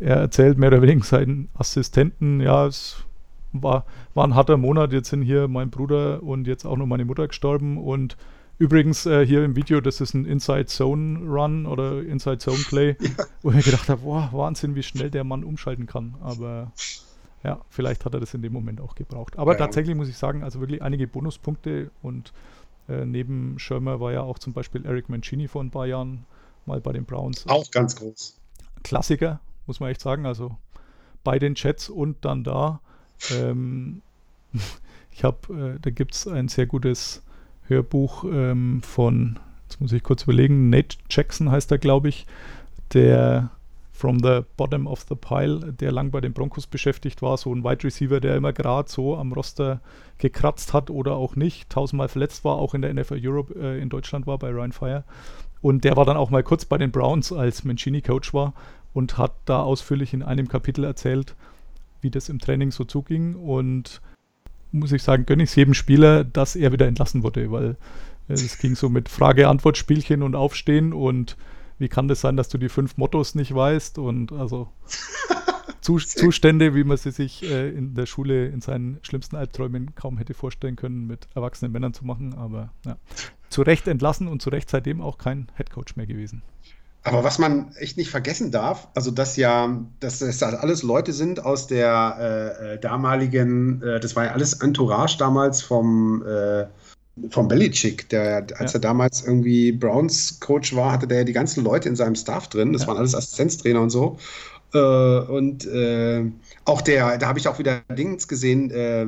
Er 0.00 0.16
erzählt 0.16 0.58
mehr 0.58 0.70
oder 0.70 0.82
weniger 0.82 1.04
seinen 1.04 1.48
Assistenten, 1.54 2.40
ja, 2.40 2.66
es 2.66 3.04
war, 3.52 3.84
war 4.14 4.26
ein 4.26 4.34
harter 4.34 4.56
Monat, 4.56 4.92
jetzt 4.92 5.10
sind 5.10 5.22
hier 5.22 5.48
mein 5.48 5.70
Bruder 5.70 6.22
und 6.22 6.46
jetzt 6.46 6.66
auch 6.66 6.76
noch 6.76 6.86
meine 6.86 7.04
Mutter 7.04 7.28
gestorben 7.28 7.78
und 7.78 8.16
Übrigens 8.58 9.04
äh, 9.04 9.26
hier 9.26 9.44
im 9.44 9.54
Video, 9.54 9.80
das 9.82 10.00
ist 10.00 10.14
ein 10.14 10.24
Inside 10.24 10.66
Zone 10.66 11.18
Run 11.28 11.66
oder 11.66 12.02
Inside 12.02 12.38
Zone 12.38 12.62
Play, 12.68 12.96
wo 13.42 13.52
ich 13.52 13.64
gedacht 13.64 13.88
habe, 13.90 14.00
boah, 14.02 14.30
Wahnsinn, 14.32 14.74
wie 14.74 14.82
schnell 14.82 15.10
der 15.10 15.24
Mann 15.24 15.44
umschalten 15.44 15.86
kann. 15.86 16.14
Aber 16.22 16.72
ja, 17.44 17.60
vielleicht 17.68 18.06
hat 18.06 18.14
er 18.14 18.20
das 18.20 18.32
in 18.32 18.40
dem 18.40 18.54
Moment 18.54 18.80
auch 18.80 18.94
gebraucht. 18.94 19.38
Aber 19.38 19.52
Ja. 19.52 19.58
tatsächlich 19.58 19.94
muss 19.94 20.08
ich 20.08 20.16
sagen, 20.16 20.42
also 20.42 20.60
wirklich 20.60 20.80
einige 20.82 21.06
Bonuspunkte 21.06 21.90
und 22.02 22.32
äh, 22.88 23.04
neben 23.04 23.58
Schirmer 23.58 24.00
war 24.00 24.12
ja 24.12 24.22
auch 24.22 24.38
zum 24.38 24.54
Beispiel 24.54 24.86
Eric 24.86 25.10
Mancini 25.10 25.48
vor 25.48 25.62
ein 25.62 25.70
paar 25.70 25.86
Jahren 25.86 26.24
mal 26.64 26.80
bei 26.80 26.92
den 26.92 27.04
Browns. 27.04 27.46
Auch 27.48 27.70
ganz 27.70 27.94
groß. 27.96 28.38
Klassiker, 28.84 29.40
muss 29.66 29.80
man 29.80 29.90
echt 29.90 30.00
sagen. 30.00 30.24
Also 30.24 30.56
bei 31.24 31.38
den 31.38 31.56
Chats 31.56 31.90
und 31.90 32.24
dann 32.24 32.42
da. 32.42 32.80
Ähm, 33.32 34.00
ich 35.10 35.24
habe, 35.24 35.74
äh, 35.76 35.78
da 35.80 35.90
gibt 35.90 36.14
es 36.14 36.26
ein 36.26 36.48
sehr 36.48 36.66
gutes 36.66 37.22
Hörbuch 37.68 38.24
ähm, 38.24 38.80
von, 38.82 39.38
jetzt 39.68 39.80
muss 39.80 39.92
ich 39.92 40.02
kurz 40.02 40.24
überlegen, 40.24 40.70
Nate 40.70 40.96
Jackson 41.10 41.50
heißt 41.50 41.70
er, 41.72 41.78
glaube 41.78 42.08
ich, 42.08 42.26
der 42.92 43.50
from 43.96 44.18
the 44.18 44.40
bottom 44.56 44.86
of 44.86 45.06
the 45.08 45.14
pile, 45.14 45.72
der 45.72 45.90
lang 45.90 46.10
bei 46.10 46.20
den 46.20 46.34
Broncos 46.34 46.66
beschäftigt 46.66 47.22
war, 47.22 47.38
so 47.38 47.54
ein 47.54 47.64
Wide 47.64 47.82
Receiver, 47.82 48.20
der 48.20 48.36
immer 48.36 48.52
gerade 48.52 48.90
so 48.90 49.16
am 49.16 49.32
Roster 49.32 49.80
gekratzt 50.18 50.74
hat 50.74 50.90
oder 50.90 51.16
auch 51.16 51.34
nicht, 51.34 51.70
tausendmal 51.70 52.08
verletzt 52.08 52.44
war, 52.44 52.56
auch 52.56 52.74
in 52.74 52.82
der 52.82 52.92
NFL 52.92 53.20
Europe 53.22 53.54
äh, 53.58 53.80
in 53.80 53.88
Deutschland 53.88 54.26
war 54.26 54.38
bei 54.38 54.50
Ryan 54.50 54.72
Fire. 54.72 55.04
Und 55.62 55.84
der 55.84 55.96
war 55.96 56.04
dann 56.04 56.18
auch 56.18 56.30
mal 56.30 56.42
kurz 56.42 56.66
bei 56.66 56.76
den 56.76 56.92
Browns, 56.92 57.32
als 57.32 57.64
Mancini 57.64 58.02
Coach 58.02 58.34
war 58.34 58.52
und 58.92 59.16
hat 59.16 59.32
da 59.46 59.62
ausführlich 59.62 60.12
in 60.12 60.22
einem 60.22 60.48
Kapitel 60.48 60.84
erzählt, 60.84 61.34
wie 62.02 62.10
das 62.10 62.28
im 62.28 62.38
Training 62.38 62.70
so 62.70 62.84
zuging. 62.84 63.34
Und 63.34 64.02
muss 64.78 64.92
ich 64.92 65.02
sagen, 65.02 65.26
gönne 65.26 65.42
ich 65.42 65.50
es 65.50 65.56
jedem 65.56 65.74
Spieler, 65.74 66.24
dass 66.24 66.56
er 66.56 66.72
wieder 66.72 66.86
entlassen 66.86 67.22
wurde, 67.22 67.50
weil 67.50 67.76
äh, 68.28 68.32
es 68.32 68.58
ging 68.58 68.76
so 68.76 68.88
mit 68.88 69.08
Frage-Antwort-Spielchen 69.08 70.22
und 70.22 70.34
Aufstehen 70.34 70.92
und 70.92 71.36
wie 71.78 71.88
kann 71.88 72.08
das 72.08 72.20
sein, 72.20 72.36
dass 72.36 72.48
du 72.48 72.58
die 72.58 72.68
fünf 72.68 72.96
Mottos 72.96 73.34
nicht 73.34 73.54
weißt 73.54 73.98
und 73.98 74.32
also 74.32 74.68
Zu 75.86 75.98
Zustände, 75.98 76.74
wie 76.74 76.82
man 76.82 76.96
sie 76.96 77.12
sich 77.12 77.44
äh, 77.44 77.68
in 77.68 77.94
der 77.94 78.06
Schule 78.06 78.48
in 78.48 78.60
seinen 78.60 78.98
schlimmsten 79.02 79.36
Albträumen 79.36 79.94
kaum 79.94 80.18
hätte 80.18 80.34
vorstellen 80.34 80.74
können, 80.74 81.06
mit 81.06 81.28
erwachsenen 81.36 81.70
Männern 81.70 81.94
zu 81.94 82.04
machen, 82.04 82.34
aber 82.34 82.72
ja. 82.84 82.96
Zu 83.50 83.62
Recht 83.62 83.86
entlassen 83.86 84.26
und 84.26 84.42
zu 84.42 84.50
Recht 84.50 84.68
seitdem 84.68 85.00
auch 85.00 85.16
kein 85.16 85.46
Headcoach 85.54 85.94
mehr 85.94 86.06
gewesen. 86.06 86.42
Aber 87.06 87.22
was 87.22 87.38
man 87.38 87.72
echt 87.76 87.96
nicht 87.96 88.10
vergessen 88.10 88.50
darf, 88.50 88.88
also 88.94 89.12
dass 89.12 89.36
ja, 89.36 89.80
dass 90.00 90.18
das 90.18 90.42
alles 90.42 90.82
Leute 90.82 91.12
sind 91.12 91.44
aus 91.44 91.68
der 91.68 92.16
äh, 92.60 92.74
äh, 92.74 92.78
damaligen, 92.80 93.80
äh, 93.80 94.00
das 94.00 94.16
war 94.16 94.24
ja 94.24 94.32
alles 94.32 94.54
Entourage 94.54 95.16
damals 95.16 95.62
vom, 95.62 96.24
äh, 96.26 96.66
vom 97.30 97.46
Belichick, 97.46 98.08
der, 98.08 98.46
als 98.58 98.72
Ja. 98.72 98.78
er 98.78 98.80
damals 98.80 99.24
irgendwie 99.24 99.70
Browns 99.70 100.40
Coach 100.40 100.74
war, 100.74 100.90
hatte 100.92 101.06
der 101.06 101.18
ja 101.18 101.24
die 101.24 101.32
ganzen 101.32 101.62
Leute 101.62 101.88
in 101.88 101.94
seinem 101.96 102.16
Staff 102.16 102.48
drin. 102.48 102.72
Das 102.72 102.82
Ja. 102.82 102.88
waren 102.88 102.96
alles 102.98 103.14
Assistenztrainer 103.14 103.80
und 103.80 103.90
so. 103.90 104.18
Äh, 104.74 104.78
und 104.78 105.64
äh, 105.66 106.24
auch 106.64 106.80
der, 106.82 107.18
da 107.18 107.28
habe 107.28 107.38
ich 107.38 107.46
auch 107.46 107.58
wieder 107.60 107.82
Dings 107.96 108.26
gesehen, 108.26 108.70
äh, 108.72 109.06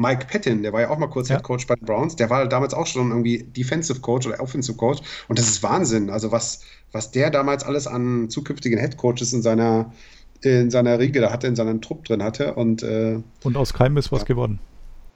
Mike 0.00 0.26
Patton, 0.30 0.62
der 0.62 0.72
war 0.72 0.80
ja 0.80 0.88
auch 0.88 0.96
mal 0.98 1.08
kurz 1.08 1.28
Ja. 1.28 1.36
Head 1.36 1.44
Coach 1.44 1.66
bei 1.66 1.74
den 1.74 1.84
Browns, 1.84 2.16
der 2.16 2.30
war 2.30 2.48
damals 2.48 2.72
auch 2.72 2.86
schon 2.86 3.10
irgendwie 3.10 3.42
Defensive 3.42 4.00
Coach 4.00 4.26
oder 4.26 4.40
Offensive 4.40 4.76
Coach. 4.78 5.00
Und 5.28 5.38
das 5.38 5.46
ist 5.46 5.62
Wahnsinn. 5.62 6.08
Also 6.08 6.32
was, 6.32 6.62
was 6.92 7.10
der 7.10 7.30
damals 7.30 7.64
alles 7.64 7.86
an 7.86 8.30
zukünftigen 8.30 8.78
Head 8.78 8.96
Coaches 8.96 9.34
in 9.34 9.42
seiner, 9.42 9.92
in 10.40 10.70
seiner 10.70 10.98
Riege 10.98 11.20
da 11.20 11.30
hatte, 11.30 11.46
in 11.48 11.54
seinem 11.54 11.82
Trupp 11.82 12.06
drin 12.06 12.22
hatte. 12.22 12.54
Und 12.54 12.82
äh, 12.82 13.20
Und 13.44 13.56
aus 13.58 13.74
keinem 13.74 13.98
ist 13.98 14.10
was 14.10 14.20
Ja. 14.20 14.24
geworden. 14.26 14.58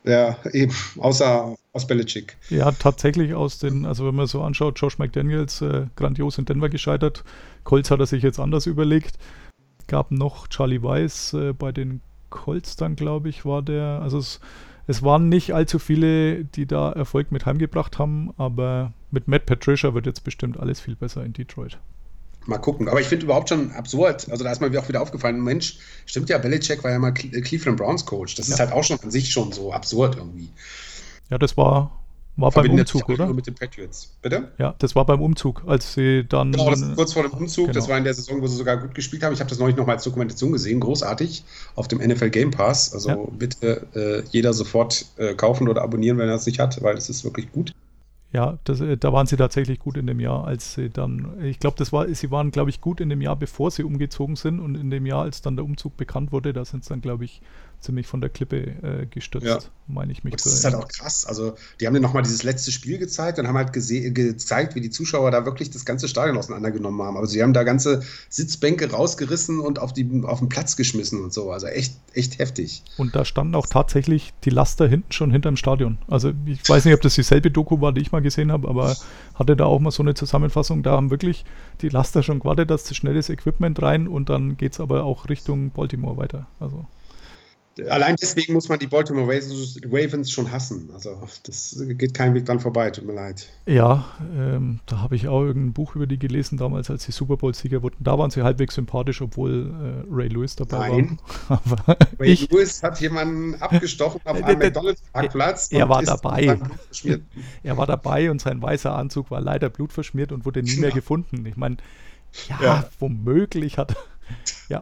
ja, 0.05 0.37
eben, 0.53 0.75
außer 0.99 1.55
aus 1.73 1.87
Belichick. 1.87 2.37
Ja, 2.51 2.71
tatsächlich 2.73 3.33
aus 3.35 3.59
den, 3.59 3.87
also 3.87 4.07
wenn 4.07 4.15
man 4.15 4.27
so 4.27 4.43
anschaut, 4.43 4.79
Josh 4.79 4.99
McDaniels 4.99 5.63
äh, 5.63 5.87
grandios 5.97 6.37
in 6.37 6.45
Denver 6.45 6.69
gescheitert. 6.69 7.25
Colts 7.65 7.91
hat 7.91 8.01
er 8.01 8.07
sich 8.07 8.23
jetzt 8.23 8.39
anders 8.39 8.67
überlegt. 8.67 9.17
Gab 9.87 10.11
noch 10.11 10.47
Charlie 10.49 10.83
Weiss 10.83 11.33
äh, 11.33 11.55
bei 11.55 11.73
den 11.73 12.03
Colts 12.29 12.77
dann, 12.77 12.97
glaube 12.97 13.29
ich, 13.31 13.45
war 13.47 13.63
der. 13.63 14.01
Also 14.03 14.19
es, 14.19 14.41
es 14.87 15.03
waren 15.03 15.29
nicht 15.29 15.53
allzu 15.55 15.79
viele, 15.79 16.45
die 16.45 16.67
da 16.67 16.93
Erfolg 16.93 17.33
mit 17.33 17.47
heimgebracht 17.47 17.99
haben, 17.99 18.33
aber 18.37 18.93
mit 19.11 19.29
Matt 19.29 19.47
Patricia 19.47 19.95
wird 19.95 20.07
jetzt 20.07 20.25
bestimmt 20.25 20.59
alles 20.59 20.81
viel 20.81 20.97
besser 20.97 21.25
in 21.25 21.33
Detroit. 21.33 21.79
Mal 22.47 22.59
gucken. 22.59 22.89
Aber 22.89 23.01
ich 23.01 23.07
finde 23.07 23.25
überhaupt 23.25 23.49
schon 23.49 23.73
absurd. 23.73 24.29
Also 24.31 24.45
da 24.45 24.53
ist 24.53 24.61
mir 24.61 24.79
auch 24.79 24.89
wieder 24.89 25.01
aufgefallen, 25.01 25.43
Mensch, 25.43 25.79
stimmt 26.05 26.29
ja, 26.29 26.37
Belichick 26.37 26.85
war 26.85 26.91
ja 26.91 26.99
mal 26.99 27.13
Cleveland 27.13 27.79
Browns 27.79 28.05
Coach. 28.05 28.35
Das 28.35 28.49
ja. 28.49 28.55
ist 28.55 28.61
halt 28.61 28.73
auch 28.73 28.85
schon 28.85 29.01
an 29.01 29.11
sich 29.11 29.31
schon 29.31 29.53
so 29.53 29.73
absurd 29.73 30.17
irgendwie. 30.17 30.51
Ja, 31.31 31.39
das 31.39 31.57
war 31.57 32.04
war 32.37 32.51
beim 32.51 32.71
Umzug, 32.71 33.09
oder? 33.09 33.33
Mit 33.33 33.47
den 33.47 33.55
Patriots. 33.55 34.13
Bitte? 34.21 34.53
Ja, 34.59 34.75
das 34.79 34.95
war 34.97 35.07
beim 35.07 35.21
Umzug, 35.21 35.63
als 35.67 35.95
sie 35.95 36.25
dann. 36.25 36.53
Genau, 36.53 36.71
das 36.71 36.83
kurz 36.95 37.13
vor 37.13 37.23
dem 37.23 37.33
Umzug. 37.33 37.67
Genau. 37.67 37.75
Das 37.75 37.89
war 37.89 37.97
in 37.97 38.05
der 38.05 38.15
Saison, 38.15 38.43
wo 38.43 38.47
sie 38.47 38.57
sogar 38.57 38.77
gut 38.77 38.95
gespielt 38.95 39.23
haben. 39.23 39.33
Ich 39.33 39.41
habe 39.41 39.51
das 39.51 39.59
neulich 39.59 39.77
nochmal 39.77 39.97
als 39.97 40.05
Dokumentation 40.05 40.53
gesehen. 40.53 40.81
Großartig. 40.81 41.45
Auf 41.77 41.89
dem 41.89 41.99
NFL 41.99 42.31
Game 42.31 42.51
Pass. 42.51 42.93
Also 42.93 43.09
ja. 43.09 43.19
bitte 43.31 43.87
äh, 43.95 44.29
jeder 44.31 44.53
sofort 44.53 45.07
äh, 45.17 45.35
kaufen 45.35 45.69
oder 45.69 45.83
abonnieren, 45.83 46.19
wenn 46.19 46.29
er 46.29 46.35
es 46.35 46.47
nicht 46.47 46.59
hat, 46.59 46.83
weil 46.83 46.97
es 46.97 47.09
ist 47.09 47.25
wirklich 47.25 47.53
gut. 47.53 47.73
Ja, 48.35 48.59
das, 48.65 48.81
äh, 48.81 48.97
da 48.97 49.13
waren 49.13 49.29
sie 49.29 49.37
tatsächlich 49.37 49.79
gut 49.79 49.97
in 49.97 50.09
dem 50.09 50.19
Jahr, 50.19 50.45
als 50.45 50.75
sie 50.75 50.91
dann, 50.91 51.41
ich 51.41 51.61
glaube, 51.61 51.77
das 51.79 51.93
war, 51.93 52.13
sie 52.13 52.33
waren, 52.33 52.51
glaube 52.51 52.69
ich, 52.69 52.81
gut 52.81 53.01
in 53.01 53.09
dem 53.09 53.21
Jahr, 53.21 53.37
bevor 53.37 53.71
sie 53.71 53.85
umgezogen 53.85 54.35
sind 54.35 54.59
und 54.59 54.75
in 54.75 54.91
dem 54.91 55.07
Jahr, 55.07 55.23
als 55.23 55.41
dann 55.41 55.55
der 55.55 55.65
Umzug 55.65 55.97
bekannt 55.97 56.33
wurde, 56.33 56.53
da 56.53 56.65
sind 56.65 56.83
sie 56.83 56.89
dann, 56.89 57.01
glaube 57.01 57.25
ich, 57.25 57.41
ziemlich 57.85 58.07
von 58.07 58.21
der 58.21 58.31
Klippe 58.31 58.57
äh, 58.57 59.07
gestürzt, 59.07 59.47
ja. 59.47 59.59
meine 59.87 60.11
ich 60.11 60.25
mich. 60.25 60.33
Und 60.33 60.45
das 60.45 60.53
ist 60.53 60.65
halt 60.65 60.75
auch 60.75 60.89
krass. 60.89 61.27
Also, 61.27 61.55
die 61.81 61.87
haben 61.87 61.95
ja 61.95 62.01
nochmal 62.01 62.23
dieses 62.23 62.43
letzte 62.43 62.73
Spiel 62.73 62.99
gezeigt 62.99 63.39
und 63.39 63.47
haben 63.47 63.57
halt 63.57 63.73
gezeigt, 63.73 64.75
wie 64.75 64.81
die 64.81 64.91
Zuschauer 64.91 65.31
da 65.31 65.45
wirklich 65.45 65.71
das 65.71 65.85
ganze 65.85 66.09
Stadion 66.09 66.37
auseinandergenommen 66.37 67.03
haben. 67.03 67.17
Also, 67.17 67.33
sie 67.33 67.43
haben 67.43 67.53
da 67.53 67.63
ganze 67.63 68.03
Sitzbänke 68.31 68.91
rausgerissen 68.91 69.61
und 69.61 69.79
auf, 69.79 69.93
die, 69.93 70.23
auf 70.25 70.39
den 70.39 70.49
Platz 70.49 70.77
geschmissen 70.77 71.23
und 71.23 71.33
so. 71.33 71.51
Also, 71.53 71.67
echt, 71.67 71.95
echt 72.15 72.39
heftig. 72.39 72.83
Und 72.97 73.15
da 73.15 73.25
standen 73.25 73.55
auch 73.55 73.67
tatsächlich 73.67 74.33
die 74.45 74.51
Laster 74.51 74.89
hinten 74.89 75.13
schon 75.13 75.31
hinterm 75.31 75.57
Stadion. 75.57 75.99
Also, 76.09 76.33
ich 76.47 76.67
weiß 76.67 76.87
nicht, 76.87 76.95
ob 76.95 77.03
das 77.03 77.15
dieselbe 77.15 77.51
Doku 77.51 77.81
war, 77.81 77.93
die 77.93 78.01
ich 78.01 78.13
mal 78.13 78.23
gesehen 78.25 78.51
habe, 78.51 78.69
aber 78.69 78.97
hatte 79.35 79.55
da 79.55 79.67
auch 79.67 79.79
mal 79.79 79.93
so 79.93 80.03
eine 80.03 80.15
Zusammenfassung. 80.15 80.83
Da 80.83 80.93
haben 80.93 81.11
wirklich 81.11 81.45
die 81.81 81.89
Laster 81.89 82.25
schon 82.25 82.41
gewartet, 82.41 82.71
dass 82.71 82.83
das 82.83 82.97
schnelles 82.97 83.31
Equipment 83.31 83.81
rein 83.81 84.09
und 84.09 84.29
dann 84.29 84.57
geht 84.57 84.73
es 84.73 84.81
aber 84.81 85.05
auch 85.05 85.29
Richtung 85.29 85.71
Baltimore 85.71 86.17
weiter. 86.17 86.47
Also. 86.59 86.85
Allein 87.89 88.17
deswegen 88.21 88.53
muss 88.53 88.69
man 88.69 88.79
die 88.79 88.87
Baltimore 88.87 89.27
Ravens 89.27 90.31
schon 90.31 90.51
hassen. 90.53 90.91
Also 90.95 91.21
das 91.45 91.77
geht 91.81 92.15
kein 92.15 92.35
Weg 92.35 92.47
dran 92.47 92.61
vorbei, 92.61 92.91
tut 92.91 93.05
mir 93.05 93.15
leid. 93.15 93.49
Ja, 93.67 94.05
ähm, 94.37 94.81
da 94.87 95.01
habe 95.01 95.17
ich 95.17 95.29
auch 95.29 95.43
irgendein 95.43 95.73
Buch 95.73 95.97
über 95.97 96.07
die 96.07 96.19
gelesen, 96.19 96.57
damals 96.57 96.91
als 96.91 97.05
sie 97.05 97.13
Super 97.13 97.37
Bowl-Sieger 97.37 97.83
wurden. 97.83 97.97
Da 98.01 98.19
waren 98.19 98.31
sie 98.31 98.43
halbwegs 98.43 98.77
sympathisch, 98.77 99.21
obwohl 99.23 100.05
äh, 100.09 100.15
Ray 100.15 100.29
Lewis 100.29 100.57
dabei 100.57 100.89
Nein. 100.89 101.19
war. 101.49 101.61
Aber 101.65 101.97
Ray 102.21 102.33
ich, 102.33 102.51
Lewis 102.51 102.83
hat 102.83 103.01
jemanden 103.01 103.55
abgestochen 103.61 104.21
auf 104.25 104.43
einem 104.43 104.59
McDonalds-Parkplatz. 104.61 105.73
Er 105.73 105.89
war 105.89 106.03
dabei. 106.03 106.59
er 107.63 107.77
war 107.77 107.87
dabei 107.87 108.31
und 108.31 108.41
sein 108.41 108.63
weißer 108.63 108.95
Anzug 108.95 109.31
war 109.31 109.41
leider 109.41 109.69
blutverschmiert 109.69 110.33
und 110.33 110.45
wurde 110.45 110.63
nie 110.63 110.77
mehr 110.77 110.93
gefunden. 110.93 111.45
Ich 111.47 111.57
meine, 111.57 111.79
ja, 112.49 112.59
ja, 112.63 112.85
womöglich 112.99 113.79
hat 113.79 113.97
ja, 114.69 114.81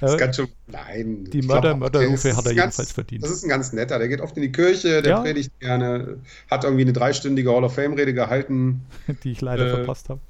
das 0.00 0.16
kann 0.16 0.32
schon, 0.32 0.48
nein. 0.66 1.24
Die 1.32 1.42
Mörder, 1.42 1.76
Mörderrufe 1.76 2.36
hat 2.36 2.46
er 2.46 2.52
jedenfalls 2.52 2.76
ganz, 2.76 2.92
verdient. 2.92 3.24
Das 3.24 3.30
ist 3.30 3.44
ein 3.44 3.48
ganz 3.48 3.72
netter. 3.72 3.98
Der 3.98 4.08
geht 4.08 4.20
oft 4.20 4.36
in 4.36 4.42
die 4.42 4.52
Kirche, 4.52 5.02
der 5.02 5.12
ja. 5.12 5.20
predigt 5.20 5.58
gerne, 5.60 6.18
hat 6.50 6.64
irgendwie 6.64 6.82
eine 6.82 6.92
dreistündige 6.92 7.52
Hall 7.52 7.64
of 7.64 7.74
Fame-Rede 7.74 8.14
gehalten. 8.14 8.82
Die 9.24 9.32
ich 9.32 9.40
leider 9.40 9.66
äh, 9.66 9.70
verpasst 9.70 10.08
habe. 10.08 10.20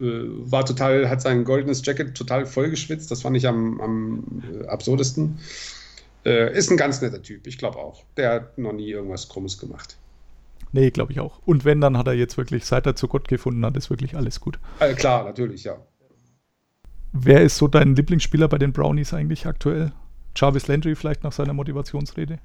Äh, 0.00 0.04
war 0.04 0.64
total, 0.64 1.08
hat 1.08 1.22
sein 1.22 1.44
goldenes 1.44 1.84
Jacket 1.84 2.14
total 2.14 2.46
vollgeschwitzt. 2.46 3.10
Das 3.10 3.22
fand 3.22 3.36
ich 3.36 3.46
am, 3.46 3.80
am 3.80 4.42
äh, 4.62 4.66
absurdesten. 4.66 5.38
Äh, 6.24 6.56
ist 6.56 6.70
ein 6.70 6.76
ganz 6.76 7.00
netter 7.00 7.22
Typ, 7.22 7.46
ich 7.46 7.58
glaube 7.58 7.78
auch. 7.78 8.04
Der 8.16 8.32
hat 8.32 8.58
noch 8.58 8.72
nie 8.72 8.90
irgendwas 8.90 9.28
Krummes 9.28 9.58
gemacht. 9.58 9.96
Nee, 10.72 10.90
glaube 10.90 11.12
ich 11.12 11.20
auch. 11.20 11.40
Und 11.46 11.64
wenn, 11.64 11.80
dann 11.80 11.96
hat 11.96 12.06
er 12.06 12.12
jetzt 12.12 12.36
wirklich, 12.36 12.66
seit 12.66 12.86
er 12.86 12.94
zu 12.94 13.08
Gott 13.08 13.28
gefunden 13.28 13.64
hat, 13.64 13.76
ist 13.76 13.90
wirklich 13.90 14.16
alles 14.16 14.40
gut. 14.40 14.58
Äh, 14.80 14.94
klar, 14.94 15.24
natürlich, 15.24 15.64
ja. 15.64 15.78
Wer 17.12 17.42
ist 17.42 17.56
so 17.56 17.68
dein 17.68 17.94
Lieblingsspieler 17.94 18.48
bei 18.48 18.58
den 18.58 18.72
Brownies 18.72 19.14
eigentlich 19.14 19.46
aktuell? 19.46 19.92
Jarvis 20.36 20.68
Landry 20.68 20.94
vielleicht 20.94 21.24
nach 21.24 21.32
seiner 21.32 21.52
Motivationsrede? 21.52 22.38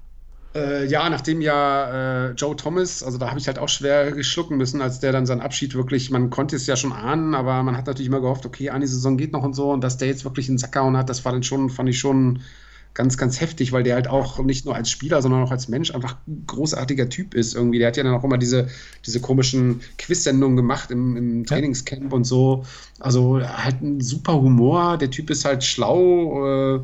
Äh, 0.56 0.86
ja, 0.86 1.10
nachdem 1.10 1.42
ja 1.42 2.28
äh, 2.28 2.32
Joe 2.34 2.56
Thomas, 2.56 3.02
also 3.02 3.18
da 3.18 3.30
habe 3.30 3.40
ich 3.40 3.48
halt 3.48 3.58
auch 3.58 3.70
schwer 3.70 4.12
geschlucken 4.12 4.58
müssen, 4.58 4.82
als 4.82 5.00
der 5.00 5.12
dann 5.12 5.26
seinen 5.26 5.42
Abschied 5.42 5.74
wirklich, 5.74 6.12
man 6.12 6.30
konnte 6.30 6.56
es 6.56 6.68
ja 6.68 6.76
schon 6.76 6.94
ahnen, 6.94 7.34
aber 7.34 7.64
man 7.64 7.76
hat 7.76 7.88
natürlich 7.88 8.08
immer 8.08 8.22
gehofft, 8.22 8.46
okay, 8.46 8.70
eine 8.70 8.88
Saison 8.88 9.18
geht 9.18 9.34
noch 9.34 9.44
und 9.44 9.56
so 9.56 9.72
und 9.72 9.84
dass 9.84 9.98
der 9.98 10.10
jetzt 10.10 10.26
wirklich 10.26 10.50
einen 10.50 10.60
Sack 10.60 10.74
gehauen 10.74 10.96
hat, 10.96 11.10
das 11.10 11.26
war 11.26 11.32
dann 11.32 11.42
schon, 11.42 11.72
fand 11.72 11.90
ich 11.90 11.98
schon 11.98 12.42
ganz, 12.94 13.18
ganz 13.18 13.42
heftig, 13.42 13.72
weil 13.72 13.84
der 13.84 13.96
halt 13.96 14.08
auch 14.08 14.40
nicht 14.44 14.66
nur 14.66 14.76
als 14.76 14.90
Spieler, 14.90 15.22
sondern 15.22 15.44
auch 15.44 15.52
als 15.52 15.68
Mensch 15.68 15.94
einfach 15.94 16.18
ein 16.28 16.44
großartiger 16.46 17.10
Typ 17.10 17.34
ist 17.34 17.56
irgendwie. 17.56 17.80
Der 17.80 17.88
hat 17.88 17.98
ja 17.98 18.04
dann 18.04 18.14
auch 18.14 18.24
immer 18.24 18.38
diese, 18.38 18.68
diese 19.06 19.20
komischen 19.20 19.82
Quiz-Sendungen 19.98 20.56
gemacht 20.56 20.92
im, 20.92 21.18
im 21.18 21.46
Trainingscamp 21.46 22.14
und 22.14 22.26
so. 22.26 22.66
Also 23.00 23.40
halt 23.42 23.82
ein 23.82 24.02
super 24.02 24.34
Humor. 24.34 24.98
Der 24.98 25.10
Typ 25.10 25.30
ist 25.30 25.46
halt 25.46 25.64
schlau. 25.64 26.76
Äh, 26.76 26.80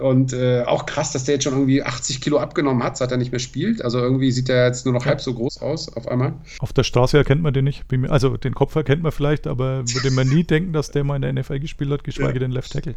und 0.00 0.32
äh, 0.32 0.62
auch 0.62 0.84
krass, 0.84 1.12
dass 1.12 1.24
der 1.24 1.36
jetzt 1.36 1.44
schon 1.44 1.52
irgendwie 1.52 1.82
80 1.82 2.20
Kilo 2.20 2.38
abgenommen 2.38 2.82
hat, 2.82 2.96
seit 2.96 3.12
er 3.12 3.16
nicht 3.16 3.30
mehr 3.30 3.38
spielt. 3.38 3.82
Also 3.82 3.98
irgendwie 3.98 4.32
sieht 4.32 4.48
er 4.48 4.66
jetzt 4.66 4.84
nur 4.84 4.94
noch 4.94 5.06
halb 5.06 5.20
so 5.20 5.32
groß 5.32 5.62
aus 5.62 5.94
auf 5.94 6.08
einmal. 6.08 6.34
Auf 6.58 6.72
der 6.72 6.82
Straße 6.82 7.16
erkennt 7.16 7.42
man 7.42 7.54
den 7.54 7.64
nicht. 7.64 7.84
Also 8.08 8.36
den 8.36 8.54
Kopf 8.54 8.74
erkennt 8.74 9.02
man 9.02 9.12
vielleicht, 9.12 9.46
aber 9.46 9.84
würde 9.88 10.10
man 10.10 10.28
nie 10.28 10.44
denken, 10.44 10.72
dass 10.72 10.90
der 10.90 11.04
mal 11.04 11.16
in 11.16 11.22
der 11.22 11.32
NFL 11.32 11.60
gespielt 11.60 11.90
hat, 11.90 12.04
geschweige 12.04 12.34
ja. 12.34 12.40
denn 12.40 12.50
Left 12.50 12.72
Tackle. 12.72 12.96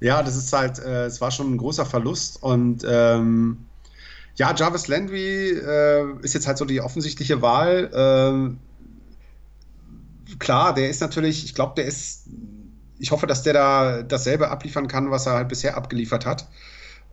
Ja, 0.00 0.22
das 0.22 0.36
ist 0.36 0.52
halt, 0.52 0.78
äh, 0.78 1.06
es 1.06 1.20
war 1.20 1.30
schon 1.30 1.54
ein 1.54 1.56
großer 1.56 1.86
Verlust 1.86 2.42
und 2.42 2.84
ähm, 2.86 3.66
ja, 4.36 4.54
Jarvis 4.54 4.88
Landry 4.88 5.50
äh, 5.50 6.04
ist 6.20 6.34
jetzt 6.34 6.46
halt 6.46 6.58
so 6.58 6.66
die 6.66 6.82
offensichtliche 6.82 7.40
Wahl. 7.40 7.90
Ähm, 7.94 8.58
klar, 10.38 10.74
der 10.74 10.90
ist 10.90 11.00
natürlich, 11.00 11.44
ich 11.44 11.54
glaube, 11.54 11.72
der 11.76 11.86
ist, 11.86 12.26
ich 12.98 13.10
hoffe, 13.10 13.26
dass 13.26 13.42
der 13.42 13.54
da 13.54 14.02
dasselbe 14.02 14.50
abliefern 14.50 14.88
kann, 14.88 15.10
was 15.10 15.26
er 15.26 15.34
halt 15.34 15.48
bisher 15.48 15.76
abgeliefert 15.76 16.26
hat. 16.26 16.48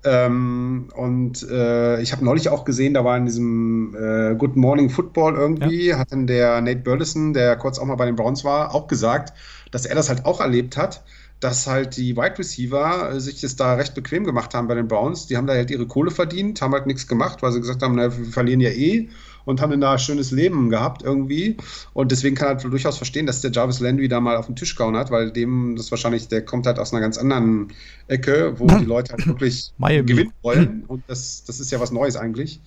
Ähm, 0.06 0.90
und 0.96 1.50
äh, 1.50 2.02
ich 2.02 2.12
habe 2.12 2.26
neulich 2.26 2.50
auch 2.50 2.66
gesehen, 2.66 2.94
da 2.94 3.06
war 3.06 3.16
in 3.16 3.26
diesem 3.26 3.96
äh, 3.96 4.36
Good 4.36 4.58
Morning 4.58 4.90
Football 4.90 5.36
irgendwie, 5.36 5.88
ja. 5.88 5.98
hat 5.98 6.12
dann 6.12 6.28
der 6.28 6.60
Nate 6.60 6.82
Burleson, 6.82 7.34
der 7.34 7.56
kurz 7.56 7.80
auch 7.80 7.86
mal 7.86 7.96
bei 7.96 8.06
den 8.06 8.18
Browns 8.18 8.44
war, 8.44 8.76
auch 8.76 8.88
gesagt, 8.88 9.32
dass 9.72 9.86
er 9.86 9.96
das 9.96 10.10
halt 10.10 10.26
auch 10.26 10.42
erlebt 10.42 10.76
hat 10.76 11.04
dass 11.44 11.68
halt 11.68 11.98
die 11.98 12.16
Wide 12.16 12.40
Receiver 12.40 13.12
äh, 13.12 13.20
sich 13.20 13.42
das 13.42 13.56
da 13.56 13.74
recht 13.74 13.94
bequem 13.96 14.24
gemacht 14.24 14.54
haben 14.54 14.68
bei 14.68 14.76
den 14.76 14.88
Browns. 14.88 15.28
Die 15.28 15.36
haben 15.36 15.48
da 15.48 15.54
halt 15.54 15.72
ihre 15.72 15.88
Kohle 15.88 16.12
verdient, 16.12 16.62
haben 16.62 16.74
halt 16.74 16.88
nichts 16.88 17.08
gemacht, 17.08 17.42
weil 17.42 17.52
sie 17.52 17.60
gesagt 17.60 17.82
haben, 17.82 17.96
na, 17.96 18.18
wir 18.18 18.26
verlieren 18.26 18.62
ja 18.62 18.70
eh 18.70 19.10
und 19.46 19.60
haben 19.60 19.72
dann 19.72 19.82
da 19.82 19.94
ein 19.94 20.00
schönes 20.00 20.32
Leben 20.32 20.70
gehabt 20.70 21.04
irgendwie. 21.04 21.58
Und 21.94 22.12
deswegen 22.12 22.36
kann 22.36 22.48
er 22.58 22.70
durchaus 22.70 22.96
verstehen, 22.96 23.26
dass 23.26 23.42
der 23.42 23.52
Jarvis 23.52 23.82
Landry 23.82 24.08
da 24.08 24.22
mal 24.22 24.38
auf 24.38 24.46
den 24.46 24.56
Tisch 24.56 24.76
gehauen 24.76 24.96
hat, 24.96 25.12
weil 25.12 25.32
dem 25.32 25.76
das 25.76 25.92
wahrscheinlich, 25.92 26.30
der 26.30 26.46
kommt 26.46 26.66
halt 26.66 26.80
aus 26.80 26.94
einer 26.94 27.02
ganz 27.02 27.18
anderen 27.18 27.74
Ecke, 28.08 28.54
wo 28.58 28.68
die 28.68 28.86
Leute 28.86 29.12
halt 29.12 29.28
wirklich 29.28 29.74
gewinnen 29.78 30.32
wollen. 30.42 30.86
Und 30.88 31.04
das, 31.08 31.44
das 31.44 31.60
ist 31.60 31.72
ja 31.72 31.82
was 31.82 31.92
Neues 31.92 32.16
eigentlich. 32.16 32.62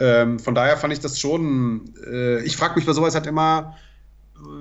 Ähm, 0.00 0.38
von 0.38 0.54
daher 0.54 0.76
fand 0.76 0.92
ich 0.92 1.00
das 1.00 1.18
schon, 1.20 1.92
äh, 2.04 2.42
ich 2.42 2.56
frage 2.56 2.74
mich 2.76 2.86
bei 2.86 2.92
sowas 2.92 3.14
halt 3.14 3.26
immer, 3.26 3.76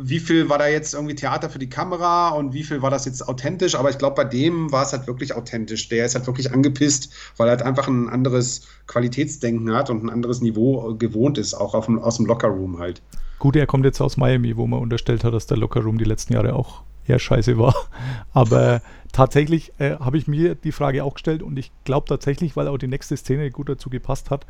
wie 0.02 0.20
viel 0.20 0.50
war 0.50 0.58
da 0.58 0.68
jetzt 0.68 0.94
irgendwie 0.94 1.16
Theater 1.16 1.50
für 1.50 1.60
die 1.60 1.70
Kamera 1.70 2.30
und 2.30 2.54
wie 2.54 2.64
viel 2.64 2.82
war 2.82 2.90
das 2.90 3.06
jetzt 3.06 3.28
authentisch? 3.28 3.76
Aber 3.76 3.90
ich 3.90 3.98
glaube, 3.98 4.16
bei 4.16 4.24
dem 4.24 4.72
war 4.72 4.84
es 4.84 4.94
halt 4.94 5.08
wirklich 5.08 5.36
authentisch. 5.36 5.90
Der 5.90 6.06
ist 6.06 6.16
halt 6.16 6.28
wirklich 6.28 6.52
angepisst, 6.52 7.14
weil 7.38 7.48
er 7.48 7.52
halt 7.52 7.62
einfach 7.62 7.88
ein 7.88 8.10
anderes 8.10 8.68
Qualitätsdenken 8.88 9.74
hat 9.74 9.90
und 9.90 10.04
ein 10.04 10.10
anderes 10.10 10.42
Niveau 10.42 10.96
gewohnt 10.96 11.38
ist, 11.38 11.54
auch 11.54 11.86
dem, 11.86 12.00
aus 12.00 12.18
dem 12.18 12.26
Lockerroom 12.26 12.80
halt. 12.80 13.02
Gut, 13.40 13.56
er 13.56 13.68
kommt 13.68 13.86
jetzt 13.86 14.02
aus 14.02 14.18
Miami, 14.18 14.58
wo 14.58 14.66
man 14.66 14.80
unterstellt 14.80 15.24
hat, 15.24 15.34
dass 15.34 15.46
der 15.46 15.58
Lockerroom 15.58 15.98
die 15.98 16.06
letzten 16.06 16.34
Jahre 16.34 16.54
auch 16.54 16.82
eher 17.06 17.20
scheiße 17.20 17.58
war. 17.58 17.76
Aber 18.34 18.82
tatsächlich 19.12 19.74
äh, 19.78 19.98
habe 19.98 20.18
ich 20.18 20.28
mir 20.28 20.56
die 20.56 20.72
Frage 20.72 21.04
auch 21.04 21.14
gestellt 21.14 21.44
und 21.44 21.58
ich 21.58 21.72
glaube 21.84 22.08
tatsächlich, 22.08 22.56
weil 22.56 22.68
auch 22.68 22.78
die 22.78 22.88
nächste 22.88 23.16
Szene 23.16 23.52
gut 23.52 23.70
dazu 23.70 23.90
gepasst 23.90 24.32
hat, 24.32 24.46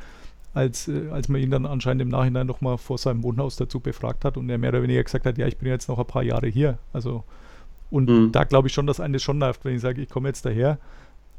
als, 0.58 0.88
äh, 0.88 1.10
als 1.12 1.30
man 1.30 1.42
ihn 1.42 1.52
dann 1.52 1.66
anscheinend 1.66 2.02
im 2.02 2.10
Nachhinein 2.10 2.48
nochmal 2.48 2.78
vor 2.78 2.98
seinem 2.98 3.24
Wohnhaus 3.24 3.56
dazu 3.56 3.80
befragt 3.80 4.26
hat 4.26 4.38
und 4.38 4.50
er 4.50 4.58
mehr 4.58 4.72
oder 4.72 4.84
weniger 4.84 5.04
gesagt 5.04 5.26
hat, 5.26 5.38
ja, 5.38 5.48
ich 5.48 5.58
bin 5.58 5.70
jetzt 5.70 5.88
noch 5.88 6.00
ein 6.00 6.06
paar 6.06 6.24
Jahre 6.24 6.48
hier. 6.48 6.80
Also, 6.94 7.24
und 7.92 8.10
mhm. 8.10 8.32
da 8.32 8.44
glaube 8.44 8.68
ich 8.68 8.74
schon, 8.74 8.88
dass 8.88 9.00
eines 9.00 9.24
schon 9.24 9.38
nervt, 9.38 9.64
wenn 9.64 9.76
ich 9.76 9.82
sage, 9.82 10.02
ich 10.02 10.10
komme 10.10 10.30
jetzt 10.30 10.46
daher. 10.46 10.80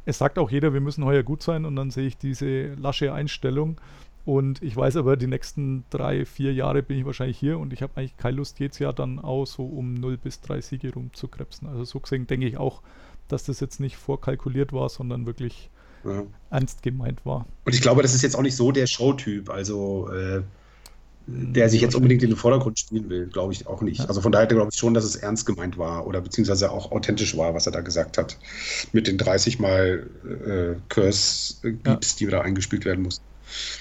Es 0.07 0.18
sagt 0.18 0.38
auch 0.38 0.50
jeder, 0.50 0.72
wir 0.72 0.81
müssen 0.81 1.04
heuer 1.04 1.22
gut 1.22 1.42
sein 1.42 1.64
und 1.64 1.76
dann 1.76 1.90
sehe 1.90 2.07
ich 2.07 2.16
diese 2.16 2.74
lasche 2.74 3.12
Einstellung 3.12 3.78
und 4.24 4.62
ich 4.62 4.76
weiß 4.76 4.96
aber, 4.96 5.16
die 5.16 5.26
nächsten 5.26 5.85
drei, 5.90 6.24
vier 6.24 6.52
Jahre 6.52 6.83
bin 6.83 6.98
ich 6.98 7.07
wahrscheinlich 7.07 7.38
hier 7.38 7.59
und 7.59 7.72
ich 7.72 7.83
habe 7.83 7.94
eigentlich 7.96 8.16
keine 8.16 8.37
Lust, 8.37 8.61
jedes 8.61 8.78
Jahr 8.78 8.92
dann 8.92 9.18
auch 9.18 9.46
so 9.46 9.64
um 9.64 9.94
0 9.94 10.16
bis 10.16 10.40
3 10.42 10.61
Siege 10.61 10.92
rumzukrebsen. 10.92 11.66
Also 11.66 11.85
so 11.85 12.00
gesehen 12.00 12.26
denke 12.26 12.46
ich 12.46 12.57
auch, 12.57 12.83
dass 13.26 13.44
das 13.44 13.61
jetzt 13.61 13.81
nicht 13.81 13.96
vorkalkuliert 13.96 14.72
war, 14.72 14.88
sondern 14.88 15.26
wirklich 15.26 15.70
ja. 16.04 16.22
ernst 16.50 16.82
gemeint 16.82 17.24
war. 17.24 17.46
Und 17.64 17.74
ich 17.74 17.80
glaube, 17.80 18.02
das 18.02 18.14
ist 18.14 18.22
jetzt 18.22 18.37
auch 18.37 18.42
nicht 18.42 18.56
so 18.56 18.72
der 18.72 18.87
Showtyp, 18.87 19.50
also 19.50 20.11
äh, 20.11 20.42
der 21.30 21.68
sich 21.68 21.82
jetzt 21.82 21.94
unbedingt 21.94 22.22
in 22.22 22.30
den 22.30 22.37
Vordergrund 22.37 22.78
spielen 22.78 23.11
will, 23.11 23.26
glaube 23.26 23.52
ich 23.52 23.66
auch 23.66 23.82
nicht. 23.82 24.00
Ja. 24.00 24.06
Also 24.06 24.22
von 24.22 24.32
daher 24.32 24.46
glaube 24.46 24.70
ich 24.72 24.78
schon, 24.78 24.94
dass 24.94 25.04
es 25.04 25.14
ernst 25.14 25.44
gemeint 25.44 25.76
war 25.76 26.06
oder 26.06 26.22
beziehungsweise 26.22 26.70
auch 26.72 26.90
authentisch 26.90 27.37
war, 27.37 27.54
was 27.54 27.66
er 27.66 27.72
da 27.72 27.82
gesagt 27.82 28.16
hat. 28.16 28.38
Mit 28.92 29.06
den 29.06 29.18
30 29.18 29.58
Mal 29.58 30.06
äh, 30.24 30.76
Curse-Beeps, 30.88 32.12
ja. 32.12 32.26
die 32.26 32.30
da 32.30 32.40
eingespielt 32.40 32.87
werden 32.87 33.02
mussten. 33.02 33.24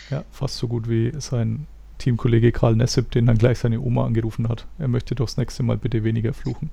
Ja, 0.10 0.26
fast 0.32 0.58
so 0.58 0.68
gut 0.68 0.90
wie 0.90 1.14
sein 1.20 1.68
Teamkollege 2.00 2.52
Karl 2.52 2.76
Nessip, 2.76 3.12
den 3.12 3.26
dann 3.26 3.38
gleich 3.38 3.60
seine 3.60 3.80
Oma 3.80 4.06
angerufen 4.06 4.50
hat. 4.50 4.68
Er 4.78 4.88
möchte 4.88 5.16
doch 5.16 5.26
das 5.26 5.38
nächste 5.38 5.64
Mal 5.64 5.78
bitte 5.78 6.04
weniger 6.04 6.34
fluchen. 6.34 6.70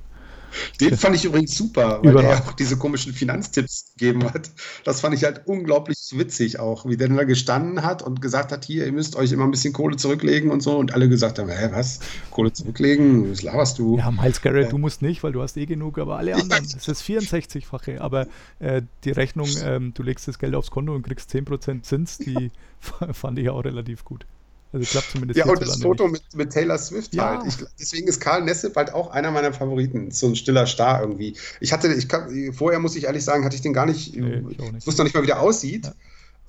Den 0.81 0.97
fand 0.97 1.17
ich 1.17 1.25
übrigens 1.25 1.57
super, 1.57 2.01
weil 2.03 2.13
Überall. 2.13 2.27
der 2.27 2.39
auch 2.39 2.53
diese 2.53 2.77
komischen 2.77 3.13
Finanztipps 3.13 3.93
gegeben 3.97 4.25
hat. 4.25 4.51
Das 4.85 5.01
fand 5.01 5.15
ich 5.15 5.25
halt 5.25 5.43
unglaublich 5.47 6.11
witzig 6.13 6.59
auch, 6.59 6.87
wie 6.87 6.97
der 6.97 7.09
da 7.09 7.25
gestanden 7.25 7.83
hat 7.83 8.03
und 8.03 8.21
gesagt 8.21 8.53
hat, 8.53 8.65
hier, 8.65 8.87
ihr 8.87 8.93
müsst 8.93 9.17
euch 9.17 9.33
immer 9.33 9.45
ein 9.45 9.51
bisschen 9.51 9.73
Kohle 9.73 9.97
zurücklegen 9.97 10.51
und 10.51 10.63
so. 10.63 10.77
Und 10.77 10.95
alle 10.95 11.09
gesagt 11.09 11.39
haben, 11.39 11.49
hä, 11.49 11.69
was? 11.73 12.01
Kohle 12.31 12.53
zurücklegen? 12.53 13.31
Was 13.31 13.43
laberst 13.43 13.79
du? 13.79 13.99
Ja, 13.99 14.11
Miles 14.11 14.43
Garrett, 14.43 14.67
äh, 14.67 14.71
du 14.71 14.79
musst 14.79 15.03
nicht, 15.03 15.23
weil 15.23 15.33
du 15.33 15.43
hast 15.43 15.57
eh 15.57 15.67
genug, 15.67 15.99
aber 15.99 16.19
alle 16.19 16.35
anderen, 16.35 16.67
das 16.73 16.89
ist 16.89 17.03
64-fache. 17.03 18.01
Aber 18.01 18.27
äh, 18.59 18.83
die 19.05 19.11
Rechnung, 19.11 19.49
ähm, 19.63 19.93
du 19.95 20.03
legst 20.03 20.29
das 20.29 20.39
Geld 20.39 20.55
aufs 20.55 20.71
Konto 20.71 20.95
und 20.95 21.03
kriegst 21.03 21.31
10% 21.31 21.83
Zins, 21.83 22.19
die 22.19 22.51
fand 23.13 23.39
ich 23.39 23.49
auch 23.51 23.65
relativ 23.65 24.05
gut. 24.05 24.27
Also 24.75 24.83
ich 24.83 24.91
glaube 24.91 25.07
zumindest. 25.13 25.39
Ja, 25.39 25.47
und 25.47 25.63
das 25.63 25.81
Foto 25.81 26.09
mit, 26.09 26.23
mit, 26.35 26.53
Taylor 26.53 26.77
Swift 26.79 27.15
ja. 27.15 27.39
halt. 27.39 27.47
Ich, 27.47 27.65
deswegen 27.79 28.09
ist 28.09 28.21
Karl 28.21 28.43
Nessip 28.43 28.75
halt 28.75 28.93
auch 28.93 29.13
einer 29.13 29.31
meiner 29.31 29.53
Favoriten. 29.53 30.11
So 30.11 30.27
ein 30.27 30.35
stiller 30.35 30.67
Star 30.67 31.01
irgendwie. 31.01 31.37
Ich 31.61 31.73
hatte, 31.73 31.93
ich 31.93 32.09
kann, 32.09 32.53
vorher 32.53 32.81
muss 32.81 32.97
ich 32.97 33.05
ehrlich 33.05 33.25
sagen, 33.25 33.45
hatte 33.45 33.55
ich 33.55 33.63
den 33.63 33.73
gar 33.73 33.87
nicht. 33.87 34.17
Nee, 34.17 34.43
ich, 34.51 34.59
ich 34.59 34.87
wusste 34.87 35.03
noch 35.03 35.05
nicht 35.05 35.15
mal, 35.15 35.23
wie 35.23 35.29
der 35.29 35.41
aussieht. 35.41 35.93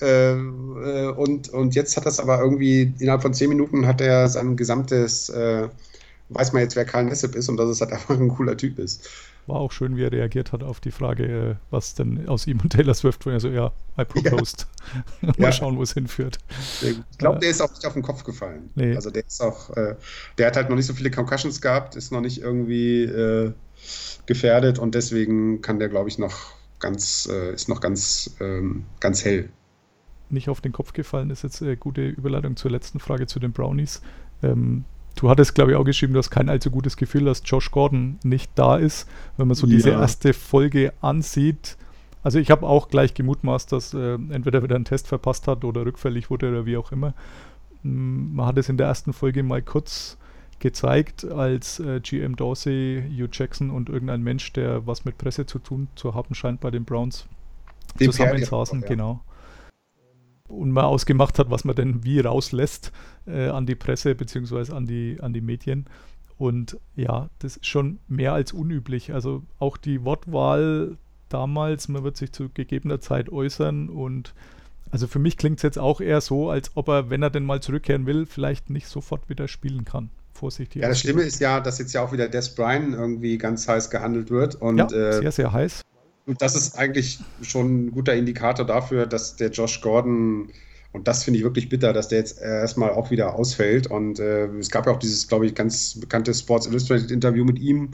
Ja. 0.02 0.06
Äh, 0.08 0.34
und, 1.12 1.50
und 1.50 1.76
jetzt 1.76 1.96
hat 1.98 2.08
das 2.08 2.20
aber 2.20 2.40
irgendwie, 2.40 2.96
innerhalb 2.98 3.22
von 3.22 3.36
zehn 3.36 3.48
Minuten 3.48 3.86
hat 3.86 4.02
er 4.02 4.28
sein 4.28 4.58
gesamtes, 4.58 5.30
äh, 5.30 5.70
weiß 6.30 6.52
man 6.52 6.64
jetzt, 6.64 6.76
wer 6.76 6.86
Karl 6.86 7.04
Nessip 7.04 7.36
ist 7.36 7.48
und 7.48 7.58
dass 7.58 7.70
es 7.70 7.80
halt 7.80 7.92
einfach 7.94 8.20
ein 8.20 8.30
cooler 8.30 8.58
Typ 8.58 8.80
ist. 8.80 9.08
War 9.48 9.58
auch 9.58 9.72
schön, 9.72 9.96
wie 9.96 10.04
er 10.04 10.12
reagiert 10.12 10.52
hat 10.54 10.64
auf 10.64 10.80
die 10.80 10.92
Frage, 10.92 11.24
äh, 11.26 11.56
was 11.70 11.94
denn 11.94 12.28
aus 12.28 12.48
ihm 12.48 12.60
und 12.62 12.72
Taylor 12.72 12.96
Swift 12.96 13.26
wurde. 13.26 13.36
Also 13.36 13.50
ja, 13.50 13.72
I 14.00 14.06
proposed. 14.06 14.68
Ja. 15.22 15.28
Mal 15.38 15.46
ja. 15.46 15.52
schauen, 15.52 15.78
wo 15.78 15.84
es 15.84 15.94
hinführt. 15.94 16.40
Ich 16.82 16.98
glaube, 17.18 17.40
der 17.40 17.50
ist 17.50 17.62
auch 17.62 17.72
nicht 17.72 17.86
auf 17.86 17.94
den 17.94 18.02
Kopf 18.02 18.24
gefallen. 18.24 18.72
Nee. 18.74 18.96
Also 18.96 19.12
der 19.12 19.26
ist 19.26 19.42
auch, 19.42 19.70
äh, 19.78 19.96
der 20.38 20.48
hat 20.48 20.56
halt 20.56 20.70
noch 20.70 20.76
nicht 20.76 20.88
so 20.88 20.94
viele 20.94 21.12
Concussions 21.12 21.62
gehabt, 21.62 21.96
ist 21.96 22.12
noch 22.12 22.22
nicht 22.22 22.42
irgendwie 22.42 23.04
äh, 23.04 23.54
gefährdet 24.26 24.80
und 24.80 24.96
deswegen 24.96 25.62
kann 25.62 25.78
der, 25.78 25.90
glaube 25.90 26.10
ich, 26.10 26.18
noch 26.18 26.56
ganz, 26.80 27.28
äh, 27.32 27.54
ist 27.54 27.70
noch 27.70 27.82
ganz, 27.82 28.36
ähm, 28.40 28.86
ganz 29.00 29.24
hell. 29.24 29.50
Nicht 30.30 30.50
auf 30.50 30.60
den 30.60 30.72
Kopf 30.72 30.94
gefallen 30.94 31.30
ist 31.30 31.44
jetzt 31.44 31.62
eine 31.62 31.78
gute 31.78 32.08
Überleitung 32.08 32.56
zur 32.56 32.72
letzten 32.72 33.00
Frage 33.00 33.28
zu 33.28 33.40
den 33.40 33.52
Brownies. 33.52 34.02
Ähm, 34.42 34.86
Du 35.16 35.30
hattest, 35.30 35.56
glaube 35.56 35.72
ich, 35.72 35.78
auch 35.78 35.86
geschrieben, 35.86 36.14
du 36.14 36.20
hast 36.20 36.30
kein 36.30 36.50
allzu 36.50 36.70
gutes 36.70 36.98
Gefühl, 36.98 37.26
dass 37.26 37.42
Josh 37.46 37.72
Gordon 37.72 38.20
nicht 38.24 38.52
da 38.56 38.76
ist, 38.76 39.08
wenn 39.38 39.48
man 39.48 39.56
so 39.56 39.66
ja. 39.66 39.76
diese 39.76 39.90
erste 39.92 40.34
Folge 40.34 40.94
ansieht. 41.02 41.78
Also 42.22 42.40
ich 42.40 42.52
habe 42.52 42.66
auch 42.66 42.90
gleich 42.90 43.14
gemutmaßt, 43.14 43.72
dass 43.72 43.94
äh, 43.94 44.16
entweder 44.16 44.62
wieder 44.62 44.76
einen 44.76 44.86
Test 44.86 45.08
verpasst 45.08 45.48
hat 45.48 45.64
oder 45.64 45.86
rückfällig 45.86 46.30
wurde 46.30 46.50
oder 46.50 46.66
wie 46.66 46.76
auch 46.76 46.92
immer. 46.92 47.14
Mm, 47.84 48.36
man 48.36 48.48
hat 48.48 48.58
es 48.58 48.68
in 48.68 48.78
der 48.78 48.88
ersten 48.88 49.14
Folge 49.14 49.44
mal 49.44 49.62
kurz 49.62 50.18
gezeigt, 50.60 51.24
als 51.24 51.80
äh, 51.80 52.02
GM 52.02 52.36
Dorsey, 52.36 53.04
Hugh 53.10 53.30
Jackson 53.32 53.70
und 53.70 53.90
irgendein 53.90 54.22
Mensch, 54.24 54.52
der 54.54 54.86
was 54.86 55.06
mit 55.06 55.18
Presse 55.18 55.46
zu 55.46 55.60
tun 55.60 55.88
zu 55.96 56.14
haben 56.14 56.34
scheint 56.36 56.60
bei 56.60 56.72
den 56.72 56.84
Browns, 56.84 57.28
zusammensaßen, 57.98 58.82
ja. 58.82 58.88
genau 58.88 59.22
und 60.48 60.72
mal 60.72 60.84
ausgemacht 60.84 61.40
hat, 61.40 61.50
was 61.50 61.64
man 61.64 61.76
denn 61.76 62.04
wie 62.04 62.20
rauslässt 62.20 62.92
äh, 63.28 63.48
an 63.48 63.66
die 63.66 63.76
Presse 63.76 64.16
bzw. 64.16 64.74
An 64.74 64.86
die, 64.86 65.18
an 65.22 65.34
die 65.34 65.42
Medien. 65.42 65.86
Und 66.38 66.78
ja, 66.96 67.30
das 67.40 67.58
ist 67.58 67.66
schon 67.66 68.00
mehr 68.08 68.34
als 68.34 68.54
unüblich. 68.54 69.14
Also 69.14 69.44
auch 69.60 69.78
die 69.78 70.04
Wortwahl 70.04 70.98
damals, 71.30 71.88
man 71.88 72.04
wird 72.04 72.18
sich 72.18 72.32
zu 72.32 72.50
gegebener 72.50 73.00
Zeit 73.00 73.32
äußern 73.32 73.90
und 73.90 74.34
also 74.92 75.08
für 75.08 75.20
mich 75.20 75.38
klingt 75.38 75.58
es 75.58 75.64
jetzt 75.64 75.80
auch 75.80 76.00
eher 76.00 76.22
so, 76.22 76.50
als 76.50 76.72
ob 76.76 76.88
er, 76.88 77.10
wenn 77.10 77.24
er 77.24 77.30
denn 77.30 77.44
mal 77.44 77.62
zurückkehren 77.62 78.06
will, 78.06 78.26
vielleicht 78.26 78.70
nicht 78.70 78.88
sofort 78.88 79.28
wieder 79.30 79.48
spielen 79.48 79.84
kann. 79.84 80.10
Vorsichtig. 80.32 80.82
Ja, 80.82 80.90
das 80.90 81.00
Schlimme 81.00 81.24
ist 81.24 81.40
ja, 81.40 81.60
dass 81.60 81.80
jetzt 81.80 81.94
ja 81.94 82.02
auch 82.02 82.12
wieder 82.12 82.28
Des 82.28 82.56
Bryan 82.56 82.94
irgendwie 82.94 83.38
ganz 83.38 83.68
heiß 83.68 83.90
gehandelt 83.90 84.30
wird. 84.30 84.56
Und, 84.56 84.78
ja, 84.78 84.86
äh, 84.86 85.14
sehr, 85.20 85.32
sehr 85.32 85.52
heiß. 85.54 85.82
Und 86.26 86.42
das 86.42 86.56
ist 86.56 86.78
eigentlich 86.78 87.20
schon 87.42 87.86
ein 87.86 87.92
guter 87.92 88.16
Indikator 88.16 88.66
dafür, 88.66 89.06
dass 89.06 89.36
der 89.36 89.52
Josh 89.52 89.82
Gordon, 89.82 90.50
und 90.92 91.08
das 91.08 91.24
finde 91.24 91.38
ich 91.38 91.44
wirklich 91.44 91.70
bitter, 91.70 91.94
dass 91.94 92.08
der 92.08 92.20
jetzt 92.20 92.42
erstmal 92.42 92.92
auch 92.92 93.12
wieder 93.12 93.36
ausfällt. 93.36 93.88
Und 93.88 94.20
äh, 94.20 94.48
es 94.58 94.70
gab 94.72 94.88
ja 94.88 94.94
auch 94.94 95.00
dieses, 95.00 95.28
glaube 95.28 95.46
ich, 95.46 95.54
ganz 95.54 96.00
bekannte 96.00 96.34
Sports 96.34 96.68
Illustrated 96.68 97.12
Interview 97.12 97.46
mit 97.46 97.60
ihm, 97.60 97.92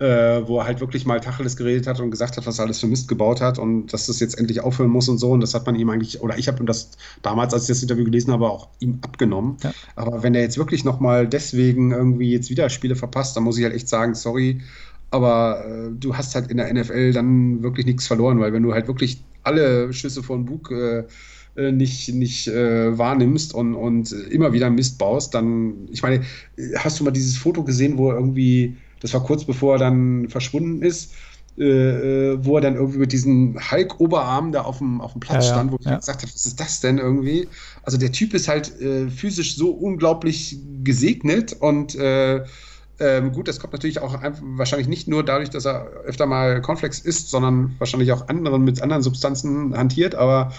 äh, 0.00 0.42
wo 0.46 0.58
er 0.58 0.64
halt 0.64 0.80
wirklich 0.80 1.06
mal 1.06 1.20
Tacheles 1.20 1.56
geredet 1.56 1.86
hat 1.86 2.00
und 2.00 2.10
gesagt 2.10 2.36
hat, 2.36 2.44
was 2.46 2.58
er 2.58 2.64
alles 2.64 2.80
für 2.80 2.88
Mist 2.88 3.06
gebaut 3.06 3.40
hat 3.40 3.60
und 3.60 3.92
dass 3.92 4.06
das 4.06 4.18
jetzt 4.18 4.36
endlich 4.36 4.60
aufhören 4.60 4.90
muss 4.90 5.08
und 5.08 5.18
so. 5.18 5.30
Und 5.30 5.40
das 5.40 5.54
hat 5.54 5.64
man 5.64 5.76
ihm 5.76 5.88
eigentlich, 5.90 6.20
oder 6.20 6.36
ich 6.36 6.48
habe 6.48 6.58
ihm 6.58 6.66
das 6.66 6.90
damals, 7.22 7.54
als 7.54 7.64
ich 7.64 7.68
das 7.68 7.82
Interview 7.82 8.04
gelesen 8.04 8.32
habe, 8.32 8.50
auch 8.50 8.68
ihm 8.80 8.98
abgenommen. 9.02 9.58
Ja. 9.62 9.72
Aber 9.94 10.24
wenn 10.24 10.34
er 10.34 10.40
jetzt 10.40 10.58
wirklich 10.58 10.82
nochmal 10.82 11.28
deswegen 11.28 11.92
irgendwie 11.92 12.32
jetzt 12.32 12.50
wieder 12.50 12.68
Spiele 12.70 12.96
verpasst, 12.96 13.36
dann 13.36 13.44
muss 13.44 13.56
ich 13.58 13.64
halt 13.64 13.74
echt 13.74 13.88
sagen, 13.88 14.16
sorry, 14.16 14.62
aber 15.12 15.64
äh, 15.64 15.90
du 15.98 16.16
hast 16.16 16.34
halt 16.34 16.50
in 16.50 16.56
der 16.56 16.72
NFL 16.72 17.12
dann 17.12 17.62
wirklich 17.62 17.86
nichts 17.86 18.06
verloren, 18.06 18.40
weil 18.40 18.52
wenn 18.52 18.62
du 18.62 18.72
halt 18.72 18.88
wirklich 18.88 19.22
alle 19.42 19.92
Schüsse 19.92 20.22
von 20.22 20.44
Bug 20.44 20.70
äh, 20.70 21.04
äh, 21.54 21.70
nicht, 21.70 22.08
nicht 22.14 22.48
äh, 22.48 22.96
wahrnimmst 22.96 23.52
und, 23.52 23.74
und 23.74 24.10
immer 24.12 24.54
wieder 24.54 24.70
Mist 24.70 24.96
baust, 24.96 25.34
dann, 25.34 25.74
ich 25.90 26.02
meine, 26.02 26.22
hast 26.76 26.98
du 26.98 27.04
mal 27.04 27.10
dieses 27.10 27.36
Foto 27.36 27.62
gesehen, 27.62 27.98
wo 27.98 28.10
er 28.10 28.16
irgendwie, 28.16 28.76
das 29.00 29.12
war 29.12 29.22
kurz 29.22 29.44
bevor 29.44 29.74
er 29.74 29.78
dann 29.78 30.30
verschwunden 30.30 30.80
ist, 30.80 31.12
äh, 31.58 31.64
äh, 31.64 32.38
wo 32.40 32.56
er 32.56 32.62
dann 32.62 32.76
irgendwie 32.76 33.00
mit 33.00 33.12
diesem 33.12 33.58
Hulk-Oberarm 33.70 34.52
da 34.52 34.62
auf 34.62 34.78
dem, 34.78 35.02
auf 35.02 35.12
dem 35.12 35.20
Platz 35.20 35.46
ja, 35.46 35.52
stand, 35.52 35.72
wo 35.72 35.76
ich 35.78 35.84
ja. 35.84 35.98
gesagt 35.98 36.22
habe, 36.22 36.32
was 36.32 36.46
ist 36.46 36.58
das 36.58 36.80
denn 36.80 36.96
irgendwie? 36.96 37.46
Also 37.82 37.98
der 37.98 38.12
Typ 38.12 38.32
ist 38.32 38.48
halt 38.48 38.72
physisch 39.14 39.56
so 39.56 39.72
unglaublich 39.72 40.58
gesegnet 40.82 41.52
und 41.60 41.98
ähm, 43.02 43.32
gut, 43.32 43.48
das 43.48 43.58
kommt 43.58 43.72
natürlich 43.72 44.00
auch 44.00 44.16
wahrscheinlich 44.40 44.88
nicht 44.88 45.08
nur 45.08 45.24
dadurch, 45.24 45.50
dass 45.50 45.66
er 45.66 45.86
öfter 46.04 46.26
mal 46.26 46.62
Cornflakes 46.62 47.00
isst, 47.00 47.30
sondern 47.30 47.74
wahrscheinlich 47.78 48.12
auch 48.12 48.28
anderen 48.28 48.62
mit 48.62 48.80
anderen 48.80 49.02
Substanzen 49.02 49.76
hantiert, 49.76 50.14
aber 50.14 50.52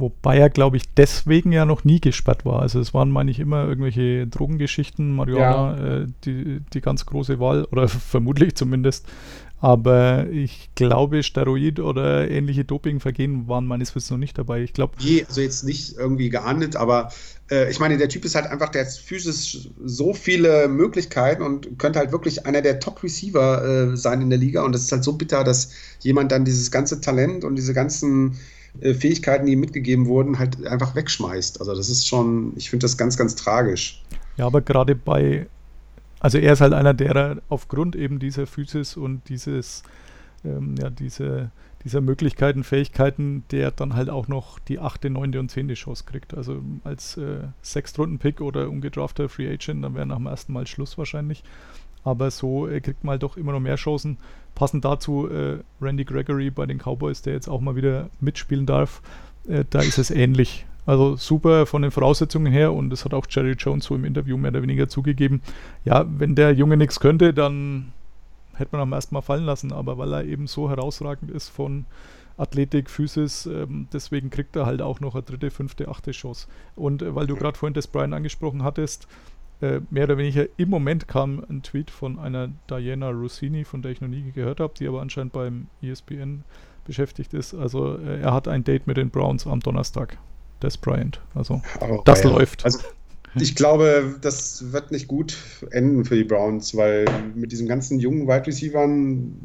Wobei 0.00 0.38
er, 0.38 0.48
glaube 0.48 0.78
ich, 0.78 0.84
deswegen 0.96 1.52
ja 1.52 1.66
noch 1.66 1.84
nie 1.84 2.00
gesperrt 2.00 2.46
war. 2.46 2.62
Also 2.62 2.80
es 2.80 2.94
waren, 2.94 3.10
meine 3.10 3.30
ich, 3.30 3.38
immer 3.38 3.66
irgendwelche 3.66 4.26
Drogengeschichten, 4.26 5.14
Marihuana, 5.14 5.76
ja. 5.76 5.96
äh, 5.98 6.06
die, 6.24 6.60
die 6.72 6.80
ganz 6.80 7.04
große 7.04 7.38
Wahl, 7.38 7.64
oder 7.66 7.86
vermutlich 7.88 8.54
zumindest. 8.54 9.06
Aber 9.60 10.26
ich 10.30 10.70
glaube, 10.74 11.22
Steroid 11.22 11.80
oder 11.80 12.30
ähnliche 12.30 12.64
Dopingvergehen 12.64 13.46
waren 13.46 13.66
meines 13.66 13.94
Wissens 13.94 14.10
noch 14.10 14.16
nicht 14.16 14.38
dabei. 14.38 14.62
Ich 14.62 14.72
glaube. 14.72 14.94
Nee, 15.02 15.26
also 15.28 15.42
jetzt 15.42 15.64
nicht 15.64 15.98
irgendwie 15.98 16.30
geahndet, 16.30 16.76
aber 16.76 17.10
äh, 17.50 17.70
ich 17.70 17.80
meine, 17.80 17.98
der 17.98 18.08
Typ 18.08 18.24
ist 18.24 18.34
halt 18.34 18.46
einfach, 18.46 18.68
der 18.68 18.84
hat 18.84 18.92
physisch 18.92 19.68
so 19.84 20.14
viele 20.14 20.68
Möglichkeiten 20.68 21.42
und 21.42 21.78
könnte 21.78 21.98
halt 21.98 22.12
wirklich 22.12 22.46
einer 22.46 22.62
der 22.62 22.80
Top-Receiver 22.80 23.92
äh, 23.92 23.96
sein 23.96 24.22
in 24.22 24.30
der 24.30 24.38
Liga. 24.38 24.62
Und 24.62 24.72
das 24.72 24.82
ist 24.82 24.92
halt 24.92 25.04
so 25.04 25.14
bitter, 25.14 25.44
dass 25.44 25.70
jemand 26.00 26.32
dann 26.32 26.44
dieses 26.44 26.70
ganze 26.70 27.00
Talent 27.00 27.44
und 27.44 27.56
diese 27.56 27.74
ganzen 27.74 28.38
äh, 28.80 28.94
Fähigkeiten, 28.94 29.46
die 29.46 29.52
ihm 29.52 29.60
mitgegeben 29.60 30.06
wurden, 30.06 30.38
halt 30.38 30.66
einfach 30.66 30.94
wegschmeißt. 30.94 31.60
Also 31.60 31.74
das 31.74 31.88
ist 31.88 32.06
schon, 32.06 32.52
ich 32.56 32.70
finde 32.70 32.84
das 32.84 32.96
ganz, 32.96 33.16
ganz 33.16 33.34
tragisch. 33.34 34.02
Ja, 34.36 34.46
aber 34.46 34.60
gerade 34.60 34.94
bei 34.94 35.46
also 36.20 36.36
er 36.36 36.52
ist 36.52 36.60
halt 36.60 36.74
einer, 36.74 36.92
der 36.92 37.38
aufgrund 37.48 37.96
eben 37.96 38.18
dieser 38.18 38.46
Physis 38.46 38.96
und 38.96 39.22
dieses, 39.30 39.82
ähm, 40.44 40.74
ja, 40.78 40.90
diese, 40.90 41.50
dieser 41.84 42.00
Möglichkeiten, 42.00 42.64
Fähigkeiten, 42.64 43.44
der 43.50 43.70
dann 43.70 43.94
halt 43.94 44.10
auch 44.10 44.28
noch 44.28 44.58
die 44.58 44.78
achte, 44.78 45.10
neunte 45.10 45.40
und 45.40 45.50
zehnte 45.50 45.74
Chance 45.74 46.04
kriegt. 46.06 46.34
Also 46.34 46.62
als 46.84 47.16
äh, 47.16 47.48
Sechstrunden-Pick 47.62 48.40
oder 48.40 48.68
ungedrafter 48.68 49.28
Free 49.28 49.52
Agent, 49.52 49.84
dann 49.84 49.94
wäre 49.94 50.06
nach 50.06 50.16
dem 50.16 50.26
ersten 50.26 50.52
Mal 50.52 50.66
Schluss 50.66 50.98
wahrscheinlich. 50.98 51.42
Aber 52.04 52.30
so 52.30 52.68
äh, 52.68 52.80
kriegt 52.80 53.04
man 53.04 53.12
halt 53.12 53.22
doch 53.22 53.36
immer 53.36 53.52
noch 53.52 53.60
mehr 53.60 53.76
Chancen. 53.76 54.18
Passend 54.54 54.84
dazu 54.84 55.28
äh, 55.28 55.58
Randy 55.80 56.04
Gregory 56.04 56.50
bei 56.50 56.66
den 56.66 56.78
Cowboys, 56.78 57.22
der 57.22 57.34
jetzt 57.34 57.48
auch 57.48 57.60
mal 57.60 57.76
wieder 57.76 58.10
mitspielen 58.20 58.66
darf. 58.66 59.02
Äh, 59.48 59.64
da 59.68 59.80
ist 59.80 59.98
es 59.98 60.10
ähnlich. 60.10 60.66
Also 60.86 61.16
super 61.16 61.66
von 61.66 61.82
den 61.82 61.90
Voraussetzungen 61.90 62.50
her 62.50 62.72
und 62.72 62.90
das 62.90 63.04
hat 63.04 63.14
auch 63.14 63.26
Jerry 63.28 63.52
Jones 63.52 63.84
so 63.84 63.94
im 63.94 64.04
Interview 64.04 64.36
mehr 64.36 64.50
oder 64.50 64.62
weniger 64.62 64.88
zugegeben. 64.88 65.42
Ja, 65.84 66.06
wenn 66.08 66.34
der 66.34 66.52
Junge 66.54 66.76
nichts 66.76 67.00
könnte, 67.00 67.34
dann 67.34 67.92
hätte 68.60 68.72
man 68.72 68.82
am 68.82 68.92
ersten 68.92 69.14
Mal 69.14 69.22
fallen 69.22 69.44
lassen, 69.44 69.72
aber 69.72 69.98
weil 69.98 70.12
er 70.12 70.24
eben 70.24 70.46
so 70.46 70.70
herausragend 70.70 71.30
ist 71.30 71.48
von 71.48 71.86
Athletik, 72.36 72.88
Physis, 72.88 73.46
ähm, 73.46 73.86
deswegen 73.92 74.30
kriegt 74.30 74.56
er 74.56 74.64
halt 74.66 74.80
auch 74.80 75.00
noch 75.00 75.14
eine 75.14 75.22
dritte, 75.22 75.50
fünfte, 75.50 75.88
achte 75.88 76.12
Chance. 76.12 76.48
Und 76.74 77.02
äh, 77.02 77.14
weil 77.14 77.26
du 77.26 77.36
gerade 77.36 77.58
vorhin 77.58 77.74
das 77.74 77.86
Brian 77.86 78.14
angesprochen 78.14 78.62
hattest, 78.62 79.08
äh, 79.60 79.80
mehr 79.90 80.04
oder 80.04 80.16
weniger 80.16 80.46
im 80.56 80.70
Moment 80.70 81.06
kam 81.06 81.44
ein 81.50 81.62
Tweet 81.62 81.90
von 81.90 82.18
einer 82.18 82.48
Diana 82.70 83.10
Rossini, 83.10 83.64
von 83.64 83.82
der 83.82 83.92
ich 83.92 84.00
noch 84.00 84.08
nie 84.08 84.32
gehört 84.32 84.60
habe, 84.60 84.72
die 84.78 84.88
aber 84.88 85.02
anscheinend 85.02 85.34
beim 85.34 85.66
ESPN 85.82 86.44
beschäftigt 86.86 87.34
ist. 87.34 87.54
Also 87.54 87.98
äh, 87.98 88.20
er 88.20 88.32
hat 88.32 88.48
ein 88.48 88.64
Date 88.64 88.86
mit 88.86 88.96
den 88.96 89.10
Browns 89.10 89.46
am 89.46 89.60
Donnerstag. 89.60 90.16
Des 90.62 90.76
Bryant. 90.76 91.20
Also 91.34 91.62
oh, 91.80 92.02
das 92.04 92.22
ja. 92.22 92.30
läuft. 92.30 92.64
Also, 92.66 92.80
ich 93.36 93.54
glaube, 93.54 94.16
das 94.20 94.72
wird 94.72 94.90
nicht 94.90 95.06
gut 95.06 95.36
enden 95.70 96.04
für 96.04 96.16
die 96.16 96.24
Browns, 96.24 96.76
weil 96.76 97.04
mit 97.34 97.52
diesen 97.52 97.68
ganzen 97.68 98.00
jungen 98.00 98.26
Wide 98.26 98.46
Receivern, 98.46 99.36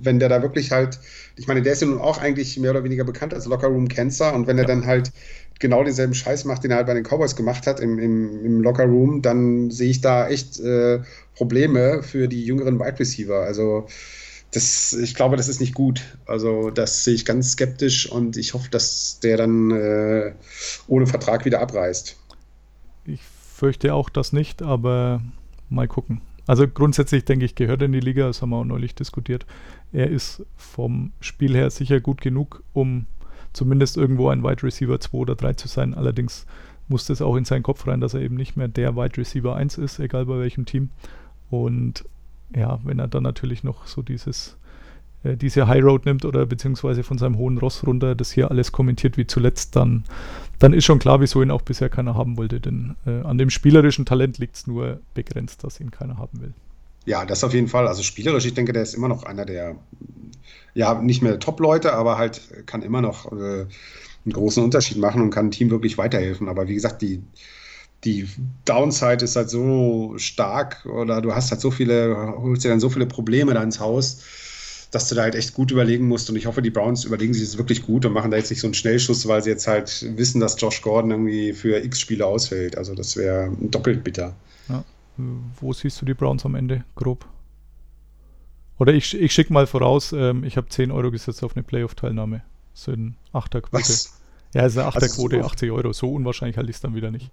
wenn 0.00 0.20
der 0.20 0.28
da 0.28 0.42
wirklich 0.42 0.70
halt, 0.70 1.00
ich 1.36 1.48
meine, 1.48 1.62
der 1.62 1.72
ist 1.72 1.82
ja 1.82 1.88
nun 1.88 2.00
auch 2.00 2.18
eigentlich 2.18 2.56
mehr 2.58 2.70
oder 2.70 2.84
weniger 2.84 3.04
bekannt 3.04 3.34
als 3.34 3.46
Locker 3.46 3.68
Room 3.68 3.88
Cancer 3.88 4.32
und 4.34 4.46
wenn 4.46 4.58
er 4.58 4.64
dann 4.64 4.86
halt 4.86 5.10
genau 5.58 5.82
denselben 5.82 6.14
Scheiß 6.14 6.44
macht, 6.44 6.64
den 6.64 6.70
er 6.70 6.78
halt 6.78 6.86
bei 6.86 6.94
den 6.94 7.04
Cowboys 7.04 7.34
gemacht 7.34 7.66
hat 7.66 7.80
im, 7.80 7.98
im, 7.98 8.44
im 8.44 8.62
Locker 8.62 8.84
Room, 8.84 9.22
dann 9.22 9.70
sehe 9.70 9.90
ich 9.90 10.00
da 10.00 10.28
echt 10.28 10.60
äh, 10.60 11.00
Probleme 11.34 12.02
für 12.02 12.28
die 12.28 12.44
jüngeren 12.44 12.78
Wide 12.78 12.98
Receiver. 12.98 13.40
Also 13.40 13.86
das, 14.52 14.92
ich 14.92 15.14
glaube, 15.14 15.36
das 15.36 15.48
ist 15.48 15.60
nicht 15.60 15.74
gut. 15.74 16.02
Also 16.26 16.70
das 16.70 17.04
sehe 17.04 17.14
ich 17.14 17.24
ganz 17.24 17.52
skeptisch 17.52 18.10
und 18.10 18.36
ich 18.36 18.54
hoffe, 18.54 18.70
dass 18.70 19.18
der 19.20 19.36
dann 19.36 19.70
äh, 19.70 20.32
ohne 20.86 21.06
Vertrag 21.06 21.44
wieder 21.44 21.60
abreißt. 21.60 22.16
Ich 23.06 23.20
fürchte 23.62 23.94
auch 23.94 24.08
das 24.08 24.32
nicht, 24.32 24.60
aber 24.60 25.22
mal 25.70 25.86
gucken. 25.86 26.20
Also 26.48 26.66
grundsätzlich 26.66 27.24
denke 27.24 27.44
ich, 27.44 27.54
gehört 27.54 27.80
er 27.80 27.86
in 27.86 27.92
die 27.92 28.00
Liga, 28.00 28.26
das 28.26 28.42
haben 28.42 28.50
wir 28.50 28.56
auch 28.56 28.64
neulich 28.64 28.96
diskutiert. 28.96 29.46
Er 29.92 30.10
ist 30.10 30.44
vom 30.56 31.12
Spiel 31.20 31.54
her 31.54 31.70
sicher 31.70 32.00
gut 32.00 32.20
genug, 32.20 32.64
um 32.72 33.06
zumindest 33.52 33.96
irgendwo 33.96 34.30
ein 34.30 34.42
Wide 34.42 34.64
Receiver 34.64 34.98
2 34.98 35.16
oder 35.16 35.36
3 35.36 35.52
zu 35.52 35.68
sein. 35.68 35.94
Allerdings 35.94 36.44
muss 36.88 37.06
das 37.06 37.22
auch 37.22 37.36
in 37.36 37.44
seinen 37.44 37.62
Kopf 37.62 37.86
rein, 37.86 38.00
dass 38.00 38.14
er 38.14 38.22
eben 38.22 38.34
nicht 38.34 38.56
mehr 38.56 38.66
der 38.66 38.96
Wide 38.96 39.16
Receiver 39.16 39.54
1 39.54 39.78
ist, 39.78 40.00
egal 40.00 40.26
bei 40.26 40.40
welchem 40.40 40.66
Team. 40.66 40.90
Und 41.48 42.04
ja, 42.56 42.80
wenn 42.82 42.98
er 42.98 43.06
dann 43.06 43.22
natürlich 43.22 43.62
noch 43.62 43.86
so 43.86 44.02
dieses 44.02 44.56
äh, 45.24 45.36
diese 45.36 45.68
High 45.68 45.82
Road 45.82 46.06
nimmt 46.06 46.24
oder 46.24 46.46
beziehungsweise 46.46 47.02
von 47.02 47.18
seinem 47.18 47.36
hohen 47.36 47.58
Ross 47.58 47.86
runter 47.86 48.14
das 48.14 48.32
hier 48.32 48.50
alles 48.50 48.72
kommentiert 48.72 49.16
wie 49.16 49.26
zuletzt, 49.26 49.76
dann, 49.76 50.04
dann 50.58 50.72
ist 50.72 50.84
schon 50.84 50.98
klar, 50.98 51.20
wieso 51.20 51.42
ihn 51.42 51.50
auch 51.50 51.62
bisher 51.62 51.88
keiner 51.88 52.14
haben 52.14 52.36
wollte. 52.36 52.60
Denn 52.60 52.96
äh, 53.06 53.22
an 53.22 53.38
dem 53.38 53.50
spielerischen 53.50 54.04
Talent 54.04 54.38
liegt 54.38 54.56
es 54.56 54.66
nur 54.66 55.00
begrenzt, 55.14 55.64
dass 55.64 55.80
ihn 55.80 55.90
keiner 55.90 56.18
haben 56.18 56.40
will. 56.40 56.52
Ja, 57.04 57.24
das 57.24 57.42
auf 57.42 57.52
jeden 57.52 57.68
Fall. 57.68 57.88
Also 57.88 58.02
spielerisch, 58.02 58.46
ich 58.46 58.54
denke, 58.54 58.72
der 58.72 58.82
ist 58.82 58.94
immer 58.94 59.08
noch 59.08 59.24
einer 59.24 59.44
der, 59.44 59.76
ja, 60.74 61.00
nicht 61.00 61.22
mehr 61.22 61.38
Top-Leute, 61.38 61.92
aber 61.94 62.16
halt 62.16 62.40
kann 62.66 62.82
immer 62.82 63.00
noch 63.00 63.32
äh, 63.32 63.66
einen 64.24 64.32
großen 64.32 64.62
Unterschied 64.62 64.98
machen 64.98 65.20
und 65.22 65.30
kann 65.30 65.46
dem 65.46 65.50
Team 65.50 65.70
wirklich 65.70 65.98
weiterhelfen. 65.98 66.48
Aber 66.48 66.68
wie 66.68 66.74
gesagt, 66.74 67.02
die, 67.02 67.22
die 68.04 68.28
Downside 68.64 69.24
ist 69.24 69.36
halt 69.36 69.50
so 69.50 70.14
stark 70.16 70.86
oder 70.86 71.20
du 71.20 71.34
hast 71.34 71.50
halt 71.50 71.60
so 71.60 71.70
viele, 71.70 72.34
holst 72.38 72.64
dir 72.64 72.68
dann 72.68 72.80
so 72.80 72.88
viele 72.88 73.06
Probleme 73.06 73.54
da 73.54 73.62
ins 73.62 73.80
Haus, 73.80 74.22
dass 74.92 75.08
du 75.08 75.14
da 75.14 75.22
halt 75.22 75.34
echt 75.34 75.54
gut 75.54 75.70
überlegen 75.70 76.06
musst. 76.06 76.30
Und 76.30 76.36
ich 76.36 76.46
hoffe, 76.46 76.62
die 76.62 76.70
Browns 76.70 77.04
überlegen 77.04 77.32
sich 77.34 77.42
das 77.42 77.58
wirklich 77.58 77.84
gut 77.84 78.04
und 78.04 78.12
machen 78.12 78.30
da 78.30 78.36
jetzt 78.36 78.50
nicht 78.50 78.60
so 78.60 78.66
einen 78.66 78.74
Schnellschuss, 78.74 79.26
weil 79.26 79.42
sie 79.42 79.50
jetzt 79.50 79.66
halt 79.66 80.06
wissen, 80.16 80.38
dass 80.40 80.60
Josh 80.60 80.82
Gordon 80.82 81.10
irgendwie 81.10 81.54
für 81.54 81.82
x 81.82 81.98
Spiele 81.98 82.26
ausfällt. 82.26 82.76
Also 82.76 82.94
das 82.94 83.16
wäre 83.16 83.50
doppelt 83.58 84.04
bitter. 84.04 84.36
Ja. 84.68 84.84
Wo 85.58 85.72
siehst 85.72 86.00
du 86.00 86.04
die 86.04 86.14
Browns 86.14 86.44
am 86.44 86.54
Ende, 86.54 86.84
grob? 86.94 87.26
Oder 88.78 88.92
ich, 88.92 89.18
ich 89.18 89.32
schicke 89.32 89.52
mal 89.52 89.66
voraus, 89.66 90.12
ähm, 90.12 90.44
ich 90.44 90.56
habe 90.56 90.68
10 90.68 90.90
Euro 90.90 91.10
gesetzt 91.10 91.42
auf 91.42 91.56
eine 91.56 91.62
Playoff-Teilnahme. 91.62 92.42
Das 92.74 92.84
sind 92.84 93.16
Achterquote. 93.32 93.82
Was? 93.82 94.18
Ja, 94.54 94.66
ist 94.66 94.76
eine 94.76 94.86
Achterquote, 94.88 95.36
also 95.36 95.48
so 95.48 95.52
80 95.54 95.70
Euro. 95.70 95.92
So 95.94 96.12
unwahrscheinlich 96.12 96.58
halte 96.58 96.70
ich 96.70 96.76
es 96.76 96.82
dann 96.82 96.94
wieder 96.94 97.10
nicht. 97.10 97.30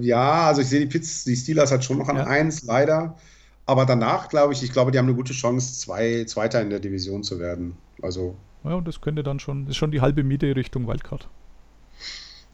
Ja, 0.00 0.46
also 0.46 0.62
ich 0.62 0.68
sehe 0.68 0.80
die 0.80 0.86
Pits, 0.86 1.24
die 1.24 1.36
Steelers 1.36 1.70
halt 1.70 1.84
schon 1.84 1.98
noch 1.98 2.08
an 2.08 2.16
ja. 2.16 2.24
1, 2.24 2.62
leider. 2.62 3.16
Aber 3.68 3.84
danach 3.84 4.30
glaube 4.30 4.54
ich, 4.54 4.62
ich 4.62 4.72
glaube, 4.72 4.92
die 4.92 4.98
haben 4.98 5.04
eine 5.04 5.14
gute 5.14 5.34
Chance, 5.34 5.78
zwei, 5.78 6.24
Zweiter 6.24 6.62
in 6.62 6.70
der 6.70 6.80
Division 6.80 7.22
zu 7.22 7.38
werden. 7.38 7.76
Also. 8.00 8.34
Ja, 8.64 8.76
und 8.76 8.88
das 8.88 9.02
könnte 9.02 9.22
dann 9.22 9.40
schon, 9.40 9.66
das 9.66 9.72
ist 9.72 9.76
schon 9.76 9.90
die 9.90 10.00
halbe 10.00 10.24
Miete 10.24 10.56
Richtung 10.56 10.88
Wildcard. 10.88 11.28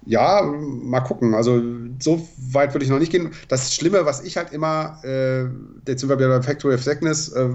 Ja, 0.06 0.42
mal 0.42 1.00
gucken. 1.02 1.34
Also 1.34 1.62
so 2.00 2.28
weit 2.50 2.74
würde 2.74 2.84
ich 2.84 2.90
noch 2.90 2.98
nicht 2.98 3.12
gehen. 3.12 3.30
Das 3.46 3.72
Schlimme, 3.76 4.04
was 4.04 4.24
ich 4.24 4.36
halt 4.36 4.52
immer, 4.52 4.98
äh, 5.04 5.44
jetzt 5.86 6.00
sind 6.00 6.08
wir 6.08 6.16
bei 6.16 6.42
Factory 6.42 6.74
of 6.74 6.82
Sickness, 6.82 7.28
äh, 7.28 7.50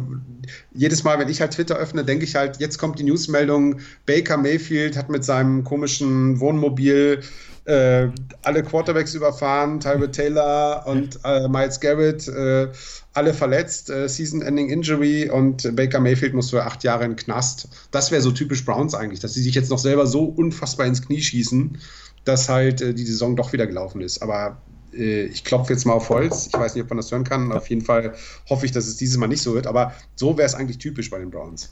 jedes 0.72 1.04
Mal, 1.04 1.19
wenn 1.19 1.28
ich 1.28 1.41
halt 1.41 1.52
Twitter 1.52 1.76
öffne, 1.76 2.06
denke 2.06 2.24
ich 2.24 2.36
halt, 2.36 2.62
jetzt 2.62 2.78
kommt 2.78 2.98
die 2.98 3.04
Newsmeldung, 3.04 3.82
Baker 4.06 4.38
Mayfield 4.38 4.95
hat 4.95 5.10
mit 5.10 5.26
seinem 5.26 5.65
komischen 5.65 6.39
Wohnmobil 6.39 7.24
äh, 7.69 8.10
alle 8.41 8.63
Quarterbacks 8.63 9.13
überfahren, 9.13 9.79
Tyrod 9.79 10.13
Taylor 10.13 10.86
und 10.88 11.19
äh, 11.23 11.47
Miles 11.47 11.79
Garrett, 11.79 12.27
äh, 12.27 12.67
alle 13.13 13.34
verletzt, 13.34 13.91
äh, 13.91 14.10
Season-Ending 14.10 14.69
Injury 14.69 15.29
und 15.29 15.75
Baker 15.75 15.99
Mayfield 15.99 16.34
muss 16.34 16.49
für 16.49 16.65
acht 16.65 16.84
Jahre 16.84 17.05
in 17.05 17.12
den 17.12 17.17
Knast. 17.17 17.69
Das 17.91 18.12
wäre 18.12 18.21
so 18.21 18.32
typisch 18.32 18.65
Browns 18.65 18.95
eigentlich, 18.95 19.19
dass 19.19 19.36
sie 19.36 19.43
sich 19.43 19.53
jetzt 19.53 19.69
noch 19.69 19.77
selber 19.77 20.08
so 20.08 20.23
unfassbar 20.23 20.88
ins 20.88 21.05
Knie 21.05 21.21
schießen, 21.21 21.77
dass 22.25 22.49
halt 22.49 22.82
äh, 22.82 22.93
die 22.93 23.05
Saison 23.05 23.36
doch 23.36 23.53
wieder 23.53 23.67
gelaufen 23.67 24.01
ist. 24.01 24.23
Aber 24.23 24.58
äh, 24.91 25.25
ich 25.25 25.43
klopfe 25.43 25.73
jetzt 25.73 25.86
mal 25.86 25.93
auf 25.93 26.10
Holz. 26.10 26.47
Ich 26.47 26.53
weiß 26.53 26.73
nicht, 26.73 26.84
ob 26.84 26.89
man 26.89 26.97
das 26.97 27.12
hören 27.12 27.23
kann. 27.23 27.51
Auf 27.51 27.69
jeden 27.69 27.84
Fall 27.84 28.15
hoffe 28.49 28.65
ich, 28.65 28.71
dass 28.71 28.88
es 28.88 28.97
dieses 28.97 29.17
Mal 29.17 29.27
nicht 29.27 29.43
so 29.43 29.53
wird. 29.53 29.67
Aber 29.67 29.93
so 30.15 30.38
wäre 30.38 30.47
es 30.47 30.55
eigentlich 30.55 30.79
typisch 30.79 31.12
bei 31.12 31.19
den 31.19 31.29
Browns 31.29 31.69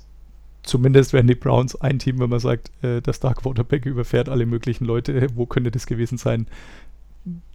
zumindest 0.67 1.13
wären 1.13 1.27
die 1.27 1.35
Browns 1.35 1.79
ein 1.79 1.99
Team, 1.99 2.19
wenn 2.19 2.29
man 2.29 2.39
sagt, 2.39 2.71
äh, 2.83 3.01
der 3.01 3.13
Star 3.13 3.33
Quarterback 3.33 3.85
überfährt 3.85 4.29
alle 4.29 4.45
möglichen 4.45 4.85
Leute. 4.85 5.27
Wo 5.35 5.45
könnte 5.45 5.71
das 5.71 5.87
gewesen 5.87 6.17
sein? 6.17 6.47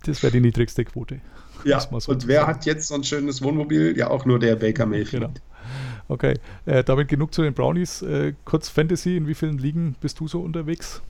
Das 0.04 0.22
wäre 0.22 0.32
die 0.32 0.40
niedrigste 0.40 0.84
Quote. 0.84 1.20
Ja, 1.64 1.80
so 1.80 2.10
und 2.10 2.26
wer 2.26 2.46
hat 2.46 2.66
jetzt 2.66 2.88
so 2.88 2.94
ein 2.94 3.04
schönes 3.04 3.42
Wohnmobil? 3.42 3.96
Ja, 3.96 4.10
auch 4.10 4.24
nur 4.24 4.38
der 4.38 4.56
Baker 4.56 4.86
Mayfield. 4.86 5.22
Genau. 5.22 5.32
Okay, 6.08 6.34
äh, 6.66 6.82
damit 6.82 7.08
genug 7.08 7.32
zu 7.32 7.42
den 7.42 7.54
Brownies. 7.54 8.02
Äh, 8.02 8.34
kurz 8.44 8.68
Fantasy, 8.68 9.16
in 9.16 9.28
wie 9.28 9.34
vielen 9.34 9.58
Ligen 9.58 9.94
bist 10.00 10.18
du 10.20 10.26
so 10.26 10.40
unterwegs? 10.40 11.00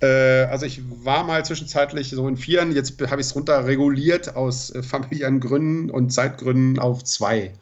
Äh, 0.00 0.44
also 0.44 0.66
ich 0.66 0.82
war 1.04 1.24
mal 1.24 1.44
zwischenzeitlich 1.44 2.10
so 2.10 2.26
in 2.28 2.36
vieren, 2.36 2.72
jetzt 2.72 3.00
habe 3.10 3.20
ich 3.20 3.28
es 3.28 3.34
runter 3.34 3.66
reguliert 3.66 4.36
aus 4.36 4.70
äh, 4.70 4.82
familiären 4.82 5.40
Gründen 5.40 5.90
und 5.90 6.10
Zeitgründen 6.10 6.78
auf 6.78 7.04
zwei. 7.04 7.52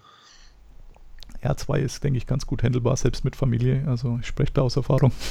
R2 1.51 1.79
ist, 1.79 2.05
denke 2.05 2.19
ich, 2.19 2.27
ganz 2.27 2.47
gut 2.47 2.63
handelbar, 2.63 2.97
selbst 2.97 3.25
mit 3.25 3.37
Familie. 3.37 3.85
Also 3.87 4.19
ich 4.21 4.27
spreche 4.27 4.53
da 4.55 4.63
aus 4.63 4.77
Erfahrung. 4.77 5.13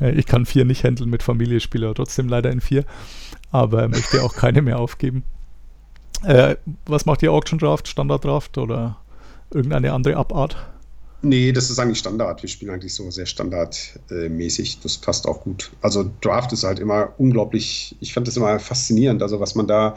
Äh, 0.00 0.12
ich 0.12 0.26
kann 0.26 0.44
vier 0.44 0.66
nicht 0.66 0.84
handeln 0.84 1.08
mit 1.08 1.22
Familie, 1.22 1.58
spiele 1.58 1.92
trotzdem 1.94 2.28
leider 2.28 2.52
in 2.52 2.60
vier, 2.60 2.84
aber 3.50 3.88
möchte 3.88 4.22
auch 4.22 4.34
keine 4.34 4.60
mehr 4.60 4.78
aufgeben. 4.78 5.24
Äh, 6.22 6.56
was 6.84 7.06
macht 7.06 7.22
ihr 7.22 7.32
Auction 7.32 7.58
Draft, 7.58 7.88
Standard 7.88 8.24
Draft 8.24 8.58
oder 8.58 8.98
irgendeine 9.50 9.92
andere 9.92 10.16
Abart? 10.16 10.56
Nee, 11.20 11.50
das 11.50 11.68
ist 11.70 11.78
eigentlich 11.78 11.98
Standard. 11.98 12.42
Wir 12.42 12.48
spielen 12.48 12.70
eigentlich 12.70 12.94
so 12.94 13.10
sehr 13.10 13.26
standardmäßig. 13.26 14.80
Das 14.80 14.98
passt 14.98 15.26
auch 15.26 15.40
gut. 15.40 15.72
Also 15.80 16.08
Draft 16.20 16.52
ist 16.52 16.62
halt 16.62 16.78
immer 16.78 17.12
unglaublich, 17.18 17.96
ich 18.00 18.14
fand 18.14 18.28
das 18.28 18.36
immer 18.36 18.60
faszinierend, 18.60 19.22
also 19.22 19.40
was 19.40 19.54
man 19.54 19.66
da 19.66 19.96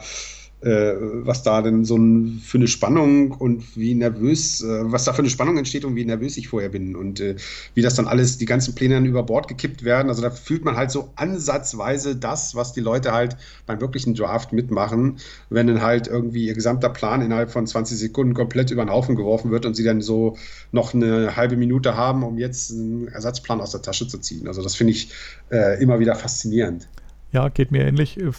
äh, 0.62 0.94
was 0.98 1.42
da 1.42 1.60
denn 1.60 1.84
so 1.84 1.96
ein, 1.96 2.40
für 2.44 2.58
eine 2.58 2.68
Spannung 2.68 3.32
und 3.32 3.76
wie 3.76 3.94
nervös, 3.94 4.62
äh, 4.62 4.92
was 4.92 5.04
da 5.04 5.12
für 5.12 5.20
eine 5.20 5.30
Spannung 5.30 5.56
entsteht 5.58 5.84
und 5.84 5.96
wie 5.96 6.04
nervös 6.04 6.36
ich 6.36 6.48
vorher 6.48 6.68
bin 6.68 6.94
und 6.94 7.20
äh, 7.20 7.36
wie 7.74 7.82
das 7.82 7.94
dann 7.94 8.06
alles, 8.06 8.38
die 8.38 8.46
ganzen 8.46 8.74
Pläne 8.74 8.94
dann 8.94 9.04
über 9.04 9.22
Bord 9.24 9.48
gekippt 9.48 9.84
werden. 9.84 10.08
Also 10.08 10.22
da 10.22 10.30
fühlt 10.30 10.64
man 10.64 10.76
halt 10.76 10.90
so 10.90 11.10
ansatzweise 11.16 12.16
das, 12.16 12.54
was 12.54 12.72
die 12.72 12.80
Leute 12.80 13.12
halt 13.12 13.36
beim 13.66 13.80
wirklichen 13.80 14.14
Draft 14.14 14.52
mitmachen, 14.52 15.18
wenn 15.50 15.66
dann 15.66 15.82
halt 15.82 16.06
irgendwie 16.06 16.46
ihr 16.46 16.54
gesamter 16.54 16.90
Plan 16.90 17.22
innerhalb 17.22 17.50
von 17.50 17.66
20 17.66 17.98
Sekunden 17.98 18.34
komplett 18.34 18.70
über 18.70 18.84
den 18.84 18.90
Haufen 18.90 19.16
geworfen 19.16 19.50
wird 19.50 19.66
und 19.66 19.74
sie 19.74 19.84
dann 19.84 20.00
so 20.00 20.36
noch 20.70 20.94
eine 20.94 21.34
halbe 21.36 21.56
Minute 21.56 21.96
haben, 21.96 22.22
um 22.22 22.38
jetzt 22.38 22.70
einen 22.70 23.08
Ersatzplan 23.08 23.60
aus 23.60 23.72
der 23.72 23.82
Tasche 23.82 24.06
zu 24.06 24.18
ziehen. 24.18 24.46
Also 24.46 24.62
das 24.62 24.76
finde 24.76 24.92
ich 24.92 25.10
äh, 25.50 25.82
immer 25.82 25.98
wieder 25.98 26.14
faszinierend. 26.14 26.88
Ja, 27.32 27.48
geht 27.48 27.72
mir 27.72 27.86
ähnlich. 27.86 28.20
Äh, 28.20 28.32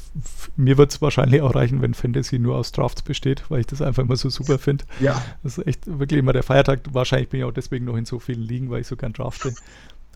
mir 0.56 0.78
wird 0.78 0.92
es 0.92 1.02
wahrscheinlich 1.02 1.42
auch 1.42 1.56
reichen, 1.56 1.82
wenn 1.82 1.96
Fantasy 1.96 2.38
nur 2.38 2.56
aus 2.56 2.72
Drafts 2.72 3.02
besteht, 3.02 3.50
weil 3.50 3.62
ich 3.62 3.66
das 3.66 3.82
einfach 3.82 4.04
immer 4.04 4.16
so 4.16 4.30
super 4.30 4.60
finde. 4.60 4.86
Ja. 5.00 5.22
Das 5.42 5.58
ist 5.58 5.68
echt 5.68 6.00
wirklich 6.00 6.20
immer 6.20 6.34
der 6.34 6.44
Feiertag. 6.44 6.82
Wahrscheinlich 6.94 7.30
bin 7.30 7.40
ich 7.40 7.46
auch 7.46 7.52
deswegen 7.52 7.86
noch 7.86 7.98
in 7.98 8.06
so 8.06 8.20
vielen 8.20 8.42
Ligen, 8.42 8.70
weil 8.70 8.82
ich 8.82 8.88
so 8.88 8.96
gern 8.96 9.14
drafte. 9.14 9.54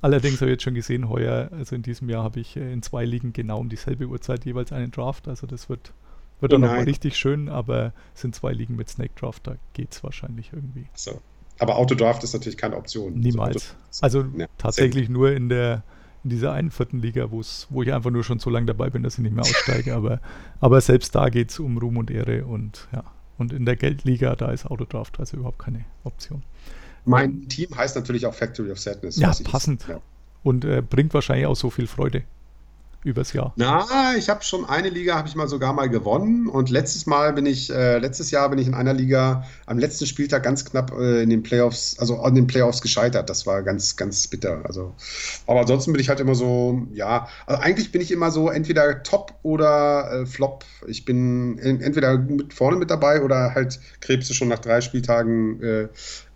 Allerdings 0.02 0.42
habe 0.42 0.52
ich 0.52 0.56
jetzt 0.56 0.64
schon 0.64 0.76
gesehen, 0.76 1.10
heuer, 1.10 1.50
also 1.52 1.76
in 1.76 1.82
diesem 1.82 2.08
Jahr 2.08 2.24
habe 2.24 2.40
ich 2.40 2.56
äh, 2.56 2.72
in 2.72 2.84
zwei 2.84 3.04
Ligen 3.04 3.34
genau 3.34 3.60
um 3.60 3.70
dieselbe 3.70 4.06
Uhrzeit 4.06 4.46
jeweils 4.46 4.72
einen 4.72 4.92
Draft. 4.92 5.28
Also 5.28 5.48
das 5.48 5.70
wird, 5.70 5.92
wird 6.40 6.54
dann 6.54 6.62
nochmal 6.62 6.84
richtig 6.84 7.18
schön, 7.18 7.50
aber 7.50 7.94
es 8.14 8.22
sind 8.22 8.36
zwei 8.36 8.54
Ligen 8.54 8.76
mit 8.76 8.90
Snake 8.90 9.14
Draft, 9.20 9.48
da 9.48 9.56
geht 9.74 9.94
es 9.94 10.04
wahrscheinlich 10.04 10.52
irgendwie. 10.54 10.86
So. 10.94 11.20
Aber 11.60 11.78
Autodraft 11.78 12.24
ist 12.24 12.34
natürlich 12.34 12.58
keine 12.58 12.78
Option. 12.78 13.20
Niemals. 13.20 13.76
Also, 14.04 14.20
also 14.20 14.38
ja, 14.38 14.46
tatsächlich 14.60 15.10
nur 15.10 15.32
in 15.32 15.50
der 15.50 15.84
in 16.24 16.30
dieser 16.30 16.54
einen 16.54 16.72
vierten 16.72 17.00
Liga, 17.00 17.32
wo 17.32 17.42
ich 17.82 17.94
einfach 17.94 18.12
nur 18.12 18.24
schon 18.24 18.40
so 18.40 18.50
lange 18.50 18.66
dabei 18.66 18.90
bin, 18.90 19.04
dass 19.04 19.16
ich 19.16 19.20
nicht 19.20 19.36
mehr 19.36 19.44
aussteige. 19.44 19.96
aber, 19.96 20.20
aber 20.60 20.82
selbst 20.82 21.16
da 21.16 21.30
geht 21.30 21.52
es 21.52 21.60
um 21.60 21.78
Ruhm 21.78 21.98
und 21.98 22.12
Ehre 22.12 22.46
und 22.46 22.88
ja. 22.92 23.04
Und 23.38 23.54
in 23.54 23.66
der 23.66 23.76
Geldliga, 23.76 24.36
da 24.36 24.52
ist 24.52 24.66
Autodraft 24.66 25.20
also 25.20 25.38
überhaupt 25.38 25.60
keine 25.60 25.86
Option. 26.04 26.42
Mein 27.06 27.48
Team 27.48 27.70
heißt 27.76 27.96
natürlich 27.96 28.26
auch 28.26 28.34
Factory 28.34 28.72
of 28.72 28.80
Sadness. 28.80 29.18
Ja, 29.18 29.32
passend. 29.44 29.88
Ja. 29.88 30.02
Und 30.42 30.66
äh, 30.66 30.82
bringt 30.82 31.14
wahrscheinlich 31.14 31.46
auch 31.46 31.56
so 31.56 31.70
viel 31.70 31.86
Freude 31.86 32.24
übers 33.04 33.34
Jahr? 33.34 33.54
Na, 33.56 34.16
ich 34.18 34.30
habe 34.30 34.44
schon 34.44 34.66
eine 34.66 34.90
Liga, 34.90 35.16
habe 35.16 35.28
ich 35.28 35.36
mal 35.36 35.48
sogar 35.48 35.74
mal 35.74 35.90
gewonnen. 35.90 36.48
Und 36.48 36.70
letztes 36.70 37.06
Mal 37.06 37.34
bin 37.34 37.46
ich, 37.46 37.70
äh, 37.70 37.98
letztes 38.00 38.32
Jahr 38.32 38.50
bin 38.50 38.60
ich 38.60 38.68
in 38.68 38.74
einer 38.74 38.94
Liga 38.94 39.44
am 39.66 39.78
letzten 39.78 40.06
Spieltag 40.06 40.44
ganz 40.44 40.66
knapp 40.66 40.92
äh, 40.92 41.22
in 41.22 41.30
den 41.30 41.44
Playoffs, 41.44 41.98
also 42.00 42.20
an 42.20 42.36
den 42.36 42.48
Playoffs 42.48 42.82
gescheitert. 42.82 43.30
Das 43.30 43.46
war 43.46 43.64
ganz, 43.64 43.96
ganz 43.96 44.28
bitter. 44.28 44.62
Also, 44.66 44.94
aber 45.46 45.62
ansonsten 45.62 45.94
bin 45.94 46.02
ich 46.02 46.10
halt 46.10 46.20
immer 46.20 46.36
so, 46.36 46.88
ja, 46.94 47.28
also 47.46 47.62
eigentlich 47.62 47.92
bin 47.92 48.02
ich 48.02 48.12
immer 48.12 48.32
so 48.32 48.50
entweder 48.50 49.04
Top 49.04 49.34
oder 49.44 50.22
äh, 50.22 50.26
Flop. 50.26 50.66
Ich 50.88 51.06
bin 51.06 51.60
entweder 51.60 52.18
mit 52.18 52.54
vorne 52.54 52.78
mit 52.78 52.90
dabei 52.90 53.22
oder 53.22 53.54
halt 53.56 53.80
krebse 54.02 54.34
schon 54.34 54.48
nach 54.48 54.60
drei 54.60 54.82
Spieltagen 54.82 55.62
äh, 55.62 55.88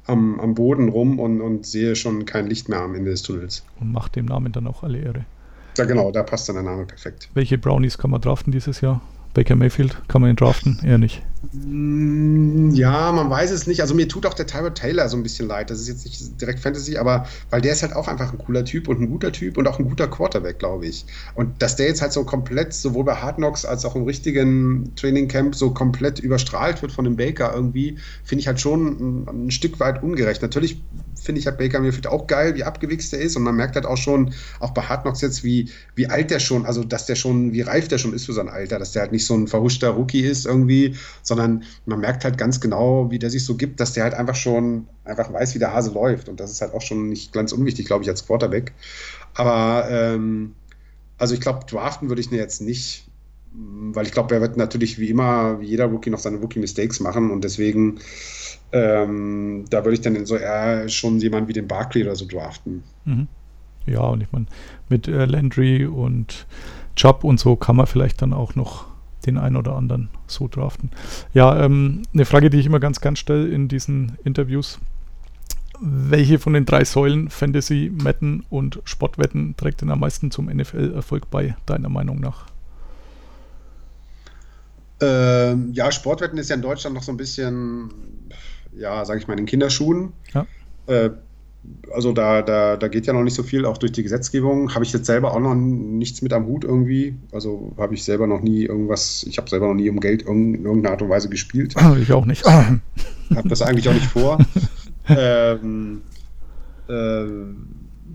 am, 0.05 0.39
am 0.39 0.55
Boden 0.55 0.89
rum 0.89 1.19
und, 1.19 1.41
und 1.41 1.65
sehe 1.65 1.95
schon 1.95 2.25
kein 2.25 2.47
Licht 2.47 2.69
mehr 2.69 2.79
am 2.79 2.95
Ende 2.95 3.11
des 3.11 3.21
Tunnels. 3.23 3.63
Und 3.79 3.91
macht 3.91 4.15
dem 4.15 4.25
Namen 4.25 4.51
dann 4.51 4.67
auch 4.67 4.83
alle 4.83 4.99
Ehre. 4.99 5.25
Ja, 5.77 5.85
genau, 5.85 6.11
da 6.11 6.23
passt 6.23 6.49
dann 6.49 6.55
der 6.55 6.63
Name 6.63 6.85
perfekt. 6.85 7.29
Welche 7.33 7.57
Brownies 7.57 7.97
kann 7.97 8.11
man 8.11 8.21
draften 8.21 8.51
dieses 8.51 8.81
Jahr? 8.81 9.01
Baker 9.33 9.55
Mayfield, 9.55 9.97
kann 10.07 10.21
man 10.21 10.31
ihn 10.31 10.35
draften? 10.35 10.79
Eher 10.83 10.97
nicht. 10.97 11.23
Mm, 11.43 12.69
Ja, 12.75 13.11
man 13.11 13.29
weiß 13.29 13.49
es 13.51 13.65
nicht. 13.67 13.81
Also 13.81 13.95
mir 13.95 14.07
tut 14.07 14.25
auch 14.27 14.33
der 14.35 14.45
Tyrod 14.45 14.75
Taylor 14.75 15.09
so 15.09 15.17
ein 15.17 15.23
bisschen 15.23 15.47
leid. 15.47 15.69
Das 15.71 15.79
ist 15.79 15.87
jetzt 15.87 16.05
nicht 16.05 16.39
direkt 16.39 16.59
Fantasy, 16.59 16.97
aber 16.97 17.25
weil 17.49 17.61
der 17.61 17.73
ist 17.73 17.81
halt 17.81 17.93
auch 17.93 18.07
einfach 18.07 18.31
ein 18.31 18.37
cooler 18.37 18.63
Typ 18.63 18.87
und 18.87 19.01
ein 19.01 19.09
guter 19.09 19.31
Typ 19.31 19.57
und 19.57 19.67
auch 19.67 19.79
ein 19.79 19.85
guter 19.89 20.07
Quarterback, 20.07 20.59
glaube 20.59 20.85
ich. 20.85 21.05
Und 21.33 21.61
dass 21.61 21.75
der 21.75 21.87
jetzt 21.87 22.01
halt 22.01 22.13
so 22.13 22.23
komplett, 22.25 22.73
sowohl 22.73 23.05
bei 23.05 23.15
Hard 23.15 23.37
Knocks 23.37 23.65
als 23.65 23.85
auch 23.85 23.95
im 23.95 24.03
richtigen 24.03 24.93
Training 24.95 25.27
Camp, 25.27 25.55
so 25.55 25.73
komplett 25.73 26.19
überstrahlt 26.19 26.81
wird 26.83 26.91
von 26.91 27.05
dem 27.05 27.15
Baker 27.15 27.53
irgendwie, 27.55 27.97
finde 28.23 28.41
ich 28.41 28.47
halt 28.47 28.59
schon 28.59 29.25
ein, 29.27 29.45
ein 29.47 29.51
Stück 29.51 29.79
weit 29.79 30.03
ungerecht. 30.03 30.41
Natürlich 30.43 30.85
finde 31.19 31.39
ich 31.39 31.45
halt 31.47 31.57
Baker 31.57 31.79
Mayfield 31.79 32.07
auch 32.07 32.25
geil, 32.27 32.55
wie 32.55 32.63
abgewichst 32.63 33.13
er 33.13 33.19
ist. 33.21 33.35
Und 33.35 33.43
man 33.43 33.55
merkt 33.55 33.75
halt 33.75 33.85
auch 33.85 33.97
schon, 33.97 34.33
auch 34.59 34.71
bei 34.71 34.81
Hard 34.83 35.01
Knocks 35.03 35.21
jetzt, 35.21 35.43
wie, 35.43 35.69
wie 35.95 36.07
alt 36.07 36.31
der 36.31 36.39
schon, 36.39 36.65
also 36.65 36.83
dass 36.83 37.05
der 37.05 37.15
schon, 37.15 37.51
wie 37.53 37.61
reif 37.61 37.87
der 37.87 37.97
schon 37.99 38.13
ist 38.13 38.25
für 38.25 38.33
sein 38.33 38.49
Alter, 38.49 38.79
dass 38.79 38.91
der 38.91 39.03
halt 39.03 39.11
nicht 39.11 39.25
so 39.25 39.35
ein 39.35 39.47
verhuschter 39.47 39.89
Rookie 39.89 40.21
ist 40.21 40.45
irgendwie, 40.45 40.95
sondern 41.31 41.63
man 41.85 42.01
merkt 42.01 42.25
halt 42.25 42.37
ganz 42.37 42.59
genau, 42.59 43.09
wie 43.09 43.17
der 43.17 43.29
sich 43.29 43.45
so 43.45 43.55
gibt, 43.55 43.79
dass 43.79 43.93
der 43.93 44.03
halt 44.03 44.13
einfach 44.13 44.35
schon 44.35 44.85
einfach 45.05 45.31
weiß, 45.31 45.55
wie 45.55 45.59
der 45.59 45.73
Hase 45.73 45.93
läuft. 45.93 46.27
Und 46.27 46.41
das 46.41 46.51
ist 46.51 46.59
halt 46.59 46.73
auch 46.73 46.81
schon 46.81 47.07
nicht 47.07 47.31
ganz 47.31 47.53
unwichtig, 47.53 47.85
glaube 47.85 48.03
ich, 48.03 48.09
als 48.09 48.27
Quarterback. 48.27 48.73
Aber 49.33 49.87
ähm, 49.89 50.55
also 51.17 51.33
ich 51.33 51.39
glaube, 51.39 51.65
draften 51.65 52.09
würde 52.09 52.19
ich 52.19 52.29
ihn 52.29 52.37
jetzt 52.37 52.61
nicht, 52.61 53.07
weil 53.53 54.05
ich 54.05 54.11
glaube, 54.11 54.35
er 54.35 54.41
wird 54.41 54.57
natürlich 54.57 54.99
wie 54.99 55.09
immer, 55.09 55.61
wie 55.61 55.67
jeder 55.67 55.85
Rookie 55.85 56.09
noch 56.09 56.19
seine 56.19 56.37
Rookie-Mistakes 56.37 56.99
machen 56.99 57.31
und 57.31 57.45
deswegen 57.45 57.99
ähm, 58.73 59.63
da 59.69 59.85
würde 59.85 59.93
ich 59.93 60.01
dann 60.01 60.25
so 60.25 60.35
eher 60.35 60.89
schon 60.89 61.19
jemanden 61.19 61.47
wie 61.47 61.53
den 61.53 61.67
Barkley 61.67 62.03
oder 62.03 62.17
so 62.17 62.25
draften. 62.25 62.83
Mhm. 63.05 63.27
Ja, 63.85 64.01
und 64.01 64.21
ich 64.21 64.31
meine, 64.33 64.47
mit 64.89 65.07
äh, 65.07 65.25
Landry 65.25 65.85
und 65.85 66.45
Chubb 66.97 67.23
und 67.23 67.39
so 67.39 67.55
kann 67.55 67.77
man 67.77 67.87
vielleicht 67.87 68.21
dann 68.21 68.33
auch 68.33 68.55
noch 68.55 68.90
den 69.25 69.37
einen 69.37 69.55
oder 69.55 69.75
anderen 69.75 70.09
so 70.27 70.47
draften. 70.47 70.91
Ja, 71.33 71.63
ähm, 71.63 72.03
eine 72.13 72.25
Frage, 72.25 72.49
die 72.49 72.59
ich 72.59 72.65
immer 72.65 72.79
ganz 72.79 73.01
gern 73.01 73.15
stelle 73.15 73.47
in 73.47 73.67
diesen 73.67 74.17
Interviews. 74.23 74.79
Welche 75.79 76.37
von 76.37 76.53
den 76.53 76.65
drei 76.65 76.83
Säulen 76.85 77.29
Fantasy, 77.29 77.91
Metten 77.91 78.45
und 78.49 78.79
Sportwetten 78.83 79.55
trägt 79.57 79.81
denn 79.81 79.89
am 79.89 79.99
meisten 79.99 80.29
zum 80.29 80.45
NFL-Erfolg 80.45 81.29
bei, 81.31 81.55
deiner 81.65 81.89
Meinung 81.89 82.19
nach? 82.19 82.45
Ähm, 85.01 85.71
ja, 85.73 85.91
Sportwetten 85.91 86.37
ist 86.37 86.49
ja 86.49 86.55
in 86.55 86.61
Deutschland 86.61 86.95
noch 86.95 87.01
so 87.01 87.11
ein 87.11 87.17
bisschen, 87.17 87.89
ja, 88.73 89.03
sage 89.03 89.19
ich 89.19 89.27
mal, 89.27 89.33
in 89.33 89.37
den 89.37 89.45
Kinderschuhen. 89.47 90.13
Ja. 90.33 90.45
Äh, 90.85 91.09
also 91.93 92.11
da, 92.11 92.41
da, 92.41 92.77
da 92.77 92.87
geht 92.87 93.05
ja 93.05 93.13
noch 93.13 93.23
nicht 93.23 93.35
so 93.35 93.43
viel, 93.43 93.65
auch 93.65 93.77
durch 93.77 93.91
die 93.91 94.03
Gesetzgebung. 94.03 94.73
Habe 94.73 94.83
ich 94.83 94.93
jetzt 94.93 95.05
selber 95.05 95.33
auch 95.33 95.39
noch 95.39 95.55
nichts 95.55 96.21
mit 96.21 96.33
am 96.33 96.45
Hut 96.47 96.63
irgendwie. 96.63 97.15
Also 97.31 97.73
habe 97.77 97.93
ich 97.93 98.03
selber 98.03 98.27
noch 98.27 98.41
nie 98.41 98.63
irgendwas, 98.63 99.23
ich 99.27 99.37
habe 99.37 99.49
selber 99.49 99.67
noch 99.67 99.75
nie 99.75 99.89
um 99.89 99.99
Geld 99.99 100.23
in 100.23 100.65
irgendeiner 100.65 100.91
Art 100.93 101.01
und 101.01 101.09
Weise 101.09 101.29
gespielt. 101.29 101.75
Ich 102.01 102.11
auch 102.13 102.25
nicht. 102.25 102.45
Habe 103.35 103.49
das 103.49 103.61
eigentlich 103.61 103.87
auch 103.89 103.93
nicht 103.93 104.07
vor. 104.07 104.39
ähm, 105.07 106.01
äh, 106.87 107.25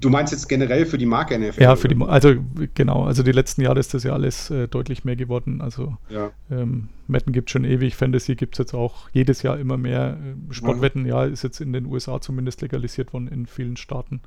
du 0.00 0.10
meinst 0.10 0.32
jetzt 0.32 0.48
generell 0.48 0.86
für 0.86 0.98
die 0.98 1.06
Marke 1.06 1.38
NFL? 1.38 1.62
Ja, 1.62 1.76
für 1.76 1.88
die, 1.88 2.00
also 2.02 2.34
genau, 2.74 3.04
also 3.04 3.22
die 3.22 3.32
letzten 3.32 3.62
Jahre 3.62 3.78
ist 3.78 3.94
das 3.94 4.04
ja 4.04 4.12
alles 4.12 4.50
äh, 4.50 4.68
deutlich 4.68 5.04
mehr 5.04 5.16
geworden. 5.16 5.60
Also 5.60 5.96
ja. 6.08 6.30
ähm, 6.50 6.88
Metten 7.06 7.32
gibt 7.32 7.48
es 7.48 7.52
schon 7.52 7.64
ewig, 7.64 7.96
Fantasy 7.96 8.34
gibt 8.34 8.54
es 8.54 8.58
jetzt 8.58 8.74
auch 8.74 9.08
jedes 9.12 9.42
Jahr 9.42 9.58
immer 9.58 9.76
mehr. 9.76 10.18
Äh, 10.20 10.52
Sportwetten, 10.52 11.06
ja. 11.06 11.24
ja, 11.24 11.32
ist 11.32 11.42
jetzt 11.42 11.60
in 11.60 11.72
den 11.72 11.86
USA 11.86 12.20
zumindest 12.20 12.60
legalisiert 12.62 13.12
worden 13.12 13.28
in 13.28 13.46
vielen 13.46 13.76
Staaten. 13.76 14.20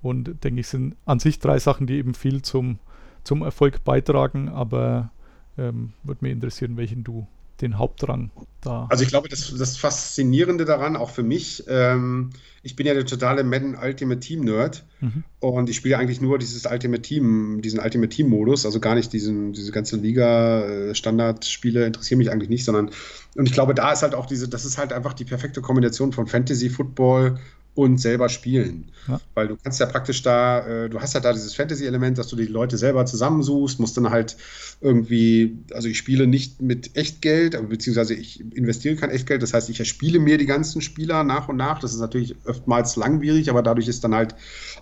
Und 0.00 0.42
denke 0.44 0.60
ich, 0.60 0.68
sind 0.68 0.96
an 1.04 1.20
sich 1.20 1.38
drei 1.38 1.58
Sachen, 1.58 1.86
die 1.86 1.94
eben 1.94 2.14
viel 2.14 2.42
zum, 2.42 2.78
zum 3.22 3.42
Erfolg 3.42 3.84
beitragen, 3.84 4.48
aber 4.48 5.10
ähm, 5.56 5.92
würde 6.02 6.24
mich 6.24 6.32
interessieren, 6.32 6.76
welchen 6.76 7.04
du 7.04 7.26
den 7.62 7.78
Hauptrang 7.78 8.30
da. 8.60 8.86
Also 8.90 9.04
ich 9.04 9.08
glaube, 9.08 9.28
das, 9.28 9.54
das 9.56 9.76
Faszinierende 9.76 10.64
daran, 10.64 10.96
auch 10.96 11.10
für 11.10 11.22
mich, 11.22 11.64
ähm, 11.68 12.30
ich 12.62 12.76
bin 12.76 12.86
ja 12.86 12.94
der 12.94 13.06
totale 13.06 13.44
Madden 13.44 13.76
Ultimate 13.76 14.20
Team 14.20 14.40
Nerd 14.44 14.84
mhm. 15.00 15.24
und 15.40 15.70
ich 15.70 15.76
spiele 15.76 15.96
eigentlich 15.96 16.20
nur 16.20 16.38
dieses 16.38 16.66
Ultimate 16.66 17.02
Team, 17.02 17.62
diesen 17.62 17.80
Ultimate 17.80 18.10
Team 18.10 18.28
Modus, 18.28 18.66
also 18.66 18.80
gar 18.80 18.94
nicht 18.94 19.12
diesen, 19.12 19.52
diese 19.52 19.72
ganze 19.72 19.96
Liga 19.96 20.64
äh, 20.64 20.94
Standardspiele 20.94 21.86
interessieren 21.86 22.18
mich 22.18 22.30
eigentlich 22.30 22.50
nicht, 22.50 22.64
sondern 22.64 22.90
und 23.34 23.46
ich 23.46 23.52
glaube, 23.52 23.74
da 23.74 23.92
ist 23.92 24.02
halt 24.02 24.14
auch 24.14 24.26
diese, 24.26 24.48
das 24.48 24.64
ist 24.64 24.76
halt 24.76 24.92
einfach 24.92 25.14
die 25.14 25.24
perfekte 25.24 25.62
Kombination 25.62 26.12
von 26.12 26.26
Fantasy 26.26 26.68
Football 26.68 27.38
und 27.74 27.98
selber 27.98 28.28
spielen. 28.28 28.90
Ja. 29.08 29.20
Weil 29.34 29.48
du 29.48 29.56
kannst 29.56 29.80
ja 29.80 29.86
praktisch 29.86 30.22
da, 30.22 30.66
äh, 30.66 30.90
du 30.90 31.00
hast 31.00 31.14
ja 31.14 31.20
da 31.20 31.32
dieses 31.32 31.54
Fantasy-Element, 31.54 32.18
dass 32.18 32.28
du 32.28 32.36
die 32.36 32.46
Leute 32.46 32.76
selber 32.76 33.06
zusammensuchst, 33.06 33.80
musst 33.80 33.96
dann 33.96 34.10
halt 34.10 34.36
irgendwie, 34.80 35.56
also 35.72 35.88
ich 35.88 35.96
spiele 35.96 36.26
nicht 36.26 36.60
mit 36.60 36.96
Echtgeld, 36.96 37.56
beziehungsweise 37.68 38.14
ich 38.14 38.40
investiere 38.54 38.96
kein 38.96 39.10
Echtgeld, 39.10 39.42
das 39.42 39.54
heißt, 39.54 39.70
ich 39.70 39.80
erspiele 39.80 40.18
mir 40.18 40.36
die 40.36 40.46
ganzen 40.46 40.82
Spieler 40.82 41.24
nach 41.24 41.48
und 41.48 41.56
nach. 41.56 41.80
Das 41.80 41.94
ist 41.94 42.00
natürlich 42.00 42.36
oftmals 42.44 42.96
langwierig, 42.96 43.48
aber 43.48 43.62
dadurch 43.62 43.88
ist 43.88 44.04
dann 44.04 44.14
halt 44.14 44.34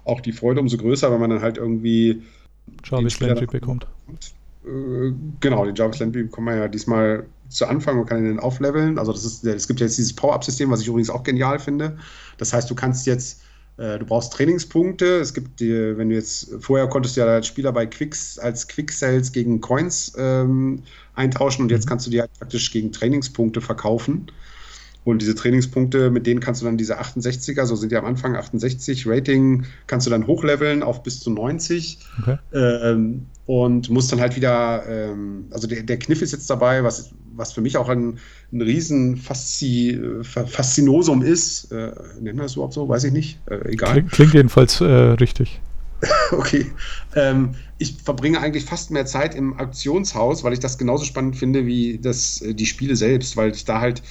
auch 0.05 0.21
die 0.21 0.33
Freude 0.33 0.61
umso 0.61 0.77
größer, 0.77 1.13
wenn 1.13 1.21
man 1.21 1.31
dann 1.31 1.43
halt 1.43 1.59
irgendwie 1.59 2.23
Jarvis 2.85 3.21
Landry 3.21 3.47
bekommt. 3.47 3.87
Äh, 4.65 5.13
genau, 5.39 5.65
den 5.65 5.75
Jarvis 5.77 6.01
Landry 6.01 6.25
bekommt 6.25 6.47
man 6.47 6.59
ja 6.59 6.69
diesmal 6.69 7.27
zu 7.51 7.67
Anfang 7.67 7.99
und 7.99 8.07
kann 8.07 8.19
ihn 8.19 8.37
dann 8.37 8.41
aufleveln. 8.41 8.99
Also 8.99 9.13
das 9.13 9.25
ist, 9.25 9.45
es 9.45 9.67
gibt 9.67 9.81
ja 9.81 9.87
jetzt 9.87 9.99
dieses 9.99 10.15
Power-Up-System, 10.15 10.71
was 10.71 10.81
ich 10.81 10.89
übrigens 10.89 11.11
auch 11.11 11.23
genial 11.23 11.59
finde. 11.59 11.99
Das 12.39 12.53
heißt, 12.53 12.71
du 12.71 12.75
kannst 12.75 13.07
jetzt, 13.07 13.43
äh, 13.77 13.99
du 13.99 14.07
brauchst 14.07 14.33
Trainingspunkte. 14.33 15.19
Es 15.19 15.35
gibt, 15.35 15.61
die, 15.61 15.99
wenn 15.99 16.09
du 16.09 16.15
jetzt, 16.15 16.51
vorher 16.61 16.89
konntest 16.89 17.17
du 17.17 17.21
ja 17.21 17.27
als 17.27 17.47
Spieler 17.47 17.73
bei 17.73 17.87
Quicks 17.87 18.39
als 18.39 18.69
Quick-Cells 18.69 19.33
gegen 19.33 19.61
Coins 19.61 20.13
ähm, 20.17 20.83
eintauschen 21.15 21.65
und 21.65 21.71
jetzt 21.71 21.87
kannst 21.87 22.07
du 22.07 22.11
die 22.11 22.21
halt 22.21 22.33
praktisch 22.39 22.71
gegen 22.71 22.93
Trainingspunkte 22.93 23.61
verkaufen. 23.61 24.31
Und 25.05 25.23
diese 25.23 25.35
Trainingspunkte, 25.35 26.11
mit 26.11 26.27
denen 26.27 26.41
kannst 26.41 26.61
du 26.61 26.67
dann 26.67 26.77
diese 26.77 27.01
68er, 27.01 27.65
so 27.65 27.75
sind 27.75 27.91
die 27.91 27.97
am 27.97 28.05
Anfang 28.05 28.37
68, 28.37 29.07
Rating 29.07 29.65
kannst 29.87 30.07
du 30.07 30.11
dann 30.11 30.27
hochleveln 30.27 30.83
auf 30.83 31.03
bis 31.03 31.21
zu 31.21 31.31
90. 31.31 31.99
Okay. 32.21 32.39
Ähm, 32.53 33.27
und 33.47 33.89
musst 33.91 34.13
dann 34.13 34.21
halt 34.21 34.37
wieder, 34.37 34.85
ähm, 34.87 35.47
also 35.51 35.67
der, 35.67 35.83
der 35.83 35.99
Kniff 35.99 36.21
ist 36.23 36.33
jetzt 36.33 36.49
dabei, 36.51 36.85
was, 36.85 37.11
was 37.35 37.53
für 37.53 37.63
mich 37.63 37.79
auch 37.79 37.89
ein, 37.89 38.19
ein 38.53 38.61
riesen 38.61 39.17
Faszi, 39.17 39.99
Faszinosum 40.23 41.23
ist. 41.23 41.73
Äh, 41.73 41.93
nennen 42.21 42.39
wir 42.39 42.43
das 42.43 42.55
überhaupt 42.55 42.75
so? 42.75 42.89
Weiß 42.89 43.05
ich 43.05 43.13
nicht. 43.13 43.39
Äh, 43.47 43.73
egal. 43.73 43.93
Klingt, 43.93 44.13
klingt 44.13 44.35
jedenfalls 44.35 44.81
äh, 44.81 44.85
richtig. 44.85 45.61
okay. 46.33 46.67
Ähm, 47.17 47.55
ich 47.79 47.97
verbringe 48.03 48.41
eigentlich 48.41 48.65
fast 48.65 48.91
mehr 48.91 49.07
Zeit 49.07 49.35
im 49.35 49.59
Auktionshaus, 49.59 50.45
weil 50.45 50.53
ich 50.53 50.61
das 50.61 50.79
genauso 50.79 51.05
spannend 51.05 51.37
finde 51.37 51.67
wie 51.67 51.99
das, 51.99 52.45
die 52.45 52.67
Spiele 52.67 52.97
selbst, 52.97 53.37
weil 53.37 53.53
ich 53.53 53.65
da 53.65 53.81
halt 53.81 54.03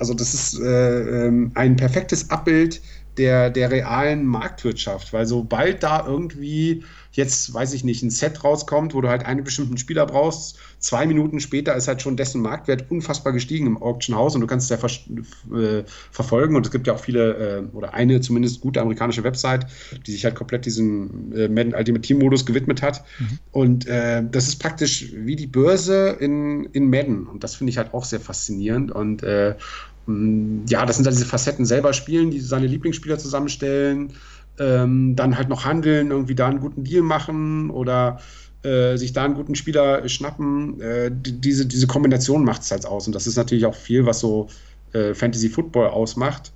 also 0.00 0.14
das 0.14 0.34
ist 0.34 0.58
äh, 0.60 1.26
ähm, 1.26 1.52
ein 1.54 1.76
perfektes 1.76 2.30
Abbild 2.30 2.80
der, 3.16 3.50
der 3.50 3.70
realen 3.70 4.24
Marktwirtschaft, 4.24 5.12
weil 5.12 5.26
sobald 5.26 5.82
da 5.82 6.06
irgendwie 6.06 6.82
jetzt, 7.12 7.52
weiß 7.52 7.72
ich 7.72 7.82
nicht, 7.82 8.02
ein 8.02 8.10
Set 8.10 8.44
rauskommt, 8.44 8.94
wo 8.94 9.00
du 9.00 9.08
halt 9.08 9.26
einen 9.26 9.42
bestimmten 9.42 9.76
Spieler 9.78 10.06
brauchst, 10.06 10.58
zwei 10.78 11.06
Minuten 11.06 11.40
später 11.40 11.74
ist 11.74 11.88
halt 11.88 12.00
schon 12.00 12.16
dessen 12.16 12.40
Marktwert 12.40 12.90
unfassbar 12.90 13.32
gestiegen 13.32 13.66
im 13.66 13.82
Auction-Haus 13.82 14.34
und 14.34 14.40
du 14.40 14.46
kannst 14.46 14.70
es 14.70 14.80
ja 14.80 15.56
äh, 15.56 15.84
verfolgen 16.12 16.54
und 16.56 16.64
es 16.64 16.72
gibt 16.72 16.86
ja 16.86 16.94
auch 16.94 17.00
viele, 17.00 17.58
äh, 17.58 17.76
oder 17.76 17.94
eine 17.94 18.20
zumindest 18.20 18.60
gute 18.60 18.80
amerikanische 18.80 19.24
Website, 19.24 19.66
die 20.06 20.12
sich 20.12 20.24
halt 20.24 20.36
komplett 20.36 20.64
diesem 20.64 21.32
äh, 21.34 21.48
Madden 21.48 21.74
Ultimate 21.74 22.02
Team 22.02 22.18
Modus 22.18 22.46
gewidmet 22.46 22.80
hat 22.80 23.04
mhm. 23.18 23.38
und 23.50 23.86
äh, 23.86 24.22
das 24.30 24.46
ist 24.46 24.56
praktisch 24.56 25.12
wie 25.12 25.36
die 25.36 25.48
Börse 25.48 26.16
in, 26.20 26.66
in 26.66 26.88
Madden 26.88 27.26
und 27.26 27.42
das 27.42 27.56
finde 27.56 27.72
ich 27.72 27.78
halt 27.78 27.92
auch 27.92 28.04
sehr 28.04 28.20
faszinierend 28.20 28.92
und 28.92 29.22
äh, 29.24 29.56
ja, 30.06 30.86
das 30.86 30.96
sind 30.96 31.06
dann 31.06 31.14
diese 31.14 31.26
Facetten 31.26 31.64
selber 31.66 31.92
spielen, 31.92 32.30
die 32.30 32.40
seine 32.40 32.66
Lieblingsspieler 32.66 33.18
zusammenstellen, 33.18 34.12
ähm, 34.58 35.14
dann 35.16 35.36
halt 35.36 35.48
noch 35.48 35.64
handeln, 35.64 36.10
irgendwie 36.10 36.34
da 36.34 36.48
einen 36.48 36.60
guten 36.60 36.84
Deal 36.84 37.02
machen 37.02 37.70
oder 37.70 38.18
äh, 38.62 38.96
sich 38.96 39.12
da 39.12 39.24
einen 39.24 39.34
guten 39.34 39.54
Spieler 39.54 40.08
schnappen. 40.08 40.80
Äh, 40.80 41.10
diese, 41.12 41.66
diese 41.66 41.86
Kombination 41.86 42.44
macht 42.44 42.62
es 42.62 42.70
halt 42.70 42.86
aus. 42.86 43.06
Und 43.06 43.14
das 43.14 43.26
ist 43.26 43.36
natürlich 43.36 43.66
auch 43.66 43.74
viel, 43.74 44.04
was 44.06 44.20
so 44.20 44.48
äh, 44.92 45.14
Fantasy 45.14 45.48
Football 45.48 45.88
ausmacht. 45.88 46.52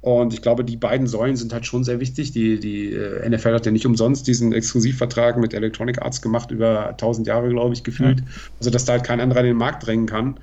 Und 0.00 0.32
ich 0.32 0.42
glaube, 0.42 0.64
die 0.64 0.76
beiden 0.76 1.08
Säulen 1.08 1.34
sind 1.34 1.52
halt 1.52 1.66
schon 1.66 1.82
sehr 1.82 1.98
wichtig. 1.98 2.30
Die, 2.30 2.60
die 2.60 2.92
äh, 2.92 3.28
NFL 3.28 3.54
hat 3.54 3.66
ja 3.66 3.72
nicht 3.72 3.86
umsonst 3.86 4.28
diesen 4.28 4.52
Exklusivvertrag 4.52 5.38
mit 5.38 5.52
Electronic 5.52 6.00
Arts 6.00 6.22
gemacht, 6.22 6.52
über 6.52 6.90
1000 6.90 7.26
Jahre, 7.26 7.48
glaube 7.48 7.74
ich, 7.74 7.82
gefühlt. 7.82 8.20
Ja. 8.20 8.26
Also, 8.60 8.70
dass 8.70 8.84
da 8.84 8.92
halt 8.92 9.04
kein 9.04 9.20
anderer 9.20 9.40
in 9.40 9.46
den 9.46 9.56
Markt 9.56 9.84
drängen 9.86 10.06
kann. 10.06 10.38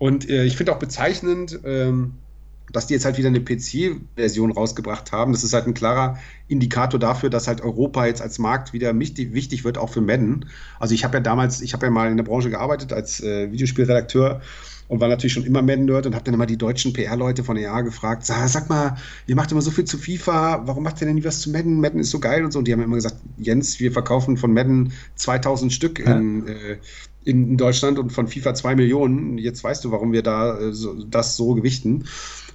Und 0.00 0.30
äh, 0.30 0.44
ich 0.44 0.56
finde 0.56 0.72
auch 0.72 0.78
bezeichnend, 0.78 1.60
ähm, 1.62 2.14
dass 2.72 2.86
die 2.86 2.94
jetzt 2.94 3.04
halt 3.04 3.18
wieder 3.18 3.28
eine 3.28 3.40
PC-Version 3.40 4.50
rausgebracht 4.50 5.12
haben. 5.12 5.32
Das 5.32 5.44
ist 5.44 5.52
halt 5.52 5.66
ein 5.66 5.74
klarer 5.74 6.18
Indikator 6.48 6.98
dafür, 6.98 7.28
dass 7.28 7.46
halt 7.46 7.60
Europa 7.60 8.06
jetzt 8.06 8.22
als 8.22 8.38
Markt 8.38 8.72
wieder 8.72 8.98
wichtig 8.98 9.62
wird, 9.62 9.76
auch 9.76 9.90
für 9.90 10.00
Madden. 10.00 10.46
Also 10.78 10.94
ich 10.94 11.04
habe 11.04 11.18
ja 11.18 11.20
damals, 11.20 11.60
ich 11.60 11.74
habe 11.74 11.84
ja 11.84 11.90
mal 11.90 12.10
in 12.10 12.16
der 12.16 12.24
Branche 12.24 12.48
gearbeitet 12.48 12.94
als 12.94 13.20
äh, 13.20 13.52
Videospielredakteur 13.52 14.40
und 14.88 15.00
war 15.00 15.08
natürlich 15.08 15.34
schon 15.34 15.44
immer 15.44 15.60
Madden-Nerd 15.60 16.06
und 16.06 16.14
habe 16.14 16.24
dann 16.24 16.32
immer 16.32 16.46
die 16.46 16.56
deutschen 16.56 16.94
PR-Leute 16.94 17.44
von 17.44 17.58
EA 17.58 17.82
gefragt, 17.82 18.24
sag, 18.24 18.70
mal, 18.70 18.96
ihr 19.26 19.36
macht 19.36 19.52
immer 19.52 19.60
so 19.60 19.70
viel 19.70 19.84
zu 19.84 19.98
FIFA, 19.98 20.62
warum 20.66 20.82
macht 20.82 21.02
ihr 21.02 21.06
denn 21.08 21.16
nie 21.16 21.24
was 21.24 21.40
zu 21.40 21.50
Madden? 21.50 21.78
Madden 21.78 22.00
ist 22.00 22.10
so 22.10 22.20
geil 22.20 22.42
und 22.42 22.52
so. 22.52 22.58
Und 22.58 22.66
die 22.66 22.72
haben 22.72 22.80
immer 22.80 22.96
gesagt, 22.96 23.16
Jens, 23.36 23.78
wir 23.80 23.92
verkaufen 23.92 24.38
von 24.38 24.54
Madden 24.54 24.92
2000 25.16 25.72
Stück 25.72 25.98
in, 25.98 26.46
ja. 26.46 26.52
äh, 26.52 26.78
in 27.24 27.56
Deutschland 27.56 27.98
und 27.98 28.10
von 28.10 28.28
FIFA 28.28 28.54
2 28.54 28.76
Millionen. 28.76 29.38
Jetzt 29.38 29.62
weißt 29.62 29.84
du, 29.84 29.90
warum 29.90 30.12
wir 30.12 30.22
da 30.22 30.58
äh, 30.58 30.72
so, 30.72 30.94
das 31.04 31.36
so 31.36 31.54
gewichten. 31.54 32.04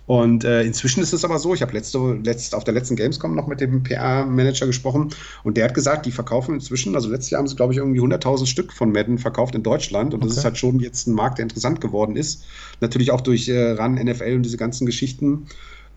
Und 0.08 0.44
äh, 0.44 0.62
inzwischen 0.62 1.02
ist 1.02 1.14
es 1.14 1.26
aber 1.26 1.40
so, 1.40 1.56
ich 1.56 1.64
habe 1.64 1.74
letzte, 1.74 1.98
letzte, 2.24 2.56
auf 2.56 2.64
der 2.64 2.76
letzten 2.76 2.96
Gamescom 2.96 3.36
noch 3.36 3.48
mit 3.48 3.60
dem 3.60 3.82
PR-Manager 3.82 4.68
gesprochen 4.68 5.10
und 5.44 5.58
der 5.58 5.66
hat 5.66 5.74
gesagt, 5.74 6.06
die 6.06 6.12
verkaufen 6.12 6.54
inzwischen, 6.54 6.96
also 6.96 7.10
letztes 7.10 7.32
Jahr 7.32 7.40
haben 7.40 7.48
sie, 7.48 7.56
glaube 7.56 7.74
ich, 7.74 7.80
irgendwie 7.80 8.02
100.000 8.02 8.46
Stück 8.46 8.72
von 8.72 8.92
Madden 8.92 9.18
verkauft 9.18 9.56
in 9.56 9.64
Deutschland 9.64 10.14
und 10.14 10.20
okay. 10.20 10.30
das 10.30 10.38
ist 10.38 10.46
halt 10.46 10.60
schon 10.60 10.80
jetzt 10.80 11.08
ein 11.08 11.16
Markt, 11.16 11.40
der 11.40 11.44
interessant 11.44 11.82
geworden 11.82 12.16
ist. 12.16 12.46
Natürlich 12.82 13.10
auch 13.10 13.22
durch 13.22 13.50
äh, 13.50 13.72
RAN, 13.72 13.96
NFL 13.96 14.36
und 14.36 14.44
diese 14.44 14.58
ganzen 14.58 14.86
Geschichten. 14.86 15.48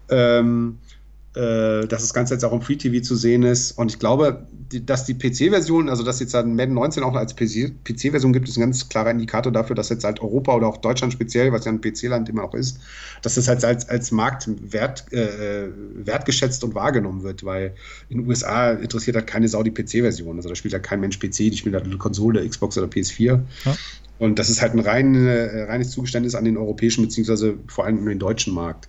Ähm, 0.09 0.79
äh, 0.87 0.88
dass 1.35 1.89
das 1.89 2.15
Ganze 2.15 2.35
jetzt 2.35 2.45
auch 2.45 2.53
im 2.53 2.63
Free 2.63 2.77
TV 2.77 3.03
zu 3.03 3.15
sehen 3.15 3.43
ist. 3.43 3.73
Und 3.73 3.93
ich 3.93 3.99
glaube, 3.99 4.47
die, 4.73 4.85
dass 4.85 5.05
die 5.05 5.15
PC-Version, 5.15 5.89
also 5.89 6.03
dass 6.03 6.21
jetzt 6.21 6.35
dann 6.35 6.57
Madden 6.57 6.75
19 6.75 7.03
auch 7.03 7.15
als 7.15 7.37
PC-Version 7.37 8.33
gibt, 8.33 8.49
ist 8.49 8.57
ein 8.57 8.61
ganz 8.61 8.89
klarer 8.89 9.11
Indikator 9.11 9.53
dafür, 9.53 9.77
dass 9.77 9.89
jetzt 9.89 10.05
halt 10.05 10.21
Europa 10.21 10.55
oder 10.55 10.67
auch 10.67 10.79
Deutschland 10.79 11.13
speziell, 11.13 11.53
was 11.53 11.65
ja 11.65 11.73
ein 11.73 11.81
PC-Land 11.81 12.29
immer 12.29 12.45
auch 12.45 12.55
ist, 12.55 12.81
dass 13.23 13.35
das 13.35 13.47
halt 13.47 13.65
als, 13.65 13.89
als 13.89 14.11
Markt 14.11 14.49
wert, 14.73 15.13
äh, 15.13 15.69
wertgeschätzt 15.95 16.65
und 16.65 16.75
wahrgenommen 16.75 17.23
wird, 17.23 17.45
weil 17.45 17.75
in 18.09 18.19
den 18.19 18.27
USA 18.27 18.73
interessiert 18.73 19.17
halt 19.17 19.27
keine 19.27 19.49
Sau 19.49 19.63
die 19.63 19.71
PC-Version. 19.71 20.37
Also 20.37 20.49
da 20.49 20.55
spielt 20.55 20.75
halt 20.75 20.83
kein 20.83 21.01
Mensch 21.01 21.19
PC, 21.19 21.51
die 21.51 21.57
spielt 21.57 21.75
halt 21.75 21.85
eine 21.85 21.99
Konsole, 21.99 22.47
Xbox 22.49 22.77
oder 22.79 22.89
PS4. 22.89 23.41
Ja. 23.65 23.77
Und 24.19 24.39
das 24.39 24.51
ist 24.51 24.61
halt 24.61 24.75
ein 24.75 24.81
rein, 24.81 25.15
äh, 25.15 25.63
reines 25.65 25.91
Zugeständnis 25.91 26.35
an 26.35 26.45
den 26.45 26.57
europäischen, 26.57 27.03
beziehungsweise 27.03 27.55
vor 27.69 27.85
allem 27.85 28.05
den 28.05 28.19
deutschen 28.19 28.53
Markt. 28.53 28.89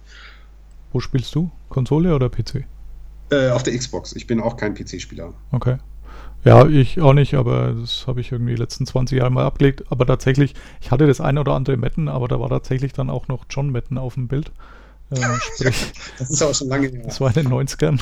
Wo 0.91 0.99
spielst 0.99 1.35
du? 1.35 1.51
Konsole 1.69 2.15
oder 2.15 2.29
PC? 2.29 2.65
Äh, 3.31 3.49
auf 3.49 3.63
der 3.63 3.77
Xbox. 3.77 4.15
Ich 4.15 4.25
bin 4.25 4.39
auch 4.39 4.57
kein 4.57 4.73
PC-Spieler. 4.73 5.33
Okay. 5.51 5.77
Ja, 6.45 6.65
ich 6.67 7.01
auch 7.01 7.13
nicht, 7.13 7.33
aber 7.33 7.73
das 7.73 8.07
habe 8.07 8.21
ich 8.21 8.31
irgendwie 8.31 8.55
die 8.55 8.61
letzten 8.61 8.85
20 8.85 9.17
Jahre 9.17 9.29
mal 9.29 9.45
abgelegt. 9.45 9.83
Aber 9.89 10.05
tatsächlich, 10.05 10.55
ich 10.81 10.89
hatte 10.89 11.05
das 11.05 11.19
eine 11.21 11.41
oder 11.41 11.53
andere 11.53 11.77
Metten, 11.77 12.07
aber 12.07 12.27
da 12.27 12.39
war 12.39 12.49
tatsächlich 12.49 12.93
dann 12.93 13.09
auch 13.09 13.27
noch 13.27 13.45
John 13.49 13.71
Metten 13.71 13.97
auf 13.97 14.13
dem 14.13 14.27
Bild. 14.27 14.51
Ähm, 15.11 15.39
sprich, 15.55 15.91
das 16.17 16.29
ist 16.29 16.41
auch 16.41 16.55
schon 16.55 16.69
lange 16.69 16.87
her. 16.87 17.03
Das 17.03 17.19
war 17.19 17.35
in 17.35 17.43
den 17.43 17.51
90ern. 17.51 17.99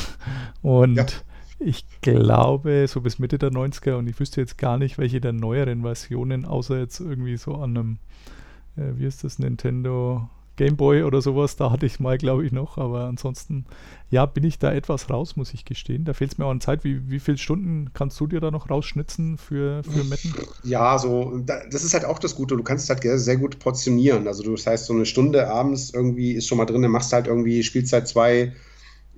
Und 0.62 0.96
ja. 0.96 1.06
ich 1.60 1.84
glaube, 2.02 2.86
so 2.88 3.02
bis 3.02 3.18
Mitte 3.18 3.40
der 3.40 3.50
90er, 3.52 3.96
und 3.96 4.08
ich 4.08 4.20
wüsste 4.20 4.40
jetzt 4.40 4.58
gar 4.58 4.78
nicht, 4.78 4.98
welche 4.98 5.20
der 5.20 5.34
neueren 5.34 5.82
Versionen, 5.82 6.46
außer 6.46 6.78
jetzt 6.78 7.00
irgendwie 7.00 7.38
so 7.38 7.56
an 7.56 7.76
einem, 7.76 7.98
äh, 8.78 8.98
wie 8.98 9.06
ist 9.06 9.24
das, 9.24 9.40
Nintendo 9.40 10.30
Gameboy 10.58 11.03
oder 11.03 11.22
sowas, 11.22 11.55
da 11.55 11.72
hatte 11.72 11.86
ich 11.86 11.99
mal, 11.99 12.18
glaube 12.18 12.45
ich, 12.45 12.51
noch. 12.51 12.78
Aber 12.78 13.05
ansonsten, 13.05 13.66
ja, 14.10 14.26
bin 14.26 14.43
ich 14.43 14.60
da 14.60 14.74
etwas 14.74 15.10
raus, 15.10 15.36
muss 15.36 15.53
ich 15.53 15.64
gestehen. 15.64 16.03
Da 16.03 16.14
fehlt 16.14 16.34
es 16.34 16.38
mir 16.38 16.45
auch 16.45 16.51
an 16.51 16.60
Zeit. 16.60 16.84
Wie, 16.84 17.10
wie 17.10 17.20
viele 17.20 17.38
Stunden 17.38 17.91
kannst 17.93 18.20
du 18.20 18.28
dir 18.28 18.41
da 18.41 18.51
noch 18.51 18.70
rausschnitzen 18.70 19.38
für, 19.38 19.84
für 19.84 20.03
Metten? 20.03 20.34
Ja, 20.64 20.97
so, 20.99 21.39
das 21.45 21.84
ist 21.84 21.93
halt 21.93 22.05
auch 22.05 22.20
das 22.20 22.36
Gute. 22.36 22.58
Du 22.58 22.64
kannst 22.64 22.89
halt 22.89 23.01
sehr 23.03 23.38
gut 23.38 23.60
portionieren. 23.60 24.28
Also, 24.28 24.43
das 24.51 24.68
heißt, 24.68 24.88
so 24.88 24.93
eine 24.93 25.05
Stunde 25.05 25.47
abends 25.47 25.91
irgendwie 25.93 26.34
ist 26.34 26.47
schon 26.47 26.58
mal 26.58 26.66
drin, 26.66 26.82
dann 26.82 26.91
machst 26.91 27.14
halt 27.14 27.28
irgendwie 27.28 27.64
Spielzeit 27.64 28.08
zwei 28.08 28.53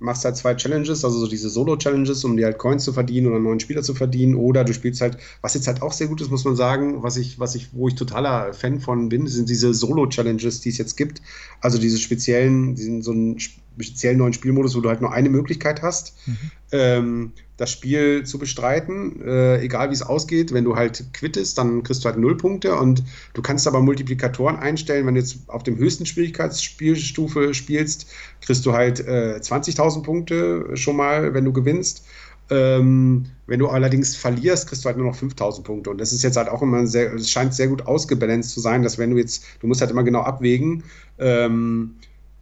machst 0.00 0.24
halt 0.24 0.36
zwei 0.36 0.54
Challenges, 0.54 1.04
also 1.04 1.18
so 1.18 1.26
diese 1.26 1.48
Solo-Challenges, 1.48 2.24
um 2.24 2.36
dir 2.36 2.46
halt 2.46 2.58
Coins 2.58 2.84
zu 2.84 2.92
verdienen 2.92 3.26
oder 3.26 3.36
einen 3.36 3.44
neuen 3.44 3.60
Spieler 3.60 3.82
zu 3.82 3.94
verdienen, 3.94 4.34
oder 4.34 4.64
du 4.64 4.72
spielst 4.72 5.00
halt, 5.00 5.18
was 5.42 5.54
jetzt 5.54 5.66
halt 5.66 5.82
auch 5.82 5.92
sehr 5.92 6.08
gut 6.08 6.20
ist, 6.20 6.30
muss 6.30 6.44
man 6.44 6.56
sagen, 6.56 7.02
was 7.02 7.16
ich, 7.16 7.38
was 7.38 7.54
ich, 7.54 7.68
wo 7.72 7.88
ich 7.88 7.94
totaler 7.94 8.52
Fan 8.52 8.80
von 8.80 9.08
bin, 9.08 9.26
sind 9.26 9.48
diese 9.48 9.72
Solo-Challenges, 9.74 10.60
die 10.60 10.70
es 10.70 10.78
jetzt 10.78 10.96
gibt. 10.96 11.22
Also 11.60 11.78
diese 11.78 11.98
speziellen, 11.98 12.74
diesen 12.74 13.02
so 13.02 13.12
einen 13.12 13.38
speziellen 13.78 14.18
neuen 14.18 14.32
Spielmodus, 14.32 14.76
wo 14.76 14.80
du 14.80 14.88
halt 14.88 15.00
nur 15.00 15.12
eine 15.12 15.28
Möglichkeit 15.28 15.82
hast. 15.82 16.16
Mhm. 16.26 16.38
Ähm, 16.72 17.32
das 17.56 17.70
Spiel 17.70 18.24
zu 18.24 18.38
bestreiten, 18.38 19.20
äh, 19.22 19.60
egal 19.60 19.90
wie 19.90 19.94
es 19.94 20.02
ausgeht. 20.02 20.52
Wenn 20.54 20.64
du 20.64 20.76
halt 20.76 21.04
quittest, 21.12 21.58
dann 21.58 21.82
kriegst 21.82 22.02
du 22.02 22.08
halt 22.08 22.16
null 22.18 22.36
Punkte 22.36 22.74
und 22.74 23.04
du 23.34 23.42
kannst 23.42 23.66
aber 23.66 23.80
Multiplikatoren 23.82 24.56
einstellen. 24.56 25.06
Wenn 25.06 25.14
du 25.14 25.20
jetzt 25.20 25.40
auf 25.48 25.62
dem 25.62 25.76
höchsten 25.76 26.06
Schwierigkeitsspielstufe 26.06 27.52
spielst, 27.52 28.06
kriegst 28.40 28.64
du 28.64 28.72
halt 28.72 29.00
äh, 29.00 29.38
20.000 29.42 30.02
Punkte 30.02 30.70
schon 30.74 30.96
mal, 30.96 31.34
wenn 31.34 31.44
du 31.44 31.52
gewinnst. 31.52 32.06
Ähm, 32.48 33.26
wenn 33.46 33.60
du 33.60 33.68
allerdings 33.68 34.16
verlierst, 34.16 34.68
kriegst 34.68 34.84
du 34.84 34.86
halt 34.86 34.96
nur 34.96 35.06
noch 35.06 35.14
5000 35.14 35.64
Punkte. 35.64 35.90
Und 35.90 35.98
das 35.98 36.12
ist 36.12 36.22
jetzt 36.22 36.36
halt 36.36 36.48
auch 36.48 36.62
immer 36.62 36.86
sehr, 36.86 37.12
es 37.14 37.30
scheint 37.30 37.54
sehr 37.54 37.68
gut 37.68 37.86
ausgebalanced 37.86 38.52
zu 38.52 38.60
sein, 38.60 38.82
dass 38.82 38.98
wenn 38.98 39.10
du 39.10 39.18
jetzt, 39.18 39.44
du 39.60 39.66
musst 39.66 39.80
halt 39.82 39.90
immer 39.90 40.02
genau 40.02 40.22
abwägen, 40.22 40.82
ähm, 41.18 41.96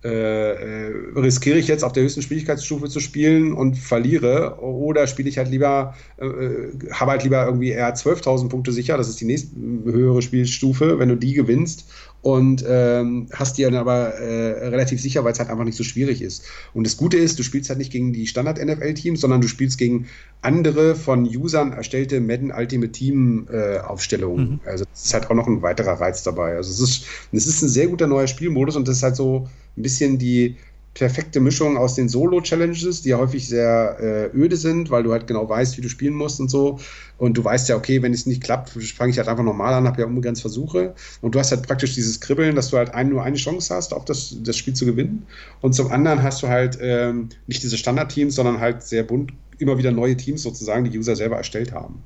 äh, 0.04 0.88
äh, 0.88 0.94
riskiere 1.16 1.58
ich 1.58 1.66
jetzt 1.66 1.82
auf 1.82 1.92
der 1.92 2.04
höchsten 2.04 2.22
Schwierigkeitsstufe 2.22 2.88
zu 2.88 3.00
spielen 3.00 3.52
und 3.52 3.76
verliere 3.76 4.60
oder 4.60 5.08
spiele 5.08 5.28
ich 5.28 5.38
halt 5.38 5.50
lieber, 5.50 5.96
äh, 6.18 6.26
äh 6.26 6.72
habe 6.92 7.10
halt 7.10 7.24
lieber 7.24 7.44
irgendwie 7.44 7.70
eher 7.70 7.92
12.000 7.92 8.48
Punkte 8.48 8.70
sicher, 8.70 8.96
das 8.96 9.08
ist 9.08 9.20
die 9.20 9.24
nächste 9.24 9.50
höhere 9.56 10.22
Spielstufe, 10.22 11.00
wenn 11.00 11.08
du 11.08 11.16
die 11.16 11.32
gewinnst 11.32 11.90
und 12.20 12.64
ähm, 12.66 13.28
hast 13.32 13.58
die 13.58 13.62
dann 13.62 13.76
aber 13.76 14.14
äh, 14.14 14.68
relativ 14.68 15.00
sicher, 15.00 15.24
weil 15.24 15.32
es 15.32 15.38
halt 15.38 15.50
einfach 15.50 15.64
nicht 15.64 15.76
so 15.76 15.84
schwierig 15.84 16.20
ist. 16.20 16.44
Und 16.74 16.84
das 16.84 16.96
Gute 16.96 17.16
ist, 17.16 17.38
du 17.38 17.42
spielst 17.42 17.68
halt 17.68 17.78
nicht 17.78 17.92
gegen 17.92 18.12
die 18.12 18.26
Standard-NFL-Teams, 18.26 19.20
sondern 19.20 19.40
du 19.40 19.48
spielst 19.48 19.78
gegen 19.78 20.06
andere 20.42 20.96
von 20.96 21.24
Usern 21.24 21.72
erstellte 21.72 22.20
Madden 22.20 22.52
Ultimate 22.52 22.92
Team-Aufstellungen. 22.92 24.50
Mhm. 24.50 24.60
Also 24.64 24.84
das 24.90 25.04
ist 25.04 25.14
halt 25.14 25.30
auch 25.30 25.34
noch 25.34 25.46
ein 25.46 25.62
weiterer 25.62 26.00
Reiz 26.00 26.22
dabei. 26.22 26.56
Also 26.56 26.70
es 26.72 26.80
ist, 26.80 27.06
es 27.32 27.46
ist 27.46 27.62
ein 27.62 27.68
sehr 27.68 27.86
guter 27.86 28.08
neuer 28.08 28.26
Spielmodus 28.26 28.76
und 28.76 28.88
das 28.88 28.96
ist 28.96 29.02
halt 29.02 29.16
so 29.16 29.48
ein 29.76 29.82
bisschen 29.82 30.18
die 30.18 30.56
perfekte 30.98 31.40
Mischung 31.40 31.76
aus 31.76 31.94
den 31.94 32.08
Solo-Challenges, 32.08 33.02
die 33.02 33.10
ja 33.10 33.18
häufig 33.18 33.48
sehr 33.48 33.96
äh, 34.00 34.36
öde 34.36 34.56
sind, 34.56 34.90
weil 34.90 35.02
du 35.02 35.12
halt 35.12 35.26
genau 35.26 35.48
weißt, 35.48 35.76
wie 35.76 35.80
du 35.80 35.88
spielen 35.88 36.14
musst 36.14 36.40
und 36.40 36.50
so. 36.50 36.80
Und 37.16 37.36
du 37.38 37.44
weißt 37.44 37.68
ja, 37.68 37.76
okay, 37.76 38.02
wenn 38.02 38.12
es 38.12 38.26
nicht 38.26 38.42
klappt, 38.42 38.70
fange 38.70 39.10
ich 39.10 39.18
halt 39.18 39.28
einfach 39.28 39.44
normal 39.44 39.74
an, 39.74 39.86
habe 39.86 40.00
ja 40.00 40.06
unbegrenzt 40.06 40.40
Versuche. 40.40 40.94
Und 41.20 41.34
du 41.34 41.38
hast 41.38 41.50
halt 41.52 41.66
praktisch 41.66 41.94
dieses 41.94 42.20
Kribbeln, 42.20 42.56
dass 42.56 42.70
du 42.70 42.76
halt 42.76 42.94
ein, 42.94 43.08
nur 43.08 43.22
eine 43.22 43.36
Chance 43.36 43.74
hast, 43.74 43.94
auch 43.94 44.04
das, 44.04 44.36
das 44.42 44.56
Spiel 44.56 44.74
zu 44.74 44.86
gewinnen. 44.86 45.26
Und 45.60 45.74
zum 45.74 45.90
anderen 45.90 46.22
hast 46.22 46.42
du 46.42 46.48
halt 46.48 46.78
ähm, 46.80 47.28
nicht 47.46 47.62
diese 47.62 47.78
Standardteams, 47.78 48.34
sondern 48.34 48.60
halt 48.60 48.82
sehr 48.82 49.04
bunt 49.04 49.32
immer 49.58 49.78
wieder 49.78 49.90
neue 49.90 50.16
Teams 50.16 50.42
sozusagen, 50.42 50.88
die 50.88 50.96
User 50.96 51.16
selber 51.16 51.36
erstellt 51.36 51.72
haben. 51.72 52.02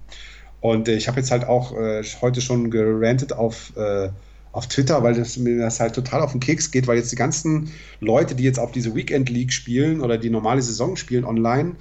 Und 0.61 0.89
äh, 0.89 0.95
ich 0.95 1.09
habe 1.09 1.21
jetzt 1.21 1.31
halt 1.31 1.45
auch 1.45 1.77
äh, 1.77 2.03
heute 2.21 2.41
schon 2.41 2.71
gerantet 2.71 3.33
auf 3.33 3.73
äh, 3.77 4.11
auf 4.53 4.69
Twitter, 4.69 5.03
weil 5.03 5.15
das, 5.15 5.37
mir 5.39 5.59
das 5.59 5.81
halt 5.81 5.95
total 5.95 6.21
auf 6.21 6.33
den 6.33 6.41
Keks 6.41 6.71
geht, 6.71 6.87
weil 6.87 6.99
jetzt 6.99 7.11
die 7.11 7.17
ganzen 7.17 7.71
Leute, 8.01 8.35
die 8.35 8.45
jetzt 8.45 8.59
auf 8.59 8.71
diese 8.71 8.95
Weekend 8.95 9.31
League 9.31 9.53
spielen 9.53 10.01
oder 10.03 10.19
die 10.19 10.31
normale 10.31 10.63
Saison 10.63 10.97
spielen 10.97 11.25
online, 11.25 11.77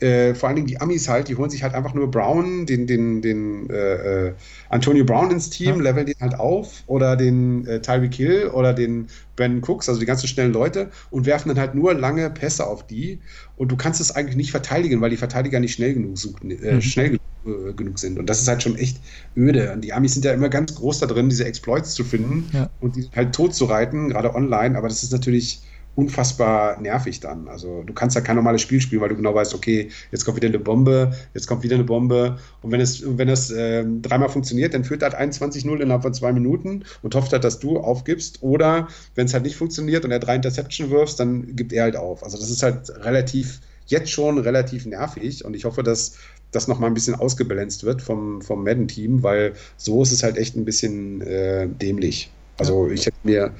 äh, 0.00 0.34
vor 0.34 0.48
allen 0.48 0.56
Dingen 0.56 0.68
die 0.68 0.80
Amis 0.80 1.08
halt, 1.08 1.28
die 1.28 1.36
holen 1.36 1.50
sich 1.50 1.62
halt 1.62 1.74
einfach 1.74 1.94
nur 1.94 2.10
Brown, 2.10 2.66
den, 2.66 2.86
den, 2.86 3.22
den 3.22 3.68
äh, 3.70 4.28
äh 4.28 4.32
Antonio 4.68 5.04
Brown 5.04 5.30
ins 5.30 5.50
Team, 5.50 5.76
ja. 5.76 5.82
leveln 5.82 6.06
den 6.06 6.16
halt 6.20 6.38
auf 6.38 6.82
oder 6.86 7.16
den 7.16 7.66
äh, 7.66 7.80
Tyreek 7.80 8.14
Hill 8.14 8.46
oder 8.48 8.72
den 8.72 9.08
Ben 9.36 9.62
Cooks, 9.62 9.88
also 9.88 10.00
die 10.00 10.06
ganzen 10.06 10.28
schnellen 10.28 10.52
Leute 10.52 10.90
und 11.10 11.26
werfen 11.26 11.48
dann 11.48 11.58
halt 11.58 11.74
nur 11.74 11.94
lange 11.94 12.30
Pässe 12.30 12.66
auf 12.66 12.86
die 12.86 13.20
und 13.56 13.70
du 13.72 13.76
kannst 13.76 14.00
es 14.00 14.14
eigentlich 14.14 14.36
nicht 14.36 14.50
verteidigen, 14.50 15.00
weil 15.00 15.10
die 15.10 15.16
Verteidiger 15.16 15.60
nicht 15.60 15.74
schnell 15.74 15.94
genug 15.94 16.18
suchen, 16.18 16.50
äh, 16.50 16.74
mhm. 16.74 16.80
schnell 16.82 17.06
genug 17.08 17.20
äh, 17.46 17.72
genug 17.72 17.98
sind. 17.98 18.18
Und 18.18 18.28
das 18.28 18.42
ist 18.42 18.48
halt 18.48 18.62
schon 18.62 18.76
echt 18.76 19.00
öde. 19.34 19.72
Und 19.72 19.82
die 19.82 19.94
Amis 19.94 20.12
sind 20.12 20.26
ja 20.26 20.32
immer 20.32 20.50
ganz 20.50 20.74
groß 20.74 20.98
da 20.98 21.06
drin, 21.06 21.30
diese 21.30 21.46
Exploits 21.46 21.94
zu 21.94 22.04
finden 22.04 22.50
ja. 22.52 22.68
und 22.80 22.96
die 22.96 23.08
halt 23.16 23.34
tot 23.34 23.54
zu 23.54 23.64
reiten, 23.64 24.10
gerade 24.10 24.34
online. 24.34 24.76
Aber 24.76 24.88
das 24.88 25.02
ist 25.02 25.12
natürlich 25.12 25.62
unfassbar 26.00 26.80
nervig 26.80 27.20
dann. 27.20 27.48
Also 27.48 27.82
du 27.84 27.92
kannst 27.92 28.16
ja 28.16 28.22
kein 28.22 28.36
normales 28.36 28.62
Spiel 28.62 28.80
spielen, 28.80 29.02
weil 29.02 29.10
du 29.10 29.16
genau 29.16 29.34
weißt, 29.34 29.54
okay, 29.54 29.90
jetzt 30.10 30.24
kommt 30.24 30.36
wieder 30.36 30.48
eine 30.48 30.58
Bombe, 30.58 31.12
jetzt 31.34 31.46
kommt 31.46 31.62
wieder 31.62 31.74
eine 31.74 31.84
Bombe. 31.84 32.38
Und 32.62 32.72
wenn 32.72 32.80
es, 32.80 33.02
wenn 33.04 33.28
es 33.28 33.50
äh, 33.50 33.84
dreimal 34.02 34.30
funktioniert, 34.30 34.72
dann 34.72 34.84
führt 34.84 35.02
halt 35.02 35.14
21-0 35.14 35.78
innerhalb 35.78 36.02
von 36.02 36.14
zwei 36.14 36.32
Minuten 36.32 36.84
und 37.02 37.14
hofft 37.14 37.32
halt, 37.32 37.44
dass 37.44 37.58
du 37.58 37.78
aufgibst. 37.78 38.42
Oder 38.42 38.88
wenn 39.14 39.26
es 39.26 39.34
halt 39.34 39.44
nicht 39.44 39.56
funktioniert 39.56 40.04
und 40.04 40.10
er 40.10 40.18
drei 40.18 40.36
Interception 40.36 40.90
wirfst, 40.90 41.20
dann 41.20 41.54
gibt 41.54 41.72
er 41.72 41.84
halt 41.84 41.96
auf. 41.96 42.24
Also 42.24 42.38
das 42.38 42.50
ist 42.50 42.62
halt 42.62 42.90
relativ 43.04 43.60
jetzt 43.86 44.10
schon 44.10 44.38
relativ 44.38 44.86
nervig 44.86 45.44
und 45.44 45.54
ich 45.54 45.64
hoffe, 45.64 45.82
dass 45.82 46.14
das 46.52 46.68
nochmal 46.68 46.90
ein 46.90 46.94
bisschen 46.94 47.14
ausgebalanced 47.14 47.84
wird 47.84 48.02
vom, 48.02 48.40
vom 48.40 48.64
Madden-Team, 48.64 49.22
weil 49.22 49.54
so 49.76 50.02
ist 50.02 50.12
es 50.12 50.22
halt 50.22 50.36
echt 50.36 50.56
ein 50.56 50.64
bisschen 50.64 51.20
äh, 51.22 51.68
dämlich. 51.68 52.30
Also 52.60 52.90
ich 52.90 53.06
hätte 53.06 53.16
mir, 53.22 53.52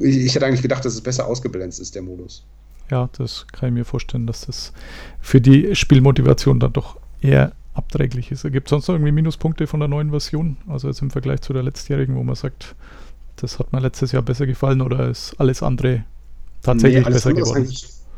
ich, 0.00 0.16
ich, 0.16 0.34
hätte 0.34 0.46
eigentlich 0.46 0.62
gedacht, 0.62 0.84
dass 0.84 0.94
es 0.94 1.00
besser 1.00 1.26
ausgebalanced 1.26 1.80
ist, 1.80 1.94
der 1.94 2.02
Modus. 2.02 2.44
Ja, 2.90 3.08
das 3.16 3.46
kann 3.52 3.68
ich 3.68 3.74
mir 3.74 3.84
vorstellen, 3.84 4.26
dass 4.26 4.46
das 4.46 4.72
für 5.20 5.40
die 5.40 5.74
Spielmotivation 5.74 6.60
dann 6.60 6.72
doch 6.72 6.98
eher 7.20 7.52
abträglich 7.74 8.30
ist. 8.30 8.42
Gibt 8.42 8.68
es 8.68 8.70
sonst 8.70 8.88
noch 8.88 8.94
irgendwie 8.94 9.12
Minuspunkte 9.12 9.66
von 9.66 9.80
der 9.80 9.88
neuen 9.88 10.10
Version? 10.10 10.56
Also 10.68 10.88
jetzt 10.88 11.02
im 11.02 11.10
Vergleich 11.10 11.40
zu 11.40 11.52
der 11.52 11.62
letztjährigen, 11.62 12.16
wo 12.16 12.22
man 12.22 12.34
sagt, 12.34 12.74
das 13.36 13.58
hat 13.58 13.72
mir 13.72 13.80
letztes 13.80 14.12
Jahr 14.12 14.22
besser 14.22 14.46
gefallen 14.46 14.80
oder 14.80 15.08
ist 15.08 15.34
alles 15.38 15.62
andere 15.62 16.04
tatsächlich 16.62 17.00
nee, 17.00 17.06
alles 17.06 17.22
besser 17.22 17.34
geworden? 17.34 17.72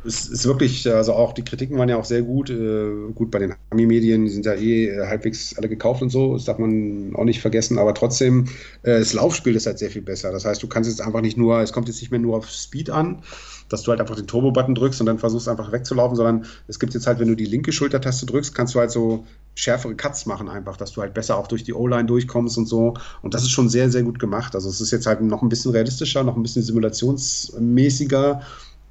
Es 0.04 0.28
ist 0.28 0.46
wirklich, 0.46 0.88
also 0.92 1.12
auch 1.12 1.32
die 1.32 1.44
Kritiken 1.44 1.78
waren 1.78 1.88
ja 1.88 1.96
auch 1.96 2.04
sehr 2.04 2.22
gut. 2.22 2.50
Äh, 2.50 2.90
gut 3.14 3.30
bei 3.30 3.38
den 3.38 3.54
Ami-Medien, 3.70 4.24
die 4.24 4.30
sind 4.30 4.46
ja 4.46 4.54
eh 4.54 4.88
äh, 4.88 5.06
halbwegs 5.06 5.56
alle 5.56 5.68
gekauft 5.68 6.02
und 6.02 6.10
so, 6.10 6.34
das 6.34 6.44
darf 6.44 6.58
man 6.58 7.14
auch 7.14 7.24
nicht 7.24 7.40
vergessen, 7.40 7.78
aber 7.78 7.94
trotzdem, 7.94 8.46
äh, 8.82 8.98
das 8.98 9.12
Laufspiel 9.12 9.54
ist 9.54 9.66
halt 9.66 9.78
sehr 9.78 9.90
viel 9.90 10.02
besser. 10.02 10.32
Das 10.32 10.44
heißt, 10.44 10.62
du 10.62 10.66
kannst 10.66 10.90
jetzt 10.90 11.00
einfach 11.00 11.20
nicht 11.20 11.36
nur, 11.36 11.60
es 11.60 11.72
kommt 11.72 11.88
jetzt 11.88 12.00
nicht 12.00 12.10
mehr 12.10 12.20
nur 12.20 12.36
auf 12.36 12.50
Speed 12.50 12.90
an, 12.90 13.22
dass 13.68 13.82
du 13.82 13.90
halt 13.90 14.00
einfach 14.00 14.16
den 14.16 14.26
Turbo-Button 14.26 14.74
drückst 14.74 15.00
und 15.00 15.06
dann 15.06 15.18
versuchst 15.18 15.48
einfach 15.48 15.72
wegzulaufen, 15.72 16.16
sondern 16.16 16.46
es 16.68 16.78
gibt 16.78 16.94
jetzt 16.94 17.06
halt, 17.06 17.18
wenn 17.18 17.28
du 17.28 17.36
die 17.36 17.46
linke 17.46 17.72
Schultertaste 17.72 18.26
drückst, 18.26 18.54
kannst 18.54 18.74
du 18.74 18.80
halt 18.80 18.90
so 18.90 19.24
schärfere 19.54 19.94
Cuts 19.94 20.26
machen 20.26 20.48
einfach, 20.48 20.76
dass 20.76 20.92
du 20.92 21.02
halt 21.02 21.14
besser 21.14 21.36
auch 21.36 21.46
durch 21.46 21.62
die 21.62 21.74
O-Line 21.74 22.06
durchkommst 22.06 22.58
und 22.58 22.66
so. 22.66 22.94
Und 23.22 23.34
das 23.34 23.42
ist 23.42 23.50
schon 23.50 23.68
sehr, 23.68 23.90
sehr 23.90 24.02
gut 24.02 24.18
gemacht. 24.18 24.54
Also 24.54 24.68
es 24.68 24.80
ist 24.80 24.90
jetzt 24.90 25.06
halt 25.06 25.20
noch 25.20 25.42
ein 25.42 25.48
bisschen 25.48 25.72
realistischer, 25.72 26.22
noch 26.22 26.36
ein 26.36 26.42
bisschen 26.42 26.62
simulationsmäßiger 26.62 28.40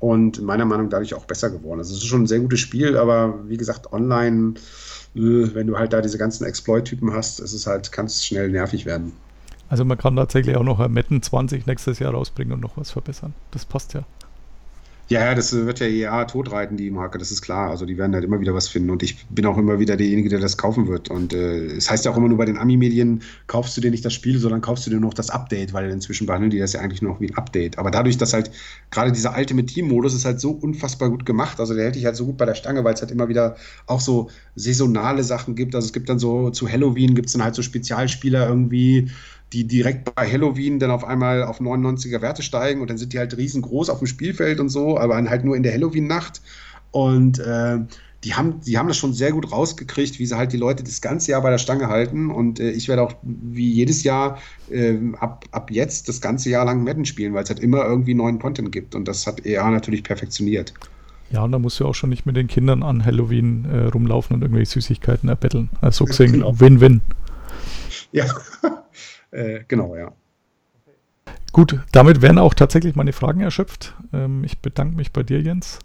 und 0.01 0.41
meiner 0.41 0.65
Meinung 0.65 0.87
nach 0.87 0.93
dadurch 0.93 1.13
auch 1.13 1.25
besser 1.25 1.51
geworden. 1.51 1.79
Also 1.79 1.93
es 1.93 2.01
ist 2.01 2.07
schon 2.07 2.23
ein 2.23 2.27
sehr 2.27 2.39
gutes 2.39 2.59
Spiel, 2.59 2.97
aber 2.97 3.35
wie 3.47 3.55
gesagt, 3.55 3.93
online, 3.93 4.55
äh, 5.15 5.53
wenn 5.53 5.67
du 5.67 5.77
halt 5.77 5.93
da 5.93 6.01
diese 6.01 6.17
ganzen 6.17 6.43
Exploit-Typen 6.43 7.13
hast, 7.13 7.39
ist 7.39 7.53
es 7.53 7.67
halt, 7.67 7.91
kann 7.91 8.07
es 8.07 8.25
schnell 8.25 8.49
nervig 8.49 8.85
werden. 8.85 9.13
Also 9.69 9.85
man 9.85 9.97
kann 9.97 10.15
tatsächlich 10.15 10.57
auch 10.57 10.63
noch 10.63 10.79
ein 10.79 10.91
Metten 10.91 11.21
20 11.21 11.67
nächstes 11.67 11.99
Jahr 11.99 12.13
rausbringen 12.13 12.53
und 12.53 12.59
noch 12.59 12.75
was 12.75 12.91
verbessern. 12.91 13.33
Das 13.51 13.63
passt 13.63 13.93
ja. 13.93 14.03
Ja, 15.11 15.25
ja, 15.25 15.35
das 15.35 15.51
wird 15.51 15.81
ja 15.81 15.87
EA 15.87 16.23
totreiten, 16.23 16.77
die 16.77 16.89
Marke, 16.89 17.17
das 17.17 17.31
ist 17.31 17.41
klar. 17.41 17.69
Also 17.69 17.85
die 17.85 17.97
werden 17.97 18.13
halt 18.13 18.23
immer 18.23 18.39
wieder 18.39 18.53
was 18.53 18.69
finden 18.69 18.89
und 18.91 19.03
ich 19.03 19.25
bin 19.27 19.45
auch 19.45 19.57
immer 19.57 19.77
wieder 19.77 19.97
derjenige, 19.97 20.29
der 20.29 20.39
das 20.39 20.57
kaufen 20.57 20.87
wird. 20.87 21.09
Und 21.09 21.33
äh, 21.33 21.65
es 21.65 21.91
heißt 21.91 22.05
ja 22.05 22.11
auch 22.11 22.17
immer 22.17 22.29
nur 22.29 22.37
bei 22.37 22.45
den 22.45 22.57
Ami-Medien, 22.57 23.21
kaufst 23.47 23.75
du 23.75 23.81
dir 23.81 23.91
nicht 23.91 24.05
das 24.05 24.13
Spiel, 24.13 24.39
sondern 24.39 24.61
kaufst 24.61 24.85
du 24.87 24.89
dir 24.89 25.01
noch 25.01 25.13
das 25.13 25.29
Update, 25.29 25.73
weil 25.73 25.89
inzwischen 25.89 26.27
behandeln 26.27 26.49
die 26.49 26.59
das 26.59 26.71
ja 26.71 26.79
eigentlich 26.79 27.01
noch 27.01 27.19
wie 27.19 27.27
ein 27.27 27.35
Update. 27.35 27.77
Aber 27.77 27.91
dadurch, 27.91 28.17
dass 28.17 28.31
halt 28.31 28.51
gerade 28.89 29.11
dieser 29.11 29.37
Ultimate 29.37 29.65
Team-Modus 29.65 30.13
ist 30.13 30.23
halt 30.23 30.39
so 30.39 30.51
unfassbar 30.51 31.09
gut 31.09 31.25
gemacht, 31.25 31.59
also 31.59 31.73
der 31.73 31.83
hält 31.83 31.95
dich 31.95 32.05
halt 32.05 32.15
so 32.15 32.25
gut 32.25 32.37
bei 32.37 32.45
der 32.45 32.55
Stange, 32.55 32.85
weil 32.85 32.93
es 32.93 33.01
halt 33.01 33.11
immer 33.11 33.27
wieder 33.27 33.57
auch 33.87 33.99
so 33.99 34.29
saisonale 34.55 35.25
Sachen 35.25 35.55
gibt. 35.55 35.75
Also 35.75 35.87
es 35.87 35.93
gibt 35.93 36.07
dann 36.07 36.19
so, 36.19 36.51
zu 36.51 36.69
Halloween 36.69 37.15
gibt 37.15 37.27
es 37.27 37.33
dann 37.33 37.43
halt 37.43 37.55
so 37.55 37.61
Spezialspieler 37.61 38.47
irgendwie, 38.47 39.11
die 39.53 39.65
direkt 39.65 40.15
bei 40.15 40.29
Halloween 40.29 40.79
dann 40.79 40.91
auf 40.91 41.03
einmal 41.03 41.43
auf 41.43 41.59
99er 41.59 42.21
Werte 42.21 42.41
steigen 42.41 42.81
und 42.81 42.89
dann 42.89 42.97
sind 42.97 43.13
die 43.13 43.19
halt 43.19 43.35
riesengroß 43.35 43.89
auf 43.89 43.99
dem 43.99 44.07
Spielfeld 44.07 44.59
und 44.59 44.69
so, 44.69 44.97
aber 44.97 45.15
halt 45.15 45.43
nur 45.43 45.55
in 45.55 45.63
der 45.63 45.73
Halloween-Nacht. 45.73 46.41
Und 46.91 47.39
äh, 47.39 47.79
die 48.23 48.35
haben, 48.35 48.61
die 48.61 48.77
haben 48.77 48.87
das 48.87 48.97
schon 48.97 49.13
sehr 49.13 49.31
gut 49.31 49.51
rausgekriegt, 49.51 50.19
wie 50.19 50.25
sie 50.25 50.37
halt 50.37 50.53
die 50.53 50.57
Leute 50.57 50.83
das 50.83 51.01
ganze 51.01 51.31
Jahr 51.31 51.41
bei 51.41 51.49
der 51.49 51.57
Stange 51.57 51.87
halten. 51.87 52.29
Und 52.29 52.59
äh, 52.59 52.71
ich 52.71 52.87
werde 52.87 53.01
auch 53.01 53.13
wie 53.23 53.69
jedes 53.71 54.03
Jahr 54.03 54.37
äh, 54.69 54.97
ab, 55.19 55.45
ab 55.51 55.71
jetzt 55.71 56.07
das 56.07 56.21
ganze 56.21 56.49
Jahr 56.49 56.65
lang 56.65 56.83
Madden 56.83 57.05
spielen, 57.05 57.33
weil 57.33 57.43
es 57.43 57.49
halt 57.49 57.59
immer 57.59 57.83
irgendwie 57.83 58.13
neuen 58.13 58.39
Content 58.39 58.71
gibt. 58.71 58.95
Und 58.95 59.07
das 59.07 59.25
hat 59.25 59.45
EA 59.45 59.69
natürlich 59.71 60.03
perfektioniert. 60.03 60.73
Ja, 61.31 61.43
und 61.43 61.51
da 61.51 61.59
musst 61.59 61.79
du 61.79 61.85
auch 61.85 61.95
schon 61.95 62.09
nicht 62.09 62.25
mit 62.25 62.35
den 62.35 62.47
Kindern 62.47 62.83
an 62.83 63.03
Halloween 63.03 63.65
äh, 63.65 63.85
rumlaufen 63.85 64.35
und 64.35 64.41
irgendwelche 64.41 64.71
Süßigkeiten 64.73 65.29
erbetteln. 65.29 65.69
Also 65.79 66.05
gesehen, 66.05 66.33
genau. 66.33 66.59
Win-Win. 66.59 67.01
Ja, 68.11 68.25
äh, 69.31 69.63
genau, 69.67 69.95
ja. 69.95 70.13
Gut, 71.51 71.79
damit 71.91 72.21
wären 72.21 72.37
auch 72.37 72.53
tatsächlich 72.53 72.95
meine 72.95 73.13
Fragen 73.13 73.41
erschöpft. 73.41 73.95
Ähm, 74.13 74.43
ich 74.43 74.59
bedanke 74.59 74.95
mich 74.95 75.11
bei 75.11 75.23
dir, 75.23 75.41
Jens. 75.41 75.79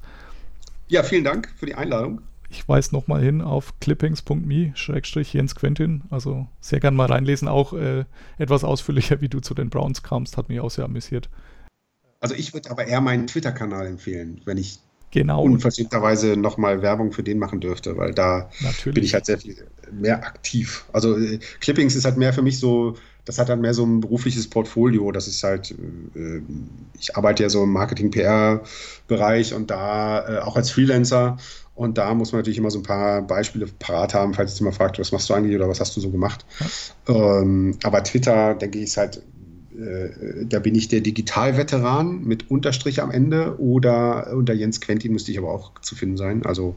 Ja, 0.88 1.03
vielen 1.03 1.24
Dank 1.24 1.53
für 1.57 1.66
die 1.66 1.74
Einladung. 1.74 2.20
Ich 2.49 2.68
weise 2.68 2.94
nochmal 2.94 3.20
hin 3.22 3.42
auf 3.42 3.78
clippings.me-jens 3.80 5.55
Quentin. 5.57 6.03
Also 6.11 6.47
sehr 6.61 6.78
gerne 6.78 6.97
mal 6.97 7.07
reinlesen. 7.07 7.49
Auch 7.49 7.72
äh, 7.72 8.05
etwas 8.38 8.62
ausführlicher, 8.62 9.20
wie 9.20 9.28
du 9.28 9.40
zu 9.40 9.55
den 9.55 9.68
Browns 9.68 10.05
kamst, 10.05 10.36
hat 10.36 10.49
mich 10.49 10.61
auch 10.61 10.70
sehr 10.70 10.84
amüsiert. 10.84 11.28
Also 12.20 12.36
ich 12.36 12.55
würde 12.55 12.70
aber 12.70 12.86
eher 12.86 13.01
meinen 13.01 13.26
Twitter-Kanal 13.26 13.86
empfehlen, 13.86 14.40
wenn 14.44 14.59
ich 14.59 14.78
genau. 15.11 15.42
unverschämterweise 15.42 16.36
nochmal 16.36 16.82
Werbung 16.82 17.12
für 17.12 17.22
den 17.22 17.38
machen 17.38 17.61
dürfte, 17.61 17.97
weil 17.97 18.14
da 18.14 18.49
Natürlich. 18.61 18.94
bin 18.94 19.05
ich 19.05 19.14
halt 19.14 19.26
sehr 19.26 19.38
viel 19.38 19.57
mehr 19.92 20.24
aktiv. 20.24 20.84
Also 20.92 21.18
äh, 21.18 21.38
Clippings 21.61 21.97
ist 21.97 22.05
halt 22.05 22.16
mehr 22.16 22.32
für 22.32 22.42
mich 22.42 22.59
so 22.59 22.97
das 23.26 23.38
hat 23.38 23.48
dann 23.48 23.60
mehr 23.60 23.74
so 23.74 23.84
ein 23.84 24.00
berufliches 24.00 24.48
Portfolio. 24.48 25.12
Das 25.12 25.26
ist 25.26 25.42
halt, 25.42 25.72
äh, 25.72 26.40
ich 26.98 27.16
arbeite 27.16 27.42
ja 27.42 27.50
so 27.50 27.64
im 27.64 27.72
Marketing-PR-Bereich 27.72 29.52
und 29.52 29.70
da 29.70 30.26
äh, 30.26 30.38
auch 30.38 30.56
als 30.56 30.70
Freelancer. 30.70 31.36
Und 31.74 31.98
da 31.98 32.14
muss 32.14 32.32
man 32.32 32.38
natürlich 32.38 32.56
immer 32.56 32.70
so 32.70 32.78
ein 32.78 32.84
paar 32.84 33.20
Beispiele 33.20 33.66
parat 33.66 34.14
haben, 34.14 34.32
falls 34.32 34.52
jetzt 34.52 34.60
jemand 34.60 34.76
fragt, 34.76 34.98
was 34.98 35.12
machst 35.12 35.28
du 35.28 35.34
eigentlich 35.34 35.54
oder 35.54 35.68
was 35.68 35.80
hast 35.80 35.94
du 35.96 36.00
so 36.00 36.10
gemacht. 36.10 36.46
Ja. 37.08 37.40
Ähm, 37.40 37.76
aber 37.82 38.02
Twitter, 38.02 38.54
denke 38.54 38.78
ich, 38.78 38.84
ist 38.84 38.96
halt, 38.96 39.22
äh, 39.76 40.46
da 40.46 40.60
bin 40.60 40.76
ich 40.76 40.88
der 40.88 41.00
Digitalveteran 41.00 42.22
mit 42.22 42.50
Unterstrich 42.50 43.02
am 43.02 43.10
Ende 43.10 43.58
oder 43.58 44.32
unter 44.32 44.54
Jens 44.54 44.80
Quentin 44.80 45.12
müsste 45.12 45.32
ich 45.32 45.38
aber 45.38 45.50
auch 45.50 45.72
zu 45.80 45.96
finden 45.96 46.16
sein. 46.16 46.46
Also 46.46 46.76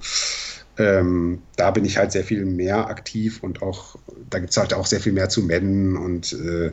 ähm, 0.79 1.41
da 1.57 1.71
bin 1.71 1.83
ich 1.83 1.97
halt 1.97 2.13
sehr 2.13 2.23
viel 2.23 2.45
mehr 2.45 2.87
aktiv 2.87 3.43
und 3.43 3.61
auch, 3.61 3.97
da 4.29 4.39
gibt 4.39 4.51
es 4.51 4.57
halt 4.57 4.73
auch 4.73 4.85
sehr 4.85 5.01
viel 5.01 5.11
mehr 5.11 5.27
zu 5.27 5.43
Madden 5.43 5.97
und 5.97 6.33
äh, 6.33 6.71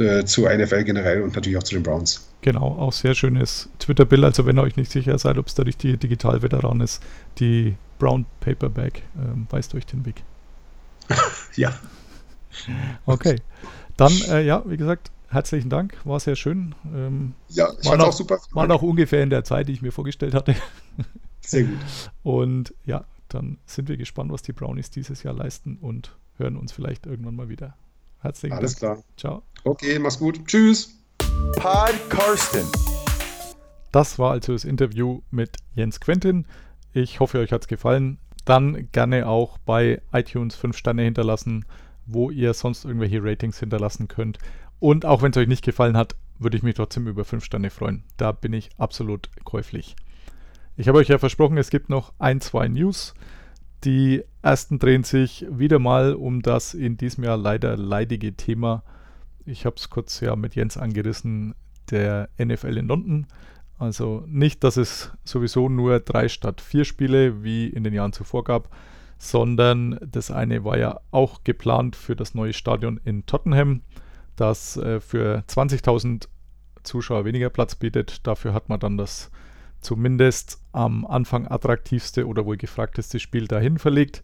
äh, 0.00 0.24
zu 0.24 0.42
NFL 0.42 0.84
generell 0.84 1.22
und 1.22 1.34
natürlich 1.34 1.58
auch 1.58 1.64
zu 1.64 1.74
den 1.74 1.82
Browns. 1.82 2.28
Genau, 2.42 2.76
auch 2.78 2.92
sehr 2.92 3.16
schönes 3.16 3.68
Twitter-Bild. 3.80 4.22
Also 4.22 4.46
wenn 4.46 4.58
ihr 4.58 4.62
euch 4.62 4.76
nicht 4.76 4.92
sicher 4.92 5.18
seid, 5.18 5.38
ob 5.38 5.48
es 5.48 5.56
da 5.56 5.64
richtig 5.64 5.98
Digital-Veteran 5.98 6.80
ist, 6.80 7.02
die 7.38 7.74
Brown 7.98 8.26
Paperback 8.38 9.02
ähm, 9.18 9.48
weist 9.50 9.74
euch 9.74 9.86
den 9.86 10.06
Weg. 10.06 10.22
ja. 11.56 11.74
Okay. 13.06 13.40
Dann, 13.96 14.12
äh, 14.28 14.44
ja, 14.44 14.62
wie 14.66 14.76
gesagt, 14.76 15.10
herzlichen 15.30 15.68
Dank. 15.68 15.94
War 16.04 16.20
sehr 16.20 16.36
schön. 16.36 16.76
Ähm, 16.94 17.34
ja, 17.48 17.70
ich 17.80 17.88
fand 17.88 18.02
auch 18.02 18.12
super. 18.12 18.38
War 18.52 18.68
noch 18.68 18.82
ungefähr 18.82 19.24
in 19.24 19.30
der 19.30 19.42
Zeit, 19.42 19.66
die 19.66 19.72
ich 19.72 19.82
mir 19.82 19.92
vorgestellt 19.92 20.34
hatte. 20.34 20.54
Sehr 21.40 21.64
gut. 21.64 21.78
Und 22.22 22.72
ja, 22.84 23.04
dann 23.28 23.58
sind 23.66 23.88
wir 23.88 23.96
gespannt, 23.96 24.32
was 24.32 24.42
die 24.42 24.52
Brownies 24.52 24.90
dieses 24.90 25.22
Jahr 25.22 25.34
leisten 25.34 25.78
und 25.80 26.16
hören 26.36 26.56
uns 26.56 26.72
vielleicht 26.72 27.06
irgendwann 27.06 27.36
mal 27.36 27.48
wieder. 27.48 27.76
Herzlichen 28.20 28.56
Alles 28.56 28.76
Dank. 28.76 28.94
klar. 28.94 29.04
Ciao. 29.16 29.42
Okay, 29.64 29.98
mach's 29.98 30.18
gut. 30.18 30.46
Tschüss. 30.46 30.98
Pod 31.56 31.94
Karsten. 32.08 32.66
Das 33.92 34.18
war 34.18 34.32
also 34.32 34.52
das 34.52 34.64
Interview 34.64 35.22
mit 35.30 35.56
Jens 35.74 36.00
Quentin. 36.00 36.46
Ich 36.92 37.20
hoffe, 37.20 37.38
euch 37.38 37.52
hat 37.52 37.62
es 37.62 37.68
gefallen. 37.68 38.18
Dann 38.44 38.88
gerne 38.92 39.26
auch 39.26 39.58
bei 39.58 40.00
iTunes 40.12 40.54
5 40.54 40.76
Sterne 40.76 41.02
hinterlassen, 41.02 41.64
wo 42.06 42.30
ihr 42.30 42.54
sonst 42.54 42.84
irgendwelche 42.84 43.22
Ratings 43.22 43.58
hinterlassen 43.58 44.08
könnt. 44.08 44.38
Und 44.78 45.04
auch 45.04 45.22
wenn 45.22 45.30
es 45.30 45.36
euch 45.36 45.48
nicht 45.48 45.64
gefallen 45.64 45.96
hat, 45.96 46.14
würde 46.38 46.56
ich 46.56 46.62
mich 46.62 46.74
trotzdem 46.74 47.06
über 47.06 47.24
5 47.24 47.44
Sterne 47.44 47.70
freuen. 47.70 48.04
Da 48.16 48.32
bin 48.32 48.52
ich 48.52 48.70
absolut 48.78 49.30
käuflich. 49.44 49.96
Ich 50.78 50.88
habe 50.88 50.98
euch 50.98 51.08
ja 51.08 51.16
versprochen, 51.16 51.56
es 51.56 51.70
gibt 51.70 51.88
noch 51.88 52.12
ein, 52.18 52.42
zwei 52.42 52.68
News. 52.68 53.14
Die 53.84 54.22
ersten 54.42 54.78
drehen 54.78 55.04
sich 55.04 55.46
wieder 55.50 55.78
mal 55.78 56.14
um 56.14 56.42
das 56.42 56.74
in 56.74 56.98
diesem 56.98 57.24
Jahr 57.24 57.38
leider 57.38 57.78
leidige 57.78 58.34
Thema. 58.34 58.82
Ich 59.46 59.64
habe 59.64 59.76
es 59.76 59.88
kurz 59.88 60.20
ja 60.20 60.36
mit 60.36 60.54
Jens 60.54 60.76
angerissen, 60.76 61.54
der 61.90 62.28
NFL 62.38 62.76
in 62.76 62.88
London. 62.88 63.26
Also 63.78 64.22
nicht, 64.26 64.64
dass 64.64 64.76
es 64.76 65.12
sowieso 65.24 65.70
nur 65.70 66.00
drei 66.00 66.28
statt 66.28 66.60
vier 66.60 66.84
Spiele 66.84 67.42
wie 67.42 67.68
in 67.68 67.82
den 67.82 67.94
Jahren 67.94 68.12
zuvor 68.12 68.44
gab, 68.44 68.68
sondern 69.18 69.98
das 70.02 70.30
eine 70.30 70.62
war 70.64 70.76
ja 70.76 71.00
auch 71.10 71.42
geplant 71.42 71.96
für 71.96 72.16
das 72.16 72.34
neue 72.34 72.52
Stadion 72.52 73.00
in 73.02 73.24
Tottenham, 73.24 73.80
das 74.36 74.76
äh, 74.76 75.00
für 75.00 75.42
20.000 75.48 76.28
Zuschauer 76.82 77.24
weniger 77.24 77.48
Platz 77.48 77.76
bietet. 77.76 78.26
Dafür 78.26 78.52
hat 78.52 78.68
man 78.68 78.78
dann 78.78 78.98
das 78.98 79.30
zumindest 79.80 80.60
am 80.72 81.06
Anfang 81.06 81.46
attraktivste 81.46 82.26
oder 82.26 82.46
wohl 82.46 82.56
gefragteste 82.56 83.20
Spiel 83.20 83.46
dahin 83.46 83.78
verlegt. 83.78 84.22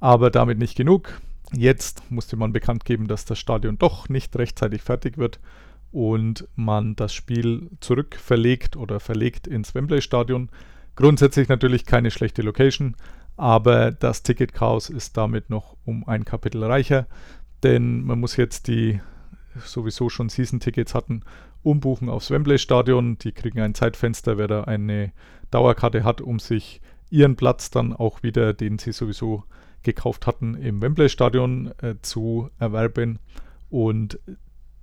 Aber 0.00 0.30
damit 0.30 0.58
nicht 0.58 0.76
genug. 0.76 1.20
Jetzt 1.52 2.10
musste 2.10 2.36
man 2.36 2.52
bekannt 2.52 2.84
geben, 2.84 3.08
dass 3.08 3.24
das 3.24 3.38
Stadion 3.38 3.78
doch 3.78 4.08
nicht 4.08 4.36
rechtzeitig 4.36 4.82
fertig 4.82 5.16
wird 5.16 5.40
und 5.90 6.46
man 6.54 6.94
das 6.96 7.14
Spiel 7.14 7.70
zurückverlegt 7.80 8.76
oder 8.76 9.00
verlegt 9.00 9.46
ins 9.46 9.74
Wembley 9.74 10.02
Stadion. 10.02 10.50
Grundsätzlich 10.96 11.48
natürlich 11.48 11.86
keine 11.86 12.10
schlechte 12.10 12.42
Location, 12.42 12.96
aber 13.36 13.92
das 13.92 14.22
Ticketchaos 14.22 14.90
ist 14.90 15.16
damit 15.16 15.48
noch 15.48 15.76
um 15.84 16.06
ein 16.06 16.24
Kapitel 16.24 16.62
reicher, 16.64 17.06
denn 17.62 18.02
man 18.02 18.20
muss 18.20 18.36
jetzt 18.36 18.68
die 18.68 19.00
sowieso 19.64 20.08
schon 20.08 20.28
Season-Tickets 20.28 20.94
hatten 20.94 21.22
umbuchen 21.68 22.08
aufs 22.08 22.30
Wembley-Stadion. 22.30 23.18
Die 23.18 23.32
kriegen 23.32 23.60
ein 23.60 23.74
Zeitfenster, 23.74 24.38
wer 24.38 24.48
da 24.48 24.64
eine 24.64 25.12
Dauerkarte 25.50 26.02
hat, 26.02 26.20
um 26.20 26.38
sich 26.38 26.80
ihren 27.10 27.36
Platz 27.36 27.70
dann 27.70 27.92
auch 27.92 28.22
wieder, 28.22 28.54
den 28.54 28.78
sie 28.78 28.92
sowieso 28.92 29.44
gekauft 29.82 30.26
hatten, 30.26 30.54
im 30.54 30.82
Wembley-Stadion 30.82 31.72
äh, 31.82 31.94
zu 32.02 32.50
erwerben. 32.58 33.18
Und 33.70 34.18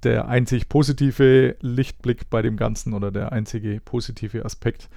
der 0.04 0.28
einzig 0.28 0.70
positive 0.70 1.56
Lichtblick 1.62 2.30
bei 2.30 2.42
dem 2.42 2.58
Ganzen 2.58 2.94
oder 2.94 3.12
der 3.12 3.32
einzige 3.32 3.82
positive 3.84 4.46
Aspekt 4.46 4.90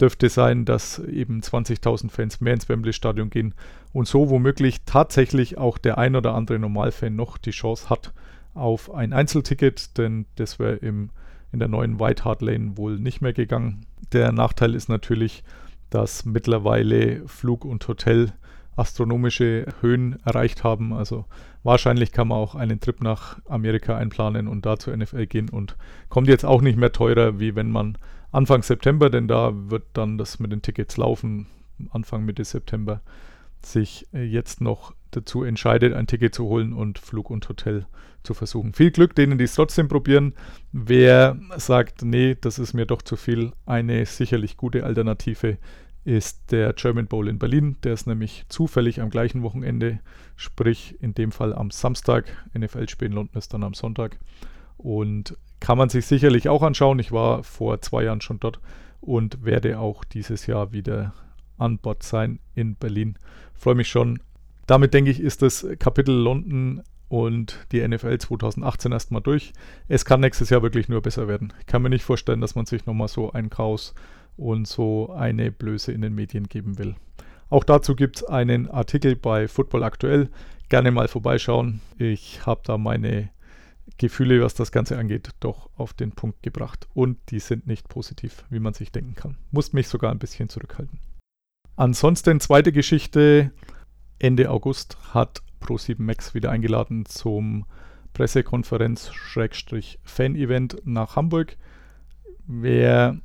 dürfte 0.00 0.28
sein, 0.28 0.64
dass 0.64 0.98
eben 1.00 1.40
20.000 1.40 2.10
Fans 2.10 2.40
mehr 2.40 2.54
ins 2.54 2.68
Wembley-Stadion 2.68 3.30
gehen 3.30 3.54
und 3.92 4.08
so 4.08 4.30
womöglich 4.30 4.84
tatsächlich 4.84 5.58
auch 5.58 5.78
der 5.78 5.98
ein 5.98 6.16
oder 6.16 6.34
andere 6.34 6.58
Normalfan 6.58 7.14
noch 7.14 7.38
die 7.38 7.50
Chance 7.50 7.90
hat 7.90 8.12
auf 8.54 8.92
ein 8.92 9.12
Einzelticket, 9.12 9.98
denn 9.98 10.26
das 10.36 10.58
wäre 10.58 10.76
im 10.76 11.10
in 11.54 11.60
der 11.60 11.68
neuen 11.68 11.98
White 11.98 12.24
Hart 12.24 12.42
Lane 12.42 12.76
wohl 12.76 12.98
nicht 12.98 13.22
mehr 13.22 13.32
gegangen. 13.32 13.86
Der 14.12 14.32
Nachteil 14.32 14.74
ist 14.74 14.88
natürlich, 14.88 15.44
dass 15.88 16.26
mittlerweile 16.26 17.26
Flug 17.26 17.64
und 17.64 17.86
Hotel 17.88 18.32
astronomische 18.76 19.66
Höhen 19.80 20.18
erreicht 20.24 20.64
haben. 20.64 20.92
Also 20.92 21.26
wahrscheinlich 21.62 22.12
kann 22.12 22.28
man 22.28 22.38
auch 22.38 22.56
einen 22.56 22.80
Trip 22.80 23.00
nach 23.02 23.38
Amerika 23.48 23.96
einplanen 23.96 24.48
und 24.48 24.66
da 24.66 24.78
zur 24.78 24.96
NFL 24.96 25.26
gehen 25.26 25.48
und 25.48 25.76
kommt 26.08 26.28
jetzt 26.28 26.44
auch 26.44 26.60
nicht 26.60 26.76
mehr 26.76 26.92
teurer, 26.92 27.38
wie 27.38 27.54
wenn 27.54 27.70
man 27.70 27.96
Anfang 28.32 28.64
September, 28.64 29.10
denn 29.10 29.28
da 29.28 29.52
wird 29.70 29.84
dann 29.92 30.18
das 30.18 30.40
mit 30.40 30.50
den 30.50 30.60
Tickets 30.60 30.96
laufen, 30.96 31.46
Anfang 31.90 32.24
Mitte 32.24 32.44
September, 32.44 33.00
sich 33.66 34.06
äh, 34.12 34.24
jetzt 34.24 34.60
noch 34.60 34.94
dazu 35.10 35.44
entscheidet, 35.44 35.94
ein 35.94 36.06
Ticket 36.06 36.34
zu 36.34 36.44
holen 36.44 36.72
und 36.72 36.98
Flug 36.98 37.30
und 37.30 37.48
Hotel 37.48 37.86
zu 38.22 38.34
versuchen. 38.34 38.72
Viel 38.72 38.90
Glück 38.90 39.14
denen, 39.14 39.38
die 39.38 39.44
es 39.44 39.54
trotzdem 39.54 39.88
probieren. 39.88 40.34
Wer 40.72 41.38
sagt, 41.56 42.02
nee, 42.02 42.36
das 42.40 42.58
ist 42.58 42.74
mir 42.74 42.86
doch 42.86 43.02
zu 43.02 43.16
viel, 43.16 43.52
eine 43.66 44.06
sicherlich 44.06 44.56
gute 44.56 44.84
Alternative 44.84 45.58
ist 46.04 46.52
der 46.52 46.74
German 46.74 47.06
Bowl 47.06 47.28
in 47.28 47.38
Berlin. 47.38 47.76
Der 47.82 47.94
ist 47.94 48.06
nämlich 48.06 48.44
zufällig 48.48 49.00
am 49.00 49.10
gleichen 49.10 49.42
Wochenende, 49.42 50.00
sprich 50.36 50.96
in 51.00 51.14
dem 51.14 51.32
Fall 51.32 51.54
am 51.54 51.70
Samstag. 51.70 52.26
NFL-Spiel 52.56 53.08
in 53.08 53.14
London 53.14 53.38
ist 53.38 53.54
dann 53.54 53.62
am 53.62 53.74
Sonntag. 53.74 54.18
Und 54.76 55.36
kann 55.60 55.78
man 55.78 55.88
sich 55.88 56.04
sicherlich 56.04 56.48
auch 56.48 56.62
anschauen. 56.62 56.98
Ich 56.98 57.10
war 57.10 57.42
vor 57.42 57.80
zwei 57.80 58.04
Jahren 58.04 58.20
schon 58.20 58.38
dort 58.38 58.60
und 59.00 59.44
werde 59.44 59.78
auch 59.78 60.04
dieses 60.04 60.46
Jahr 60.46 60.72
wieder 60.72 61.14
an 61.64 61.78
Bord 61.78 62.02
sein 62.02 62.38
in 62.54 62.76
Berlin. 62.76 63.18
Freue 63.54 63.74
mich 63.74 63.88
schon. 63.88 64.20
Damit 64.66 64.94
denke 64.94 65.10
ich, 65.10 65.20
ist 65.20 65.42
das 65.42 65.66
Kapitel 65.78 66.14
London 66.14 66.82
und 67.08 67.66
die 67.70 67.86
NFL 67.86 68.18
2018 68.18 68.92
erstmal 68.92 69.22
durch. 69.22 69.52
Es 69.88 70.04
kann 70.04 70.20
nächstes 70.20 70.50
Jahr 70.50 70.62
wirklich 70.62 70.88
nur 70.88 71.02
besser 71.02 71.28
werden. 71.28 71.52
Ich 71.60 71.66
kann 71.66 71.82
mir 71.82 71.90
nicht 71.90 72.04
vorstellen, 72.04 72.40
dass 72.40 72.54
man 72.54 72.66
sich 72.66 72.86
nochmal 72.86 73.08
so 73.08 73.32
ein 73.32 73.50
Chaos 73.50 73.94
und 74.36 74.66
so 74.66 75.12
eine 75.12 75.52
Blöße 75.52 75.92
in 75.92 76.02
den 76.02 76.14
Medien 76.14 76.48
geben 76.48 76.78
will. 76.78 76.96
Auch 77.50 77.64
dazu 77.64 77.94
gibt 77.94 78.16
es 78.16 78.24
einen 78.24 78.68
Artikel 78.68 79.16
bei 79.16 79.48
Football 79.48 79.84
Aktuell. 79.84 80.30
Gerne 80.68 80.90
mal 80.90 81.08
vorbeischauen. 81.08 81.80
Ich 81.98 82.46
habe 82.46 82.62
da 82.64 82.78
meine 82.78 83.30
Gefühle, 83.98 84.42
was 84.42 84.54
das 84.54 84.72
Ganze 84.72 84.98
angeht, 84.98 85.28
doch 85.40 85.70
auf 85.76 85.92
den 85.92 86.12
Punkt 86.12 86.42
gebracht. 86.42 86.88
Und 86.94 87.18
die 87.30 87.38
sind 87.38 87.66
nicht 87.66 87.88
positiv, 87.88 88.44
wie 88.50 88.58
man 88.58 88.74
sich 88.74 88.90
denken 88.90 89.14
kann. 89.14 89.36
Muss 89.50 89.72
mich 89.72 89.88
sogar 89.88 90.10
ein 90.10 90.18
bisschen 90.18 90.48
zurückhalten. 90.48 90.98
Ansonsten 91.76 92.40
zweite 92.40 92.70
Geschichte. 92.70 93.50
Ende 94.20 94.48
August 94.50 94.96
hat 95.12 95.42
Pro7 95.60 96.00
Max 96.00 96.32
wieder 96.34 96.50
eingeladen 96.50 97.04
zum 97.04 97.66
Pressekonferenz-Fan-Event 98.12 100.82
nach 100.84 101.16
Hamburg. 101.16 101.56
Wer 102.46 103.18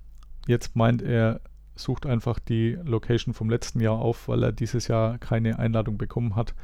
jetzt 0.48 0.76
meint, 0.76 1.04
er 1.04 1.42
sucht 1.76 2.08
einfach 2.08 2.40
die 2.40 2.80
Location 2.84 3.36
vom 3.36 3.52
letzten 3.52 3.82
Jahr 3.82 4.00
auf, 4.00 4.28
weil 4.28 4.42
er 4.44 4.52
dieses 4.52 4.88
Jahr 4.88 5.20
keine 5.20 5.60
Einladung 5.60 6.00
bekommen 6.00 6.36
hat. 6.36 6.56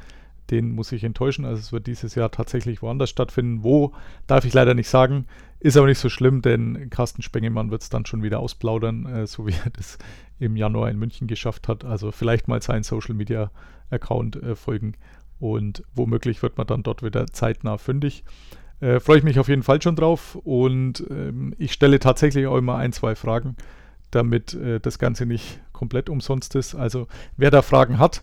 Den 0.50 0.72
muss 0.72 0.90
ich 0.90 1.04
enttäuschen. 1.04 1.44
Also 1.44 1.60
es 1.60 1.70
wird 1.72 1.86
dieses 1.86 2.16
Jahr 2.16 2.32
tatsächlich 2.32 2.82
woanders 2.82 3.10
stattfinden. 3.10 3.62
Wo, 3.62 3.92
darf 4.26 4.44
ich 4.44 4.54
leider 4.54 4.74
nicht 4.74 4.88
sagen. 4.88 5.28
Ist 5.60 5.76
aber 5.76 5.86
nicht 5.86 5.98
so 5.98 6.08
schlimm, 6.08 6.42
denn 6.42 6.90
Carsten 6.90 7.22
Spengemann 7.22 7.70
wird 7.70 7.82
es 7.82 7.88
dann 7.88 8.04
schon 8.04 8.22
wieder 8.22 8.40
ausplaudern, 8.40 9.06
äh, 9.06 9.26
so 9.26 9.46
wie 9.46 9.54
er 9.64 9.70
das 9.70 9.98
im 10.38 10.56
Januar 10.56 10.90
in 10.90 10.98
München 10.98 11.26
geschafft 11.26 11.68
hat. 11.68 11.84
Also 11.84 12.12
vielleicht 12.12 12.48
mal 12.48 12.60
seinen 12.62 12.82
Social 12.82 13.14
Media 13.14 13.50
Account 13.90 14.36
äh, 14.36 14.54
folgen 14.54 14.94
und 15.38 15.82
womöglich 15.94 16.42
wird 16.42 16.58
man 16.58 16.66
dann 16.66 16.82
dort 16.82 17.02
wieder 17.02 17.26
zeitnah 17.26 17.78
fündig. 17.78 18.24
Äh, 18.80 19.00
Freue 19.00 19.18
ich 19.18 19.24
mich 19.24 19.38
auf 19.38 19.48
jeden 19.48 19.62
Fall 19.62 19.80
schon 19.80 19.96
drauf 19.96 20.36
und 20.36 21.04
ähm, 21.10 21.54
ich 21.58 21.72
stelle 21.72 21.98
tatsächlich 21.98 22.46
auch 22.46 22.56
immer 22.56 22.76
ein, 22.76 22.92
zwei 22.92 23.14
Fragen, 23.14 23.56
damit 24.10 24.54
äh, 24.54 24.80
das 24.80 24.98
Ganze 24.98 25.24
nicht 25.24 25.60
komplett 25.72 26.10
umsonst 26.10 26.54
ist. 26.54 26.74
Also 26.74 27.06
wer 27.36 27.50
da 27.50 27.62
Fragen 27.62 27.98
hat, 27.98 28.22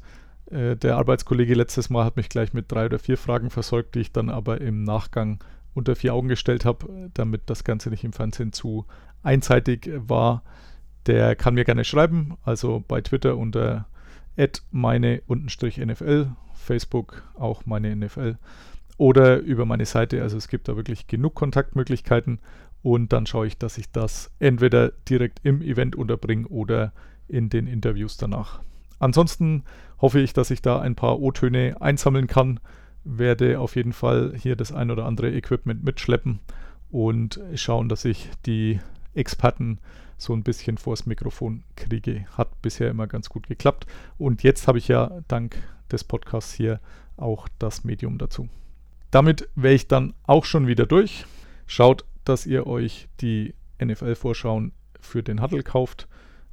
äh, 0.52 0.76
der 0.76 0.98
Arbeitskollege 0.98 1.56
letztes 1.56 1.90
Mal 1.90 2.06
hat 2.06 2.18
mich 2.18 2.30
gleich 2.30 2.54
mit 2.54 2.72
drei 2.72 2.86
oder 2.86 3.00
vier 3.00 3.18
Fragen 3.18 3.50
versorgt, 3.50 3.96
die 3.96 4.02
ich 4.02 4.12
dann 4.12 4.30
aber 4.30 4.62
im 4.62 4.84
Nachgang 4.84 5.40
unter 5.74 5.96
vier 5.96 6.14
Augen 6.14 6.28
gestellt 6.28 6.66
habe, 6.66 7.10
damit 7.14 7.44
das 7.48 7.64
Ganze 7.64 7.90
nicht 7.90 8.04
im 8.04 8.14
Fernsehen 8.14 8.54
zu 8.54 8.86
einseitig 9.24 9.90
war. 9.96 10.44
Der 11.06 11.36
kann 11.36 11.56
mir 11.56 11.66
gerne 11.66 11.84
schreiben, 11.84 12.38
also 12.44 12.84
bei 12.88 13.02
Twitter 13.02 13.38
unter 13.38 13.88
meine-nfl, 14.72 16.32
Facebook 16.54 17.24
auch 17.36 17.66
meine 17.66 17.96
NFL 17.96 18.38
oder 18.98 19.40
über 19.40 19.66
meine 19.66 19.86
Seite. 19.86 20.22
Also 20.22 20.38
es 20.38 20.48
gibt 20.48 20.68
da 20.68 20.76
wirklich 20.76 21.08
genug 21.08 21.36
Kontaktmöglichkeiten 21.36 22.40
und 22.82 23.14
dann 23.14 23.26
schaue 23.26 23.48
ich, 23.48 23.58
dass 23.58 23.78
ich 23.78 23.92
das 23.92 24.32
entweder 24.40 24.90
direkt 25.10 25.40
im 25.44 25.62
Event 25.62 25.96
unterbringe 25.96 26.48
oder 26.48 26.94
in 27.28 27.50
den 27.50 27.68
Interviews 27.68 28.18
danach. 28.18 28.62
Ansonsten 29.00 29.64
hoffe 30.00 30.20
ich, 30.20 30.34
dass 30.34 30.52
ich 30.52 30.62
da 30.62 30.80
ein 30.80 30.96
paar 30.96 31.20
O-Töne 31.20 31.82
einsammeln 31.82 32.28
kann, 32.28 32.60
werde 33.04 33.60
auf 33.60 33.76
jeden 33.76 33.94
Fall 33.94 34.34
hier 34.36 34.56
das 34.56 34.72
ein 34.72 34.92
oder 34.92 35.06
andere 35.06 35.32
Equipment 35.32 35.84
mitschleppen 35.84 36.40
und 36.92 37.40
schauen, 37.56 37.90
dass 37.90 38.06
ich 38.06 38.30
die 38.46 38.80
Experten 39.14 39.80
so 40.18 40.34
ein 40.34 40.44
bisschen 40.44 40.78
vors 40.78 41.06
Mikrofon 41.06 41.64
kriege. 41.76 42.26
Hat 42.38 42.62
bisher 42.62 42.90
immer 42.90 43.08
ganz 43.08 43.30
gut 43.30 43.48
geklappt. 43.48 43.88
Und 44.18 44.44
jetzt 44.44 44.68
habe 44.68 44.78
ich 44.78 44.88
ja 44.88 45.22
dank 45.28 45.58
des 45.92 46.04
Podcasts 46.04 46.54
hier 46.54 46.80
auch 47.18 47.48
das 47.60 47.84
Medium 47.84 48.18
dazu. 48.18 48.48
Damit 49.12 49.50
wäre 49.56 49.76
ich 49.76 49.88
dann 49.88 50.14
auch 50.24 50.46
schon 50.46 50.68
wieder 50.68 50.86
durch. 50.86 51.26
Schaut, 51.68 52.06
dass 52.26 52.46
ihr 52.46 52.68
euch 52.68 53.08
die 53.22 53.54
NFL-Vorschauen 53.84 54.72
für 55.00 55.24
den 55.24 55.42
Huddle 55.42 55.64
kauft. 55.64 56.08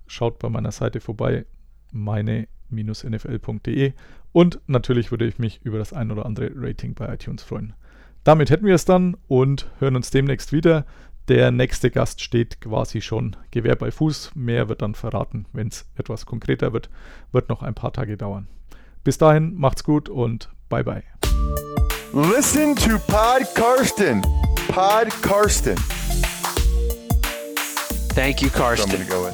Schaut 0.07 0.39
bei 0.39 0.49
meiner 0.49 0.73
Seite 0.73 1.01
vorbei, 1.01 1.45
meine-nfl.de. 1.93 3.93
Und 4.33 4.61
natürlich 4.67 5.11
würde 5.11 5.27
ich 5.27 5.39
mich 5.39 5.61
über 5.65 5.79
das 5.79 5.93
ein 5.93 6.11
oder 6.11 6.27
andere 6.27 6.51
Rating 6.55 6.95
bei 6.95 7.13
iTunes 7.13 7.43
freuen. 7.43 7.75
Damit 8.25 8.51
hätten 8.51 8.67
wir 8.67 8.75
es 8.75 8.85
dann 8.85 9.17
und 9.29 9.71
hören 9.79 9.97
uns 9.97 10.11
demnächst 10.11 10.53
wieder. 10.53 10.85
Der 11.29 11.51
nächste 11.51 11.91
Gast 11.91 12.21
steht 12.21 12.61
quasi 12.61 13.01
schon 13.01 13.37
Gewehr 13.51 13.77
bei 13.77 13.91
Fuß. 13.91 14.33
Mehr 14.35 14.69
wird 14.69 14.83
dann 14.83 14.95
verraten, 14.95 15.47
wenn 15.53 15.69
es 15.69 15.89
etwas 15.97 16.27
konkreter 16.27 16.73
wird. 16.73 16.91
Wird 17.33 17.49
noch 17.49 17.63
ein 17.63 17.75
paar 17.75 17.93
Tage 17.93 18.17
dauern. 18.17 18.49
Bis 19.05 19.17
dahin, 19.17 19.55
macht's 19.55 19.85
gut 19.85 20.09
und 20.09 20.51
bye 20.69 20.85
bye. 20.85 21.03
Listen 22.13 22.75
to 22.77 22.99
Pod 23.07 23.47
Karsten. 23.55 24.21
Pod 24.69 25.23
Karsten. 25.23 25.77
Thank 28.15 28.43
you, 28.43 28.51
Karsten. 28.51 29.07
go. 29.09 29.31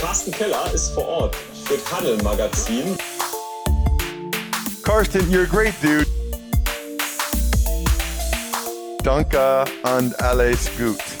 Carsten 0.00 0.30
Keller 0.30 0.72
ist 0.72 0.90
vor 0.90 1.06
Ort 1.06 1.36
für 1.66 1.82
Tunnel 1.82 2.16
Magazin. 2.22 2.96
Karsten, 4.84 5.28
you're 5.30 5.42
a 5.42 5.46
great 5.46 5.74
dude. 5.82 6.06
Danke 9.02 9.64
und 9.82 10.20
alles 10.20 10.70
gut. 10.78 11.15